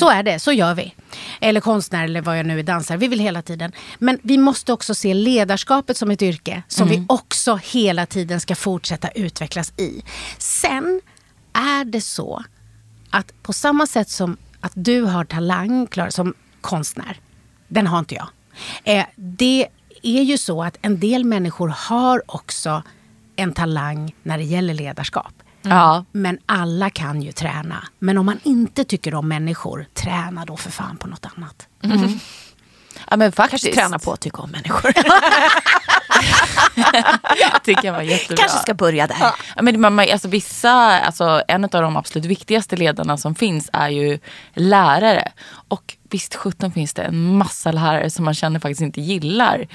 Så 0.00 0.10
är 0.10 0.22
det, 0.22 0.38
så 0.40 0.52
gör 0.52 0.74
vi. 0.74 0.94
Eller 1.40 1.60
konstnär 1.60 2.04
eller 2.04 2.20
vad 2.20 2.38
jag 2.38 2.46
nu 2.46 2.58
är, 2.58 2.62
dansare. 2.62 2.98
Vi 2.98 3.08
vill 3.08 3.20
hela 3.20 3.42
tiden. 3.42 3.72
Men 3.98 4.18
vi 4.22 4.38
måste 4.38 4.72
också 4.72 4.94
se 4.94 5.14
ledarskapet 5.14 5.96
som 5.96 6.10
ett 6.10 6.22
yrke 6.22 6.62
som 6.68 6.88
vi 6.88 7.04
också 7.08 7.56
hela 7.56 8.06
tiden 8.06 8.40
ska 8.40 8.54
fortsätta 8.54 9.08
utvecklas 9.08 9.72
i. 9.76 10.02
Sen 10.38 11.00
är 11.52 11.84
det 11.84 12.00
så 12.00 12.44
att 13.10 13.42
på 13.42 13.52
samma 13.52 13.86
sätt 13.86 14.08
som 14.10 14.36
att 14.60 14.72
du 14.74 15.02
har 15.02 15.24
talang 15.24 15.86
Klara, 15.86 16.10
som 16.10 16.34
konstnär, 16.60 17.20
den 17.68 17.86
har 17.86 17.98
inte 17.98 18.14
jag. 18.14 18.28
Eh, 18.84 19.06
det 19.16 19.66
är 20.02 20.22
ju 20.22 20.38
så 20.38 20.62
att 20.62 20.76
en 20.82 21.00
del 21.00 21.24
människor 21.24 21.68
har 21.68 22.22
också 22.26 22.82
en 23.36 23.52
talang 23.52 24.14
när 24.22 24.38
det 24.38 24.44
gäller 24.44 24.74
ledarskap. 24.74 25.32
Ja, 25.62 26.04
Men 26.12 26.38
alla 26.46 26.90
kan 26.90 27.22
ju 27.22 27.32
träna. 27.32 27.84
Men 27.98 28.18
om 28.18 28.26
man 28.26 28.40
inte 28.42 28.84
tycker 28.84 29.14
om 29.14 29.28
människor, 29.28 29.86
träna 29.94 30.44
då 30.44 30.56
för 30.56 30.70
fan 30.70 30.96
på 30.96 31.08
något 31.08 31.26
annat. 31.36 31.68
ja 33.10 33.16
men 33.16 33.32
faktiskt. 33.32 33.64
Kanske 33.64 33.80
träna 33.80 33.98
på 33.98 34.12
att 34.12 34.20
tycka 34.20 34.42
om 34.42 34.50
människor. 34.50 34.92
tycker 37.64 37.84
jag 37.84 37.92
var 37.92 38.02
jättebra. 38.02 38.36
Kanske 38.36 38.58
ska 38.58 38.74
börja 38.74 39.06
där. 39.06 39.16
Ja, 39.56 39.62
men 39.62 39.80
man, 39.80 39.98
alltså, 39.98 40.28
vissa, 40.28 41.00
alltså, 41.00 41.42
en 41.48 41.64
av 41.64 41.70
de 41.70 41.96
absolut 41.96 42.24
viktigaste 42.24 42.76
ledarna 42.76 43.16
som 43.16 43.34
finns 43.34 43.70
är 43.72 43.88
ju 43.88 44.18
lärare. 44.54 45.32
Och 45.68 45.96
visst 46.10 46.34
17 46.34 46.72
finns 46.72 46.94
det 46.94 47.02
en 47.02 47.36
massa 47.36 47.72
lärare 47.72 48.10
som 48.10 48.24
man 48.24 48.34
känner 48.34 48.60
faktiskt 48.60 48.80
inte 48.80 49.00
gillar 49.00 49.68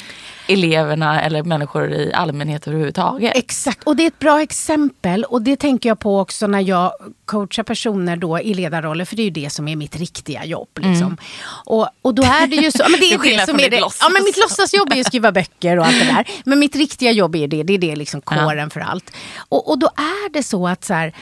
eleverna 0.48 1.22
eller 1.22 1.44
människor 1.44 1.92
i 1.92 2.14
allmänhet 2.14 2.68
överhuvudtaget. 2.68 3.32
Exakt, 3.36 3.84
och 3.84 3.96
det 3.96 4.04
är 4.04 4.08
ett 4.08 4.20
bra 4.20 4.42
exempel. 4.42 5.24
Och 5.24 5.42
det 5.42 5.56
tänker 5.56 5.90
jag 5.90 6.00
på 6.00 6.20
också 6.20 6.48
när 6.48 6.62
jag 6.62 6.92
coachar 7.26 7.64
personer 7.64 8.16
då 8.16 8.40
i 8.40 8.54
ledarroller. 8.54 9.06
För 9.06 9.16
det 9.16 9.22
är 9.22 9.24
ju 9.24 9.30
det 9.30 9.50
som 9.50 9.68
är 9.68 9.76
mitt 9.76 9.96
riktiga 9.96 10.46
jobb. 10.46 10.70
Liksom. 10.80 11.18
Och, 11.66 11.88
och 12.02 12.14
då 12.16 12.24
är 12.24 12.48
det 12.48 12.56
ju 12.56 12.72
så. 12.72 12.78
Ja, 12.84 12.90
men 12.90 13.00
det 13.00 13.06
är 13.08 13.12
det 13.12 13.18
skillnad 13.18 13.50
som 13.50 13.60
är 13.60 13.70
det. 13.70 13.78
Ja, 13.78 14.10
men 14.14 14.24
mitt 14.24 14.38
låtsasjobb 14.38 14.92
är 14.92 14.96
ju 14.96 15.02
att 15.02 15.08
skriva 15.08 15.32
böcker 15.32 15.80
och 15.80 15.86
allt 15.86 16.00
det 16.00 16.06
där. 16.06 16.28
Men 16.46 16.60
mitt 16.60 16.76
riktiga 16.76 17.12
jobb 17.12 17.36
är 17.36 17.48
det. 17.48 17.64
Det 17.64 17.74
är 17.74 17.78
det 17.78 17.96
liksom 17.96 18.22
kåren 18.22 18.70
för 18.70 18.80
allt. 18.80 19.12
Och, 19.38 19.70
och 19.70 19.80
då 19.80 19.88
är 19.88 20.34
det 20.34 20.44
så 20.44 20.68
att 20.68 20.84
så 20.86 20.94
här, 20.94 21.14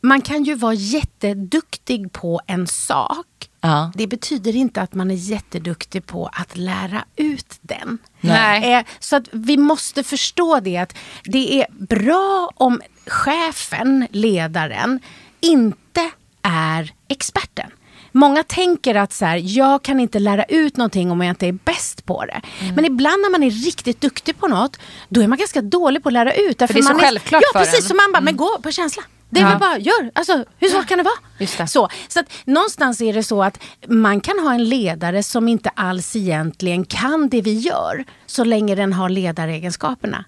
man 0.00 0.20
kan 0.20 0.44
ju 0.44 0.54
vara 0.54 0.74
jätteduktig 0.74 2.12
på 2.12 2.40
en 2.46 2.66
sak. 2.66 3.26
Ja. 3.60 3.92
Det 3.94 4.06
betyder 4.06 4.56
inte 4.56 4.82
att 4.82 4.94
man 4.94 5.10
är 5.10 5.14
jätteduktig 5.14 6.06
på 6.06 6.30
att 6.32 6.56
lära 6.56 7.04
ut 7.16 7.56
den. 7.60 7.98
Nej. 8.20 8.74
Eh, 8.74 8.84
så 8.98 9.16
att 9.16 9.24
vi 9.32 9.56
måste 9.56 10.02
förstå 10.02 10.60
det 10.60 10.76
att 10.76 10.94
det 11.24 11.60
är 11.60 11.66
bra 11.70 12.50
om 12.54 12.80
chefen, 13.06 14.06
ledaren, 14.10 15.00
inte 15.40 16.10
är 16.42 16.92
experten. 17.08 17.70
många 18.12 18.42
tänker 18.42 18.94
att 18.94 19.12
så 19.12 19.24
här, 19.24 19.40
jag 19.44 19.82
kan 19.82 20.00
inte 20.00 20.18
lära 20.18 20.44
ut 20.44 20.76
någonting 20.76 21.10
om 21.10 21.20
jag 21.20 21.30
inte 21.32 21.46
är 21.46 21.52
bäst 21.52 22.04
på 22.06 22.24
det. 22.24 22.40
Mm. 22.60 22.74
Men 22.74 22.84
ibland 22.84 23.22
när 23.22 23.30
man 23.30 23.42
är 23.42 23.50
riktigt 23.50 24.00
duktig 24.00 24.38
på 24.38 24.48
något, 24.48 24.78
då 25.08 25.22
är 25.22 25.26
man 25.26 25.38
ganska 25.38 25.62
dålig 25.62 26.02
på 26.02 26.08
att 26.08 26.12
lära 26.12 26.32
ut. 26.34 26.58
Därför 26.58 26.74
det 26.74 26.80
är 26.80 26.82
så 26.82 26.92
man 26.92 27.00
självklart 27.00 27.42
Ja, 27.42 27.58
för 27.58 27.64
precis. 27.64 27.74
en. 27.74 27.78
Mm. 27.80 27.88
Så 27.88 27.94
man 27.94 28.12
bara, 28.12 28.20
men 28.20 28.36
gå 28.36 28.58
på 28.62 28.70
känsla. 28.70 29.02
Det 29.30 29.40
är 29.40 29.44
Ja. 29.44 29.48
väl 29.50 29.58
bara, 29.58 29.78
gör. 29.78 30.10
Alltså, 30.14 30.44
hur 30.58 30.68
svårt 30.68 30.86
kan 30.86 30.98
det 30.98 31.04
vara? 31.04 31.14
Just 31.38 31.58
det. 31.58 31.66
Så, 31.66 31.88
så 32.08 32.20
att, 32.20 32.26
någonstans 32.44 33.00
är 33.00 33.12
det 33.12 33.22
så 33.22 33.42
att 33.42 33.60
man 33.88 34.20
kan 34.20 34.38
ha 34.38 34.54
en 34.54 34.64
ledare 34.68 35.22
som 35.22 35.48
inte 35.48 35.70
alls 35.74 36.16
egentligen 36.16 36.84
kan 36.84 37.28
det 37.28 37.42
vi 37.42 37.58
gör, 37.58 38.04
så 38.26 38.44
länge 38.44 38.74
den 38.74 38.92
har 38.92 39.08
ledaregenskaperna. 39.08 40.24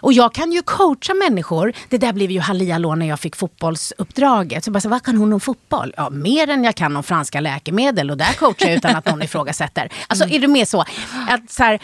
Och 0.00 0.12
jag 0.12 0.34
kan 0.34 0.52
ju 0.52 0.62
coacha 0.62 1.14
människor. 1.14 1.72
Det 1.88 1.98
där 1.98 2.12
blev 2.12 2.30
ju 2.30 2.40
halli 2.40 2.70
hallå 2.70 2.94
när 2.94 3.06
jag 3.08 3.20
fick 3.20 3.36
fotbollsuppdraget. 3.36 4.64
Så 4.64 4.70
bara, 4.70 4.80
så, 4.80 4.88
vad 4.88 5.02
kan 5.02 5.16
hon 5.16 5.32
om 5.32 5.40
fotboll? 5.40 5.94
Ja, 5.96 6.10
mer 6.10 6.50
än 6.50 6.64
jag 6.64 6.74
kan 6.74 6.96
om 6.96 7.02
franska 7.02 7.40
läkemedel 7.40 8.10
och 8.10 8.16
där 8.16 8.32
coachar 8.32 8.66
jag 8.66 8.76
utan 8.76 8.96
att 8.96 9.06
någon 9.06 9.22
ifrågasätter. 9.22 9.92
Alltså 10.06 10.28
är 10.28 10.38
det 10.38 10.48
mer 10.48 10.64
så? 10.64 10.80
Att, 11.28 11.50
så 11.50 11.62
här, 11.62 11.80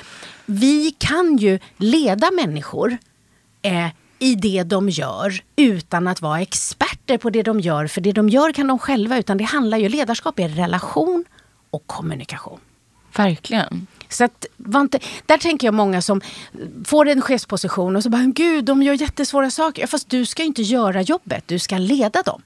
vi 0.46 0.90
kan 0.98 1.36
ju 1.36 1.58
leda 1.76 2.30
människor 2.30 2.98
eh, 3.62 3.86
i 4.18 4.34
det 4.34 4.62
de 4.62 4.88
gör 4.88 5.40
utan 5.56 6.08
att 6.08 6.20
vara 6.22 6.40
experter 6.40 7.18
på 7.18 7.30
det 7.30 7.42
de 7.42 7.60
gör. 7.60 7.86
För 7.86 8.00
det 8.00 8.12
de 8.12 8.28
gör 8.28 8.52
kan 8.52 8.66
de 8.68 8.78
själva. 8.78 9.18
Utan 9.18 9.36
det 9.38 9.44
handlar 9.44 9.78
ju, 9.78 9.88
ledarskap 9.88 10.38
är 10.38 10.48
relation 10.48 11.24
och 11.70 11.86
kommunikation. 11.86 12.58
Verkligen. 13.16 13.86
Så 14.08 14.24
att, 14.24 14.46
var 14.56 14.80
inte, 14.80 14.98
där 15.26 15.38
tänker 15.38 15.66
jag 15.66 15.74
många 15.74 16.02
som 16.02 16.20
får 16.84 17.08
en 17.08 17.22
chefsposition 17.22 17.96
och 17.96 18.02
så 18.02 18.10
bara, 18.10 18.22
gud 18.24 18.64
de 18.64 18.82
gör 18.82 18.94
jättesvåra 18.94 19.50
saker. 19.50 19.82
Ja, 19.82 19.86
Fast 19.86 20.08
du 20.08 20.26
ska 20.26 20.42
ju 20.42 20.46
inte 20.46 20.62
göra 20.62 21.02
jobbet, 21.02 21.44
du 21.46 21.58
ska 21.58 21.78
leda 21.78 22.22
dem. 22.22 22.42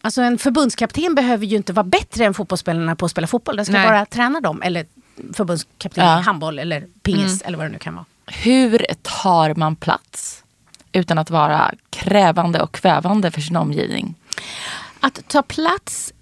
Alltså 0.00 0.22
en 0.22 0.38
förbundskapten 0.38 1.14
behöver 1.14 1.46
ju 1.46 1.56
inte 1.56 1.72
vara 1.72 1.84
bättre 1.84 2.24
än 2.24 2.34
fotbollsspelarna 2.34 2.96
på 2.96 3.04
att 3.04 3.10
spela 3.10 3.26
fotboll. 3.26 3.56
Den 3.56 3.64
ska 3.64 3.72
Nej. 3.72 3.86
bara 3.86 4.06
träna 4.06 4.40
dem. 4.40 4.62
Eller 4.62 4.86
förbundskapten 5.32 6.04
Ja. 6.04 6.18
i 6.20 6.22
handboll 6.22 6.58
eller 6.58 6.86
pingis 7.02 7.42
eller 7.42 7.58
vad 7.58 7.66
det 7.66 7.72
nu 7.72 7.78
kan 7.78 7.94
vara. 7.94 8.04
Hur 8.26 8.86
tar 9.02 9.54
man 9.54 9.76
plats 9.76 10.44
utan 10.92 11.18
att 11.18 11.30
vara 11.30 11.74
krävande 11.90 12.62
och 12.62 12.72
kvävande 12.72 13.30
för 13.30 13.40
sin 13.40 13.56
omgivning? 13.56 14.14
Att 15.00 15.28
ta 15.28 15.42
plats 15.42 16.12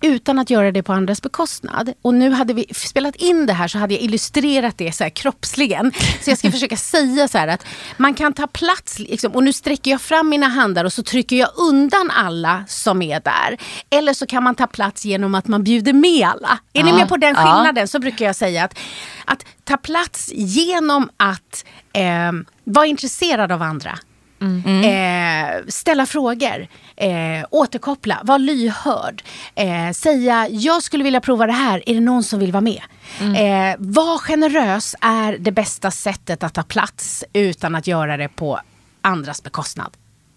utan 0.00 0.38
att 0.38 0.50
göra 0.50 0.72
det 0.72 0.82
på 0.82 0.92
andras 0.92 1.22
bekostnad. 1.22 1.92
Och 2.02 2.14
nu 2.14 2.30
hade 2.30 2.54
vi 2.54 2.66
spelat 2.74 3.16
in 3.16 3.46
det 3.46 3.52
här 3.52 3.68
så 3.68 3.78
hade 3.78 3.94
jag 3.94 4.02
illustrerat 4.02 4.78
det 4.78 4.92
så 4.92 5.04
här 5.04 5.10
kroppsligen. 5.10 5.92
Så 6.20 6.30
jag 6.30 6.38
ska 6.38 6.50
försöka 6.56 6.76
säga 6.76 7.28
så 7.28 7.38
här 7.38 7.48
att 7.48 7.66
man 7.96 8.14
kan 8.14 8.32
ta 8.32 8.46
plats 8.46 8.98
liksom, 8.98 9.32
och 9.32 9.42
nu 9.42 9.52
sträcker 9.52 9.90
jag 9.90 10.00
fram 10.00 10.28
mina 10.28 10.48
handar 10.48 10.84
och 10.84 10.92
så 10.92 11.02
trycker 11.02 11.36
jag 11.36 11.48
undan 11.56 12.10
alla 12.10 12.64
som 12.68 13.02
är 13.02 13.20
där. 13.20 13.58
Eller 13.90 14.12
så 14.12 14.26
kan 14.26 14.42
man 14.42 14.54
ta 14.54 14.66
plats 14.66 15.04
genom 15.04 15.34
att 15.34 15.46
man 15.46 15.64
bjuder 15.64 15.92
med 15.92 16.28
alla. 16.28 16.58
Är 16.72 16.82
ni 16.82 16.90
Ja, 16.90 16.96
med 16.96 17.08
på 17.08 17.16
den 17.16 17.34
ja. 17.34 17.42
skillnaden 17.42 17.88
så 17.88 17.98
brukar 17.98 18.24
jag 18.26 18.36
säga 18.36 18.64
att, 18.64 18.78
att 19.24 19.44
ta 19.64 19.76
plats 19.76 20.32
genom 20.34 21.10
att 21.16 21.64
eh, 21.92 22.32
vara 22.64 22.86
intresserad 22.86 23.52
av 23.52 23.62
andra. 23.62 23.98
Eh, 24.40 25.66
ställa 25.68 26.06
frågor, 26.06 26.66
eh, 26.96 27.46
återkoppla, 27.50 28.20
vara 28.22 28.38
lyhörd. 28.38 29.22
Eh, 29.54 29.92
säga, 29.92 30.48
jag 30.48 30.82
skulle 30.82 31.04
vilja 31.04 31.20
prova 31.20 31.46
det 31.46 31.52
här, 31.52 31.82
är 31.86 31.94
det 31.94 32.00
någon 32.00 32.22
som 32.22 32.38
vill 32.40 32.52
vara 32.52 32.60
med? 32.60 32.82
Eh, 33.20 33.76
var 33.78 34.18
generös 34.18 34.96
är 35.00 35.38
det 35.38 35.52
bästa 35.52 35.90
sättet 35.90 36.42
att 36.42 36.54
ta 36.54 36.62
plats 36.62 37.24
utan 37.32 37.74
att 37.74 37.86
göra 37.86 38.16
det 38.16 38.28
på 38.28 38.60
andras 39.02 39.42
bekostnad. 39.42 39.90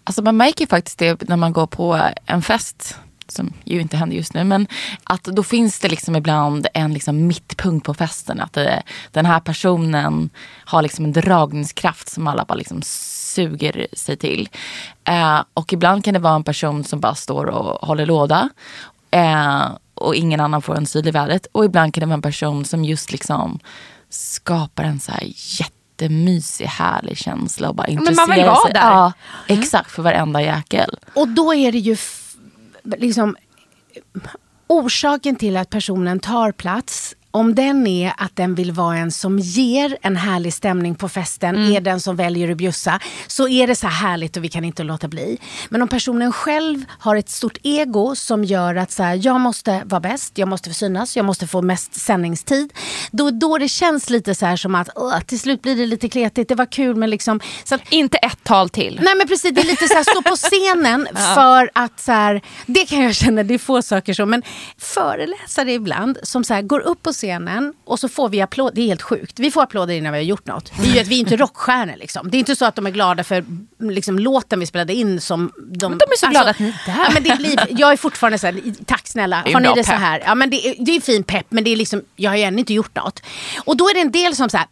Alltså 0.04 0.22
man 0.22 0.36
märker 0.36 0.66
faktiskt 0.66 0.98
det 0.98 1.28
när 1.28 1.36
man 1.36 1.52
går 1.52 1.66
på 1.66 2.00
en 2.26 2.42
fest 2.42 2.96
som 3.28 3.52
ju 3.64 3.80
inte 3.80 3.96
händer 3.96 4.16
just 4.16 4.34
nu. 4.34 4.44
Men 4.44 4.66
att 5.04 5.24
då 5.24 5.42
finns 5.42 5.78
det 5.78 5.88
liksom 5.88 6.16
ibland 6.16 6.66
en 6.74 6.94
liksom 6.94 7.26
mittpunkt 7.26 7.86
på 7.86 7.94
festen. 7.94 8.40
Att 8.40 8.52
det, 8.52 8.82
den 9.12 9.26
här 9.26 9.40
personen 9.40 10.30
har 10.64 10.82
liksom 10.82 11.04
en 11.04 11.12
dragningskraft 11.12 12.08
som 12.08 12.26
alla 12.26 12.44
bara 12.44 12.54
liksom 12.54 12.82
suger 13.30 13.86
sig 13.92 14.16
till. 14.16 14.48
Eh, 15.04 15.42
och 15.54 15.72
ibland 15.72 16.04
kan 16.04 16.14
det 16.14 16.20
vara 16.20 16.34
en 16.34 16.44
person 16.44 16.84
som 16.84 17.00
bara 17.00 17.14
står 17.14 17.46
och 17.46 17.88
håller 17.88 18.06
låda. 18.06 18.48
Eh, 19.10 19.68
och 19.94 20.14
ingen 20.14 20.40
annan 20.40 20.62
får 20.62 20.76
en 20.76 20.86
syl 20.86 21.08
i 21.08 21.10
vädret. 21.10 21.46
Och 21.52 21.64
ibland 21.64 21.94
kan 21.94 22.00
det 22.00 22.06
vara 22.06 22.14
en 22.14 22.22
person 22.22 22.64
som 22.64 22.84
just 22.84 23.12
liksom 23.12 23.58
skapar 24.08 24.84
en 24.84 25.00
så 25.00 25.12
här 25.12 25.24
jättemysig, 25.60 26.64
härlig 26.64 27.16
känsla. 27.18 27.68
Och 27.68 27.74
bara 27.74 27.86
men 27.86 27.96
man 27.96 28.04
vill 28.04 28.14
intresserar 28.14 28.46
vara 28.46 28.64
sig. 28.64 28.72
där. 28.72 28.80
Ja, 28.80 29.12
exakt, 29.46 29.90
för 29.90 30.02
varenda 30.02 30.42
jäkel. 30.42 30.98
Och 31.14 31.28
då 31.28 31.54
är 31.54 31.72
det 31.72 31.78
ju 31.78 31.96
liksom 32.84 33.36
orsaken 34.66 35.36
till 35.36 35.56
att 35.56 35.70
personen 35.70 36.20
tar 36.20 36.52
plats 36.52 37.14
om 37.30 37.54
den 37.54 37.86
är 37.86 38.12
att 38.16 38.36
den 38.36 38.54
vill 38.54 38.72
vara 38.72 38.96
en 38.96 39.10
som 39.12 39.38
ger 39.38 39.96
en 40.02 40.16
härlig 40.16 40.54
stämning 40.54 40.94
på 40.94 41.08
festen, 41.08 41.72
är 41.72 41.80
den 41.80 42.00
som 42.00 42.16
väljer 42.16 42.50
att 42.50 42.56
bjussa, 42.56 43.00
så 43.26 43.48
är 43.48 43.66
det 43.66 43.76
så 43.76 43.86
här 43.86 44.08
härligt 44.08 44.36
och 44.36 44.44
vi 44.44 44.48
kan 44.48 44.64
inte 44.64 44.82
låta 44.82 45.08
bli. 45.08 45.38
Men 45.68 45.82
om 45.82 45.88
personen 45.88 46.32
själv 46.32 46.84
har 46.98 47.16
ett 47.16 47.28
stort 47.30 47.58
ego 47.62 48.14
som 48.16 48.44
gör 48.44 48.74
att 48.76 48.90
så 48.92 49.02
här, 49.02 49.20
jag 49.22 49.40
måste 49.40 49.82
vara 49.84 50.00
bäst, 50.00 50.38
jag 50.38 50.48
måste 50.48 50.70
få 50.70 50.74
synas, 50.74 51.16
jag 51.16 51.24
måste 51.26 51.46
få 51.46 51.62
mest 51.62 51.94
sändningstid. 51.94 52.72
Då, 53.10 53.30
då 53.30 53.58
det 53.58 53.68
känns 53.68 54.10
lite 54.10 54.34
så 54.34 54.46
här 54.46 54.56
som 54.56 54.74
att 54.74 54.88
"Åh, 54.96 55.20
till 55.20 55.40
slut 55.40 55.62
blir 55.62 55.76
det 55.76 55.86
lite 55.86 56.08
kletigt, 56.08 56.48
det 56.48 56.54
var 56.54 56.66
kul 56.72 56.96
men 56.96 57.10
liksom... 57.10 57.40
Så 57.64 57.74
att, 57.74 57.80
Inte 57.92 58.18
ett 58.18 58.44
tal 58.44 58.68
till. 58.68 58.98
Nej 59.02 59.14
men 59.16 59.28
precis, 59.28 59.54
det 59.54 59.60
är 59.60 59.66
lite 59.66 59.88
så 59.88 59.94
här, 59.94 60.02
stå 60.02 60.22
på 60.22 60.36
scenen 60.36 61.08
för 61.34 61.70
att 61.74 62.00
så 62.00 62.12
här, 62.12 62.42
det 62.66 62.86
kan 62.86 63.02
jag 63.02 63.14
känna, 63.14 63.42
det 63.42 63.54
är 63.54 63.58
få 63.58 63.82
saker 63.82 64.14
så, 64.14 64.26
men 64.26 64.42
föreläsare 64.78 65.72
ibland 65.72 66.18
som 66.22 66.44
så 66.44 66.54
här, 66.54 66.62
går 66.62 66.80
upp 66.80 67.02
på 67.02 67.12
scenen 67.20 67.72
och 67.84 67.98
så 68.00 68.08
får 68.08 68.28
vi 68.28 68.40
applåder, 68.40 68.74
det 68.74 68.80
är 68.80 68.86
helt 68.86 69.02
sjukt, 69.02 69.38
vi 69.38 69.50
får 69.50 69.62
applåder 69.62 69.94
innan 69.94 70.12
vi 70.12 70.18
har 70.18 70.24
gjort 70.24 70.46
något. 70.46 70.72
Det 70.82 70.88
är 70.88 70.94
ju 70.94 71.00
att 71.00 71.06
vi 71.06 71.14
är 71.14 71.20
inte 71.20 71.36
rockstjärnor 71.36 71.96
liksom. 71.96 72.30
Det 72.30 72.36
är 72.36 72.38
inte 72.38 72.56
så 72.56 72.64
att 72.64 72.74
de 72.74 72.86
är 72.86 72.90
glada 72.90 73.24
för 73.24 73.44
liksom, 73.78 74.18
låten 74.18 74.60
vi 74.60 74.66
spelade 74.66 74.94
in 74.94 75.20
som 75.20 75.52
de... 75.72 75.88
Men 75.90 75.98
de 75.98 76.04
är 76.04 76.16
så 76.18 76.26
glada 76.30 76.50
att 76.50 76.58
ni 76.58 76.68
är 76.68 76.82
där. 76.86 77.04
Ja, 77.04 77.10
men 77.14 77.22
det 77.22 77.36
blir, 77.36 77.80
jag 77.80 77.92
är 77.92 77.96
fortfarande 77.96 78.38
så 78.38 78.46
här, 78.46 78.60
tack 78.86 79.08
snälla, 79.08 79.36
har 79.52 79.60
ni 79.60 79.68
det 79.74 79.84
så 79.84 79.90
pepp. 79.90 80.00
här? 80.00 80.22
Ja 80.26 80.34
men 80.34 80.50
det, 80.50 80.68
är- 80.68 80.84
det 80.84 80.96
är 80.96 81.00
fin 81.00 81.22
pepp 81.24 81.46
men 81.48 81.64
det 81.64 81.70
är 81.70 81.76
liksom, 81.76 82.02
jag 82.16 82.30
har 82.30 82.36
ju 82.36 82.42
ännu 82.42 82.58
inte 82.58 82.74
gjort 82.74 82.96
något. 82.96 83.22
Och 83.64 83.76
då 83.76 83.88
är 83.90 83.94
det 83.94 84.00
en 84.00 84.12
del 84.12 84.36
som 84.36 84.48
så 84.50 84.56
här, 84.56 84.66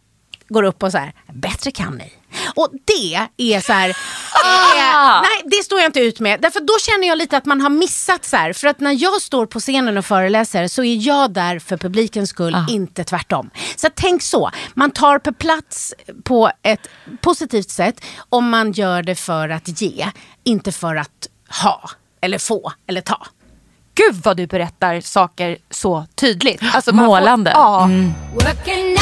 går 0.49 0.63
upp 0.63 0.83
och 0.83 0.91
så 0.91 0.97
här, 0.97 1.13
bättre 1.33 1.71
kan 1.71 1.93
ni. 1.95 2.11
Och 2.55 2.69
det 2.85 3.27
är 3.37 3.61
så 3.61 3.73
här, 3.73 3.89
eh, 3.89 5.21
nej 5.21 5.41
det 5.45 5.63
står 5.63 5.79
jag 5.79 5.87
inte 5.87 5.99
ut 5.99 6.19
med. 6.19 6.41
Därför 6.41 6.59
då 6.59 6.73
känner 6.79 7.07
jag 7.07 7.17
lite 7.17 7.37
att 7.37 7.45
man 7.45 7.61
har 7.61 7.69
missat 7.69 8.25
så 8.25 8.37
här. 8.37 8.53
För 8.53 8.67
att 8.67 8.79
när 8.79 9.03
jag 9.03 9.21
står 9.21 9.45
på 9.45 9.59
scenen 9.59 9.97
och 9.97 10.05
föreläser 10.05 10.67
så 10.67 10.83
är 10.83 11.07
jag 11.07 11.33
där 11.33 11.59
för 11.59 11.77
publikens 11.77 12.29
skull, 12.29 12.57
inte 12.69 13.03
tvärtom. 13.03 13.49
Så 13.75 13.87
tänk 13.95 14.21
så, 14.21 14.51
man 14.73 14.91
tar 14.91 15.19
på 15.19 15.33
plats 15.33 15.93
på 16.23 16.51
ett 16.63 16.87
positivt 17.21 17.69
sätt 17.69 18.01
om 18.29 18.49
man 18.49 18.71
gör 18.71 19.03
det 19.03 19.15
för 19.15 19.49
att 19.49 19.81
ge, 19.81 20.07
inte 20.43 20.71
för 20.71 20.95
att 20.95 21.27
ha, 21.63 21.89
eller 22.21 22.37
få, 22.37 22.71
eller 22.87 23.01
ta. 23.01 23.27
Gud 23.95 24.15
vad 24.23 24.37
du 24.37 24.47
berättar 24.47 25.01
saker 25.01 25.57
så 25.69 26.05
tydligt. 26.15 26.61
Alltså, 26.73 26.95
Målande. 26.95 27.51
Får, 27.51 27.61
ja. 27.61 27.89
Working 28.33 28.97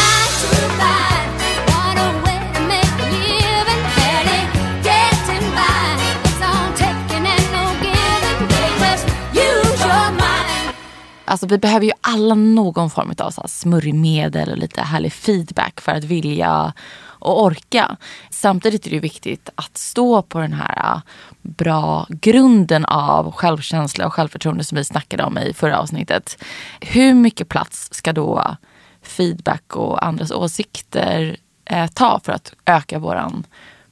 Alltså 11.28 11.48
vi 11.48 11.58
behöver 11.58 11.86
ju 11.86 11.92
alla 12.02 12.36
någon 12.36 12.90
form 12.90 13.14
av 13.18 13.32
så 13.32 13.42
här 13.42 13.48
smörjmedel 13.48 14.52
och 14.52 14.58
lite 14.58 14.82
härlig 14.82 15.14
feedback 15.14 15.82
för 15.82 15.92
att 15.92 16.04
vilja 16.04 16.74
och 17.20 17.44
orka. 17.44 17.98
Samtidigt 18.30 18.86
är 18.86 18.90
det 18.90 18.96
ju 18.96 19.00
viktigt 19.00 19.50
att 19.56 19.78
stå 19.78 20.22
på 20.22 20.40
den 20.40 20.54
här 20.54 20.94
äh, 20.94 21.02
bra 21.42 22.08
grunden 22.10 22.86
av 22.86 23.32
självkänsla 23.32 24.06
och 24.06 24.14
självförtroende 24.14 24.64
som 24.64 24.76
vi 24.76 24.84
snackade 24.84 25.24
om 25.24 25.38
i 25.38 25.54
förra 25.54 25.80
avsnittet. 25.80 26.44
Hur 26.82 27.14
mycket 27.14 27.50
plats 27.50 27.90
ska 27.92 28.14
då 28.14 28.56
feedback 29.02 29.76
och 29.76 30.06
andras 30.06 30.32
åsikter 30.32 31.38
eh, 31.66 31.88
ta 31.88 32.20
för 32.24 32.34
att 32.34 32.54
öka 32.66 33.00
våran 33.00 33.44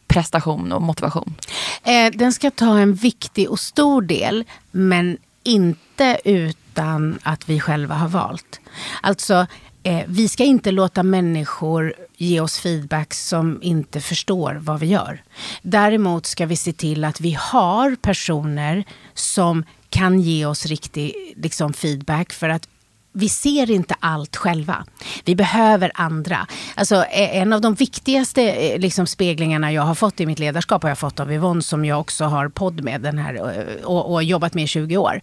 prestation 0.07 0.71
och 0.71 0.81
motivation? 0.81 1.35
Eh, 1.83 2.11
den 2.13 2.33
ska 2.33 2.51
ta 2.51 2.79
en 2.79 2.93
viktig 2.93 3.49
och 3.49 3.59
stor 3.59 4.01
del, 4.01 4.43
men 4.71 5.17
inte 5.43 6.17
ut 6.23 6.57
utan 6.75 7.19
att 7.23 7.49
vi 7.49 7.59
själva 7.59 7.95
har 7.95 8.07
valt. 8.07 8.59
Alltså, 9.01 9.47
eh, 9.83 10.03
vi 10.07 10.27
ska 10.27 10.43
inte 10.43 10.71
låta 10.71 11.03
människor 11.03 11.93
ge 12.17 12.39
oss 12.39 12.59
feedback 12.59 13.13
som 13.13 13.59
inte 13.61 14.01
förstår 14.01 14.57
vad 14.61 14.79
vi 14.79 14.85
gör. 14.85 15.23
Däremot 15.61 16.25
ska 16.25 16.45
vi 16.45 16.55
se 16.55 16.73
till 16.73 17.03
att 17.03 17.21
vi 17.21 17.37
har 17.39 17.95
personer 17.95 18.83
som 19.13 19.63
kan 19.89 20.19
ge 20.19 20.45
oss 20.45 20.65
riktig 20.65 21.33
liksom, 21.37 21.73
feedback 21.73 22.33
för 22.33 22.49
att 22.49 22.67
vi 23.15 23.29
ser 23.29 23.71
inte 23.71 23.95
allt 23.99 24.35
själva. 24.35 24.85
Vi 25.25 25.35
behöver 25.35 25.91
andra. 25.95 26.47
Alltså, 26.75 26.95
eh, 26.95 27.37
en 27.37 27.53
av 27.53 27.61
de 27.61 27.73
viktigaste 27.73 28.41
eh, 28.41 28.79
liksom, 28.79 29.07
speglingarna 29.07 29.71
jag 29.71 29.81
har 29.81 29.95
fått 29.95 30.19
i 30.19 30.25
mitt 30.25 30.39
ledarskap 30.39 30.83
har 30.83 30.89
jag 30.89 30.97
fått 30.97 31.19
av 31.19 31.31
Yvonne 31.31 31.61
som 31.61 31.85
jag 31.85 31.99
också 31.99 32.25
har 32.25 32.49
podd 32.49 32.83
med 32.83 33.01
den 33.01 33.17
här, 33.17 33.35
eh, 33.35 33.85
och, 33.85 34.13
och 34.13 34.23
jobbat 34.23 34.53
med 34.53 34.63
i 34.63 34.67
20 34.67 34.97
år. 34.97 35.21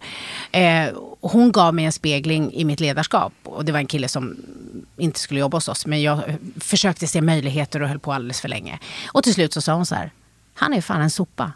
Eh, 0.51 0.87
hon 1.21 1.51
gav 1.51 1.73
mig 1.73 1.85
en 1.85 1.91
spegling 1.91 2.53
i 2.53 2.65
mitt 2.65 2.79
ledarskap 2.79 3.33
och 3.43 3.65
det 3.65 3.71
var 3.71 3.79
en 3.79 3.87
kille 3.87 4.07
som 4.07 4.35
inte 4.97 5.19
skulle 5.19 5.39
jobba 5.39 5.57
hos 5.57 5.67
oss 5.67 5.85
men 5.85 6.01
jag 6.01 6.29
eh, 6.29 6.35
försökte 6.59 7.07
se 7.07 7.21
möjligheter 7.21 7.81
och 7.81 7.89
höll 7.89 7.99
på 7.99 8.13
alldeles 8.13 8.41
för 8.41 8.49
länge. 8.49 8.79
Och 9.07 9.23
till 9.23 9.33
slut 9.33 9.53
så 9.53 9.61
sa 9.61 9.73
hon 9.73 9.85
så 9.85 9.95
här, 9.95 10.11
han 10.53 10.73
är 10.73 10.81
fan 10.81 11.01
en 11.01 11.09
sopa. 11.09 11.51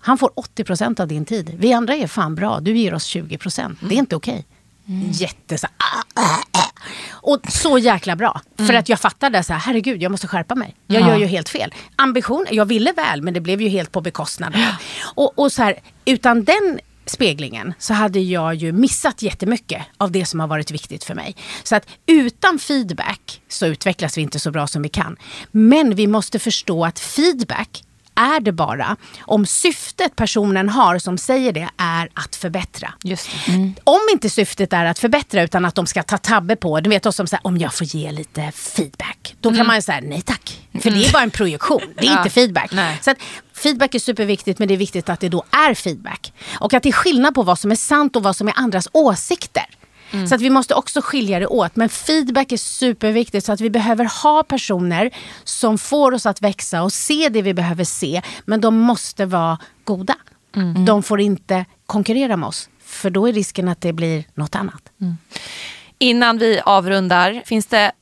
Han 0.00 0.18
får 0.18 0.30
80% 0.56 1.00
av 1.00 1.08
din 1.08 1.24
tid. 1.24 1.54
Vi 1.58 1.72
andra 1.72 1.96
är 1.96 2.06
fan 2.06 2.34
bra, 2.34 2.60
du 2.60 2.78
ger 2.78 2.94
oss 2.94 3.14
20% 3.16 3.76
Det 3.80 3.94
är 3.94 3.98
inte 3.98 4.16
okej. 4.16 4.44
Jätte 5.12 5.58
så 5.58 5.66
ah, 5.66 6.22
ah, 6.22 6.42
ah. 6.52 6.64
Och 7.10 7.40
så 7.48 7.78
jäkla 7.78 8.16
bra. 8.16 8.40
För 8.56 8.74
att 8.74 8.88
jag 8.88 9.00
fattade 9.00 9.42
så 9.42 9.52
här, 9.52 9.60
herregud 9.60 10.02
jag 10.02 10.10
måste 10.10 10.26
skärpa 10.26 10.54
mig. 10.54 10.74
Jag 10.86 11.08
gör 11.08 11.16
ju 11.16 11.26
helt 11.26 11.48
fel. 11.48 11.74
Ambition, 11.96 12.46
jag 12.50 12.64
ville 12.64 12.92
väl 12.92 13.22
men 13.22 13.34
det 13.34 13.40
blev 13.40 13.60
ju 13.62 13.68
helt 13.68 13.92
på 13.92 14.00
bekostnad. 14.00 14.54
Och, 15.14 15.38
och 15.38 15.52
så 15.52 15.62
här, 15.62 15.78
utan 16.04 16.44
den 16.44 16.80
speglingen 17.06 17.74
så 17.78 17.94
hade 17.94 18.20
jag 18.20 18.54
ju 18.54 18.72
missat 18.72 19.22
jättemycket 19.22 19.82
av 19.96 20.12
det 20.12 20.26
som 20.26 20.40
har 20.40 20.46
varit 20.46 20.70
viktigt 20.70 21.04
för 21.04 21.14
mig. 21.14 21.36
Så 21.62 21.76
att 21.76 21.86
utan 22.06 22.58
feedback 22.58 23.40
så 23.48 23.66
utvecklas 23.66 24.18
vi 24.18 24.22
inte 24.22 24.38
så 24.38 24.50
bra 24.50 24.66
som 24.66 24.82
vi 24.82 24.88
kan. 24.88 25.16
Men 25.50 25.94
vi 25.94 26.06
måste 26.06 26.38
förstå 26.38 26.84
att 26.84 26.98
feedback 26.98 27.82
är 28.18 28.40
det 28.40 28.52
bara 28.52 28.96
om 29.20 29.46
syftet 29.46 30.16
personen 30.16 30.68
har 30.68 30.98
som 30.98 31.18
säger 31.18 31.52
det 31.52 31.68
är 31.76 32.08
att 32.14 32.36
förbättra. 32.36 32.92
Just 33.04 33.28
Om 33.84 34.00
inte 34.12 34.30
syftet 34.30 34.72
är 34.72 34.84
att 34.84 34.98
förbättra 34.98 35.42
utan 35.42 35.64
att 35.64 35.74
de 35.74 35.86
ska 35.86 36.02
ta 36.02 36.18
tabbe 36.18 36.56
på, 36.56 36.80
du 36.80 36.90
vet 36.90 37.06
oss 37.06 37.16
som 37.16 37.26
säger 37.26 37.46
om 37.46 37.58
jag 37.58 37.74
får 37.74 37.86
ge 37.86 38.12
lite 38.12 38.52
feedback. 38.54 39.34
Då 39.40 39.54
kan 39.54 39.66
man 39.66 39.76
ju 39.76 39.82
säga 39.82 40.00
nej 40.02 40.22
tack. 40.22 40.68
För 40.82 40.90
det 40.90 41.06
är 41.06 41.12
bara 41.12 41.22
en 41.22 41.30
projektion, 41.30 41.94
det 41.96 42.06
är 42.06 42.18
inte 42.18 42.30
feedback. 42.30 42.72
Nej. 42.72 42.98
Så 43.02 43.10
att 43.10 43.18
feedback 43.52 43.94
är 43.94 43.98
superviktigt 43.98 44.58
men 44.58 44.68
det 44.68 44.74
är 44.74 44.78
viktigt 44.78 45.08
att 45.08 45.20
det 45.20 45.28
då 45.28 45.44
är 45.50 45.74
feedback. 45.74 46.32
Och 46.60 46.74
att 46.74 46.82
det 46.82 46.88
är 46.88 46.92
skillnad 46.92 47.34
på 47.34 47.42
vad 47.42 47.58
som 47.58 47.70
är 47.70 47.76
sant 47.76 48.16
och 48.16 48.22
vad 48.22 48.36
som 48.36 48.48
är 48.48 48.54
andras 48.56 48.88
åsikter. 48.92 49.66
Så 50.28 50.34
att 50.34 50.40
vi 50.40 50.50
måste 50.50 50.74
också 50.74 51.00
skilja 51.02 51.38
det 51.38 51.46
åt. 51.46 51.76
Men 51.76 51.88
feedback 51.88 52.52
är 52.52 52.56
superviktigt 52.56 53.46
så 53.46 53.52
att 53.52 53.60
vi 53.60 53.70
behöver 53.70 54.22
ha 54.22 54.42
personer 54.42 55.10
som 55.44 55.78
får 55.78 56.14
oss 56.14 56.26
att 56.26 56.42
växa 56.42 56.82
och 56.82 56.92
se 56.92 57.28
det 57.28 57.42
vi 57.42 57.54
behöver 57.54 57.84
se. 57.84 58.22
Men 58.44 58.60
de 58.60 58.76
måste 58.78 59.26
vara 59.26 59.58
goda. 59.84 60.14
De 60.86 61.02
får 61.02 61.20
inte 61.20 61.64
konkurrera 61.86 62.36
med 62.36 62.46
oss. 62.46 62.68
För 62.84 63.10
då 63.10 63.28
är 63.28 63.32
risken 63.32 63.68
att 63.68 63.80
det 63.80 63.92
blir 63.92 64.24
något 64.34 64.54
annat. 64.54 64.82
Innan 65.98 66.38
vi 66.38 66.60
avrundar, 66.64 67.42
finns 67.44 67.66
det 67.66 67.92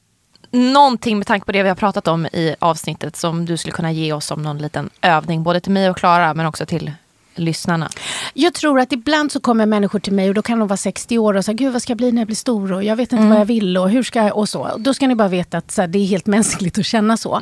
någonting 0.51 1.19
med 1.19 1.27
tanke 1.27 1.47
på 1.47 1.53
det 1.53 1.63
vi 1.63 1.69
har 1.69 1.77
pratat 1.77 2.09
om 2.09 2.27
i 2.27 2.57
avsnittet 2.59 3.17
som 3.17 3.47
du 3.47 3.57
skulle 3.57 3.73
kunna 3.73 3.93
ge 3.93 4.13
oss 4.13 4.27
som 4.27 4.43
någon 4.43 4.59
liten 4.59 4.91
övning, 5.03 5.43
både 5.43 5.61
till 5.61 5.73
mig 5.73 5.91
och 5.91 5.97
Klara 5.97 6.35
men 6.35 6.47
också 6.47 6.67
till 6.67 6.93
lyssnarna? 7.39 7.91
Jag 8.35 8.55
tror 8.55 8.81
att 8.81 8.93
ibland 8.93 9.33
så 9.33 9.41
kommer 9.41 9.67
människor 9.67 9.99
till 9.99 10.13
mig 10.13 10.29
och 10.29 10.35
då 10.35 10.43
kan 10.43 10.59
de 10.59 10.69
vara 10.69 10.77
60 10.77 11.19
år 11.19 11.35
och 11.37 11.45
säga 11.45 11.55
gud 11.55 11.73
vad 11.73 11.83
ska 11.83 11.91
jag 11.91 11.99
bli 11.99 12.13
när 12.13 12.21
jag 12.21 12.27
blir 12.27 12.37
stor 12.37 12.73
och 12.73 12.85
jag 12.85 12.97
vet 12.97 13.13
inte 13.13 13.25
vad 13.29 13.41
jag 13.41 13.45
vill 13.45 13.77
och 13.79 13.91
hur 13.91 14.03
ska 14.03 14.23
jag 14.23 14.37
och 14.37 14.49
så. 14.49 14.71
Då 14.79 14.95
ska 14.95 15.07
ni 15.07 15.15
bara 15.15 15.29
veta 15.29 15.59
att 15.59 15.71
så 15.71 15.81
här, 15.81 15.89
det 15.89 15.99
är 15.99 16.07
helt 16.07 16.27
mänskligt 16.37 16.79
att 16.79 16.87
känna 16.87 17.17
så. 17.17 17.41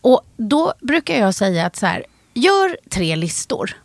Och 0.00 0.20
då 0.36 0.72
brukar 0.80 1.14
jag 1.20 1.34
säga 1.34 1.66
att 1.66 1.76
så 1.76 1.86
här, 1.86 2.04
gör 2.34 2.76
tre 2.90 3.16
listor. 3.16 3.76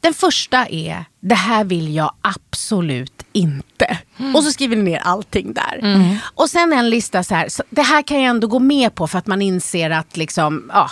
Den 0.00 0.14
första 0.14 0.66
är, 0.66 1.04
det 1.20 1.34
här 1.34 1.64
vill 1.64 1.94
jag 1.94 2.12
absolut 2.20 3.22
inte. 3.32 3.98
Och 4.34 4.44
så 4.44 4.50
skriver 4.50 4.76
ni 4.76 4.82
ner 4.82 4.98
allting 4.98 5.52
där. 5.52 5.80
Och 6.34 6.50
sen 6.50 6.72
en 6.72 6.90
lista 6.90 7.24
så 7.24 7.34
här, 7.34 7.48
så 7.48 7.62
det 7.70 7.82
här 7.82 8.02
kan 8.02 8.20
jag 8.20 8.30
ändå 8.30 8.46
gå 8.46 8.58
med 8.58 8.94
på 8.94 9.06
för 9.06 9.18
att 9.18 9.26
man 9.26 9.42
inser 9.42 9.90
att 9.90 10.16
liksom, 10.16 10.70
ja, 10.74 10.90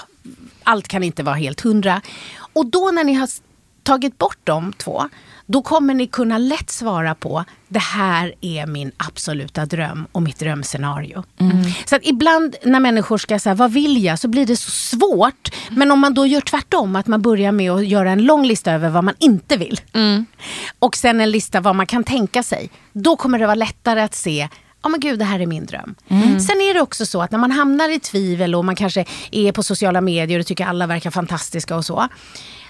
allt 0.62 0.88
kan 0.88 1.02
inte 1.02 1.22
vara 1.22 1.34
helt 1.34 1.60
hundra. 1.60 2.00
Och 2.52 2.66
då 2.66 2.90
när 2.90 3.04
ni 3.04 3.14
har 3.14 3.28
tagit 3.82 4.18
bort 4.18 4.38
de 4.44 4.72
två, 4.72 5.08
då 5.46 5.62
kommer 5.62 5.94
ni 5.94 6.06
kunna 6.06 6.38
lätt 6.38 6.70
svara 6.70 7.14
på 7.14 7.44
det 7.68 7.78
här 7.78 8.34
är 8.40 8.66
min 8.66 8.92
absoluta 8.96 9.66
dröm 9.66 10.06
och 10.12 10.22
mitt 10.22 10.38
drömscenario. 10.38 11.24
Så 11.84 11.96
att 11.96 12.02
ibland 12.04 12.56
när 12.64 12.80
människor 12.80 13.18
ska 13.18 13.38
säga 13.38 13.54
vad 13.54 13.72
vill 13.72 14.04
jag 14.04 14.18
så 14.18 14.28
blir 14.28 14.46
det 14.46 14.56
så 14.56 14.70
svårt. 14.70 15.48
Men 15.70 15.90
om 15.90 16.00
man 16.00 16.14
då 16.14 16.26
gör 16.26 16.40
tvärtom, 16.40 16.96
att 16.96 17.06
man 17.06 17.22
börjar 17.22 17.52
med 17.52 17.70
att 17.70 17.86
göra 17.86 18.10
en 18.10 18.22
lång 18.22 18.46
lista 18.46 18.72
över 18.72 18.88
vad 18.88 19.04
man 19.04 19.14
inte 19.18 19.56
vill. 19.56 19.80
Och 20.78 20.96
sen 20.96 21.20
en 21.20 21.30
lista 21.30 21.60
vad 21.60 21.76
man 21.76 21.86
kan 21.86 22.04
tänka 22.04 22.42
sig. 22.42 22.70
Då 22.92 23.16
kommer 23.16 23.38
det 23.38 23.46
vara 23.46 23.54
lättare 23.54 24.00
att 24.00 24.14
se 24.14 24.48
Ja 24.82 24.88
men 24.88 25.00
gud, 25.00 25.18
det 25.18 25.24
här 25.24 25.40
är 25.40 25.46
min 25.46 25.66
dröm. 25.66 25.94
Sen 26.40 26.60
är 26.60 26.74
det 26.74 26.80
också 26.80 27.06
så 27.06 27.22
att 27.22 27.30
när 27.30 27.38
man 27.38 27.50
hamnar 27.50 27.88
i 27.88 28.00
tvivel 28.00 28.54
och 28.54 28.64
man 28.64 28.76
kanske 28.76 29.04
är 29.30 29.52
på 29.52 29.62
sociala 29.62 30.00
medier 30.00 30.40
och 30.40 30.46
tycker 30.46 30.66
alla 30.66 30.86
verkar 30.86 31.10
fantastiska 31.10 31.76
och 31.76 31.84
så. 31.84 32.08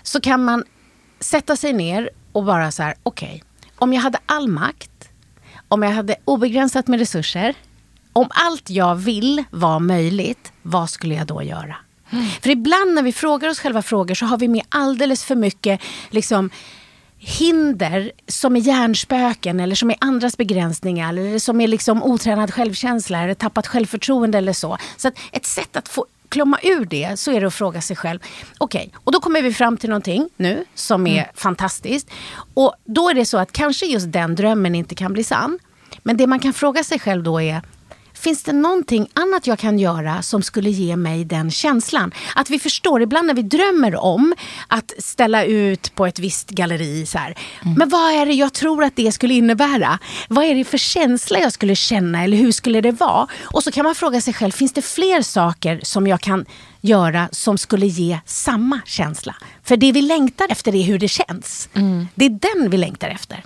Så 0.02 0.20
kan 0.20 0.44
man 0.44 0.64
sätta 1.20 1.56
sig 1.56 1.72
ner 1.72 2.10
och 2.32 2.44
bara 2.44 2.72
så 2.72 2.82
här, 2.82 2.94
okej, 3.02 3.42
om 3.76 3.92
jag 3.92 4.00
hade 4.00 4.18
all 4.26 4.48
makt, 4.48 5.08
om 5.68 5.82
jag 5.82 5.90
hade 5.90 6.16
obegränsat 6.24 6.86
med 6.86 6.98
resurser, 6.98 7.54
om 8.12 8.28
allt 8.30 8.70
jag 8.70 8.94
vill 8.94 9.44
var 9.50 9.80
möjligt, 9.80 10.52
vad 10.62 10.90
skulle 10.90 11.14
jag 11.14 11.26
då 11.26 11.42
göra? 11.42 11.76
För 12.40 12.50
ibland 12.50 12.94
när 12.94 13.02
vi 13.02 13.12
frågar 13.12 13.48
oss 13.48 13.60
själva 13.60 13.82
frågor 13.82 14.14
så 14.14 14.26
har 14.26 14.38
vi 14.38 14.48
med 14.48 14.62
alldeles 14.68 15.24
för 15.24 15.36
mycket 15.36 15.80
liksom, 16.10 16.50
hinder 17.18 18.12
som 18.26 18.56
är 18.56 18.60
hjärnspöken 18.60 19.60
eller 19.60 19.74
som 19.74 19.90
är 19.90 19.96
andras 20.00 20.36
begränsningar 20.36 21.08
eller 21.08 21.38
som 21.38 21.60
är 21.60 21.68
liksom 21.68 22.02
otränad 22.02 22.54
självkänsla 22.54 23.22
eller 23.22 23.34
tappat 23.34 23.66
självförtroende 23.66 24.38
eller 24.38 24.52
så. 24.52 24.78
Så 24.96 25.08
att 25.08 25.14
ett 25.32 25.46
sätt 25.46 25.76
att 25.76 25.88
få 25.88 26.06
klomma 26.30 26.58
ur 26.62 26.84
det 26.84 27.18
så 27.18 27.32
är 27.32 27.40
det 27.40 27.46
att 27.46 27.54
fråga 27.54 27.80
sig 27.80 27.96
själv. 27.96 28.18
Okej, 28.58 28.92
och 28.94 29.12
då 29.12 29.20
kommer 29.20 29.42
vi 29.42 29.52
fram 29.52 29.76
till 29.76 29.90
någonting 29.90 30.28
nu 30.36 30.64
som 30.74 31.06
är 31.06 31.30
fantastiskt. 31.34 32.10
Och 32.54 32.74
då 32.84 33.10
är 33.10 33.14
det 33.14 33.26
så 33.26 33.38
att 33.38 33.52
kanske 33.52 33.86
just 33.86 34.12
den 34.12 34.34
drömmen 34.34 34.74
inte 34.74 34.94
kan 34.94 35.12
bli 35.12 35.24
sann. 35.24 35.58
Men 36.02 36.16
det 36.16 36.26
man 36.26 36.38
kan 36.38 36.52
fråga 36.52 36.84
sig 36.84 36.98
själv 36.98 37.22
då 37.22 37.40
är 37.40 37.62
Finns 38.20 38.42
det 38.42 38.52
någonting 38.52 39.08
annat 39.14 39.46
jag 39.46 39.58
kan 39.58 39.78
göra 39.78 40.22
som 40.22 40.42
skulle 40.42 40.70
ge 40.70 40.96
mig 40.96 41.24
den 41.24 41.50
känslan? 41.50 42.12
Att 42.34 42.50
vi 42.50 42.58
förstår, 42.58 43.02
ibland 43.02 43.26
när 43.26 43.34
vi 43.34 43.42
drömmer 43.42 43.96
om 43.96 44.34
att 44.68 44.92
ställa 44.98 45.44
ut 45.44 45.94
på 45.94 46.06
ett 46.06 46.18
visst 46.18 46.50
galleri. 46.50 47.06
Så 47.06 47.18
här, 47.18 47.34
Men 47.76 47.88
vad 47.88 48.12
är 48.12 48.26
det 48.26 48.32
jag 48.32 48.52
tror 48.52 48.84
att 48.84 48.96
det 48.96 49.12
skulle 49.12 49.34
innebära? 49.34 49.98
Vad 50.28 50.44
är 50.44 50.54
det 50.54 50.64
för 50.64 50.78
känsla 50.78 51.38
jag 51.38 51.52
skulle 51.52 51.76
känna 51.76 52.24
eller 52.24 52.36
hur 52.36 52.52
skulle 52.52 52.80
det 52.80 52.92
vara? 52.92 53.26
Och 53.42 53.62
så 53.62 53.70
kan 53.72 53.84
man 53.84 53.94
fråga 53.94 54.20
sig 54.20 54.34
själv, 54.34 54.52
finns 54.52 54.72
det 54.72 54.82
fler 54.82 55.22
saker 55.22 55.80
som 55.82 56.06
jag 56.06 56.20
kan 56.20 56.44
göra 56.80 57.28
som 57.32 57.58
skulle 57.58 57.86
ge 57.86 58.18
samma 58.26 58.80
känsla? 58.84 59.34
För 59.64 59.76
det 59.76 59.92
vi 59.92 60.02
längtar 60.02 60.46
efter 60.48 60.74
är 60.74 60.82
hur 60.82 60.98
det 60.98 61.08
känns. 61.08 61.68
Det 62.14 62.24
är 62.24 62.54
den 62.54 62.70
vi 62.70 62.76
längtar 62.76 63.08
efter. 63.08 63.44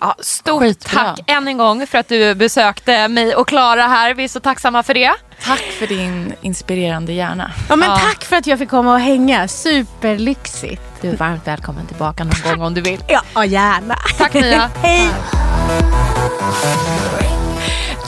Ja, 0.00 0.14
stort 0.20 0.62
Skitbra. 0.62 1.00
tack 1.04 1.20
än 1.26 1.48
en 1.48 1.56
gång 1.58 1.86
för 1.86 1.98
att 1.98 2.08
du 2.08 2.34
besökte 2.34 3.08
mig 3.08 3.34
och 3.34 3.48
Klara 3.48 3.82
här. 3.82 4.14
Vi 4.14 4.24
är 4.24 4.28
så 4.28 4.40
tacksamma 4.40 4.82
för 4.82 4.94
det. 4.94 5.12
Tack 5.44 5.60
för 5.60 5.86
din 5.86 6.34
inspirerande 6.40 7.12
hjärna. 7.12 7.50
Ja, 7.68 7.76
men 7.76 7.98
Tack 7.98 8.24
för 8.24 8.36
att 8.36 8.46
jag 8.46 8.58
fick 8.58 8.68
komma 8.70 8.92
och 8.92 9.00
hänga, 9.00 9.48
superlyxigt. 9.48 10.82
Du 11.00 11.08
är 11.08 11.16
varmt 11.16 11.46
välkommen 11.46 11.86
tillbaka 11.86 12.24
någon 12.24 12.52
gång 12.56 12.66
om 12.66 12.74
du 12.74 12.80
vill. 12.80 13.04
Ja, 13.34 13.44
gärna. 13.44 13.96
Tack 14.18 14.34
Mia. 14.34 14.70
Hej! 14.82 15.08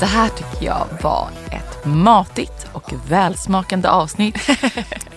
Det 0.00 0.06
här 0.06 0.28
tycker 0.28 0.66
jag 0.66 0.86
var 1.02 1.28
ett 1.50 1.84
matigt 1.84 2.66
och 2.72 2.92
välsmakande 3.08 3.88
avsnitt. 3.88 4.38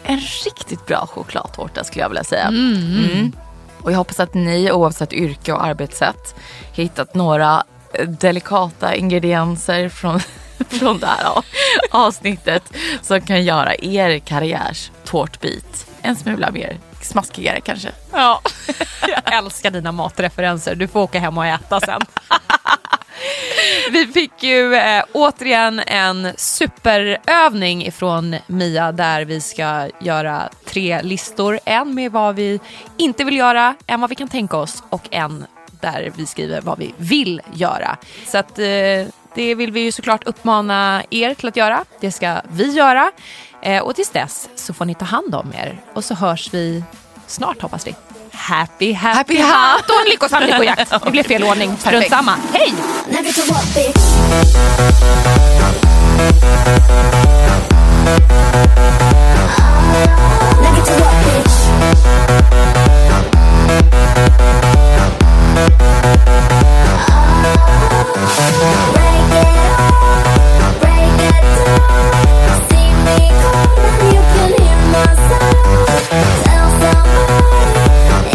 En 0.08 0.20
riktigt 0.46 0.86
bra 0.86 1.08
chokladtårta 1.08 1.84
skulle 1.84 2.02
jag 2.02 2.10
vilja 2.10 2.24
säga. 2.24 2.48
Mm. 2.48 3.32
Och 3.86 3.92
jag 3.92 3.98
hoppas 3.98 4.20
att 4.20 4.34
ni 4.34 4.72
oavsett 4.72 5.14
yrke 5.14 5.54
och 5.54 5.66
arbetssätt 5.66 6.36
hittat 6.72 7.14
några 7.14 7.64
delikata 8.08 8.96
ingredienser 8.96 9.90
från, 9.90 10.20
från 10.70 11.00
det 11.00 11.08
här 11.08 11.44
avsnittet 11.92 12.64
som 13.02 13.22
kan 13.22 13.44
göra 13.44 13.76
er 13.76 14.20
karriärs 14.20 14.92
tårtbit 15.04 15.88
en 16.02 16.16
smula 16.16 16.52
mer 16.52 16.78
smaskigare 17.02 17.62
kanske. 17.62 17.90
Ja. 18.12 18.42
Jag 19.08 19.34
älskar 19.34 19.72
dina 19.72 19.92
matreferenser. 19.92 20.76
Du 20.76 20.88
får 20.88 21.00
åka 21.00 21.20
hem 21.20 21.38
och 21.38 21.46
äta 21.46 21.80
sen. 21.80 22.02
Vi 23.92 24.08
fick 24.08 24.44
ju 24.44 24.76
eh, 24.76 25.04
återigen 25.14 25.80
en 25.80 26.32
superövning 26.38 27.86
ifrån 27.86 28.36
Mia 28.48 28.92
där 28.92 29.26
vi 29.26 29.42
ska 29.42 29.90
göra 30.02 30.50
tre 30.66 31.02
listor. 31.02 31.60
En 31.66 31.96
med 31.96 32.12
vad 32.12 32.36
vi 32.36 32.60
inte 32.98 33.24
vill 33.24 33.36
göra, 33.36 33.76
en 33.88 34.02
vad 34.02 34.10
vi 34.10 34.16
kan 34.16 34.28
tänka 34.28 34.58
oss 34.58 34.84
och 34.90 35.08
en 35.12 35.46
där 35.82 36.12
vi 36.16 36.26
skriver 36.26 36.62
vad 36.62 36.80
vi 36.80 36.94
vill 36.98 37.42
göra. 37.54 37.98
Så 38.28 38.38
att 38.38 38.60
eh, 38.60 39.08
det 39.36 39.56
vill 39.56 39.72
vi 39.72 39.80
ju 39.80 39.92
såklart 39.92 40.24
uppmana 40.24 41.04
er 41.10 41.34
till 41.34 41.48
att 41.48 41.58
göra. 41.58 41.86
Det 42.00 42.12
ska 42.12 42.42
vi 42.50 42.72
göra. 42.72 43.12
Eh, 43.62 43.84
och 43.84 43.96
tills 43.96 44.10
dess 44.10 44.50
så 44.56 44.74
får 44.74 44.86
ni 44.86 44.96
ta 44.96 45.06
hand 45.06 45.36
om 45.36 45.54
er 45.54 45.82
och 45.94 46.04
så 46.04 46.16
hörs 46.16 46.54
vi 46.54 46.84
snart 47.28 47.62
hoppas 47.62 47.88
vi 47.88 47.96
happy, 48.36 48.94
happy, 48.94 49.38
Happy 49.38 49.94
en 50.04 50.10
lyckosam 50.10 50.44
lyckojakt. 50.44 50.90
Det 51.04 51.12
blev 51.12 51.24
fel 51.24 51.44
ordning. 51.44 51.78
Strunt 51.78 52.10
samma. 52.10 52.38
Hej! 52.54 52.74
Break 53.06 53.28
it 53.28 53.36
break 70.82 71.20
it 71.20 71.40
down. 72.70 72.75
me, 73.06 73.18
you 74.14 74.22
can 74.34 74.52
hear 74.60 74.80
my 74.94 75.06
sound. 75.28 75.88
Tell 76.46 76.70
somebody. 76.82 78.35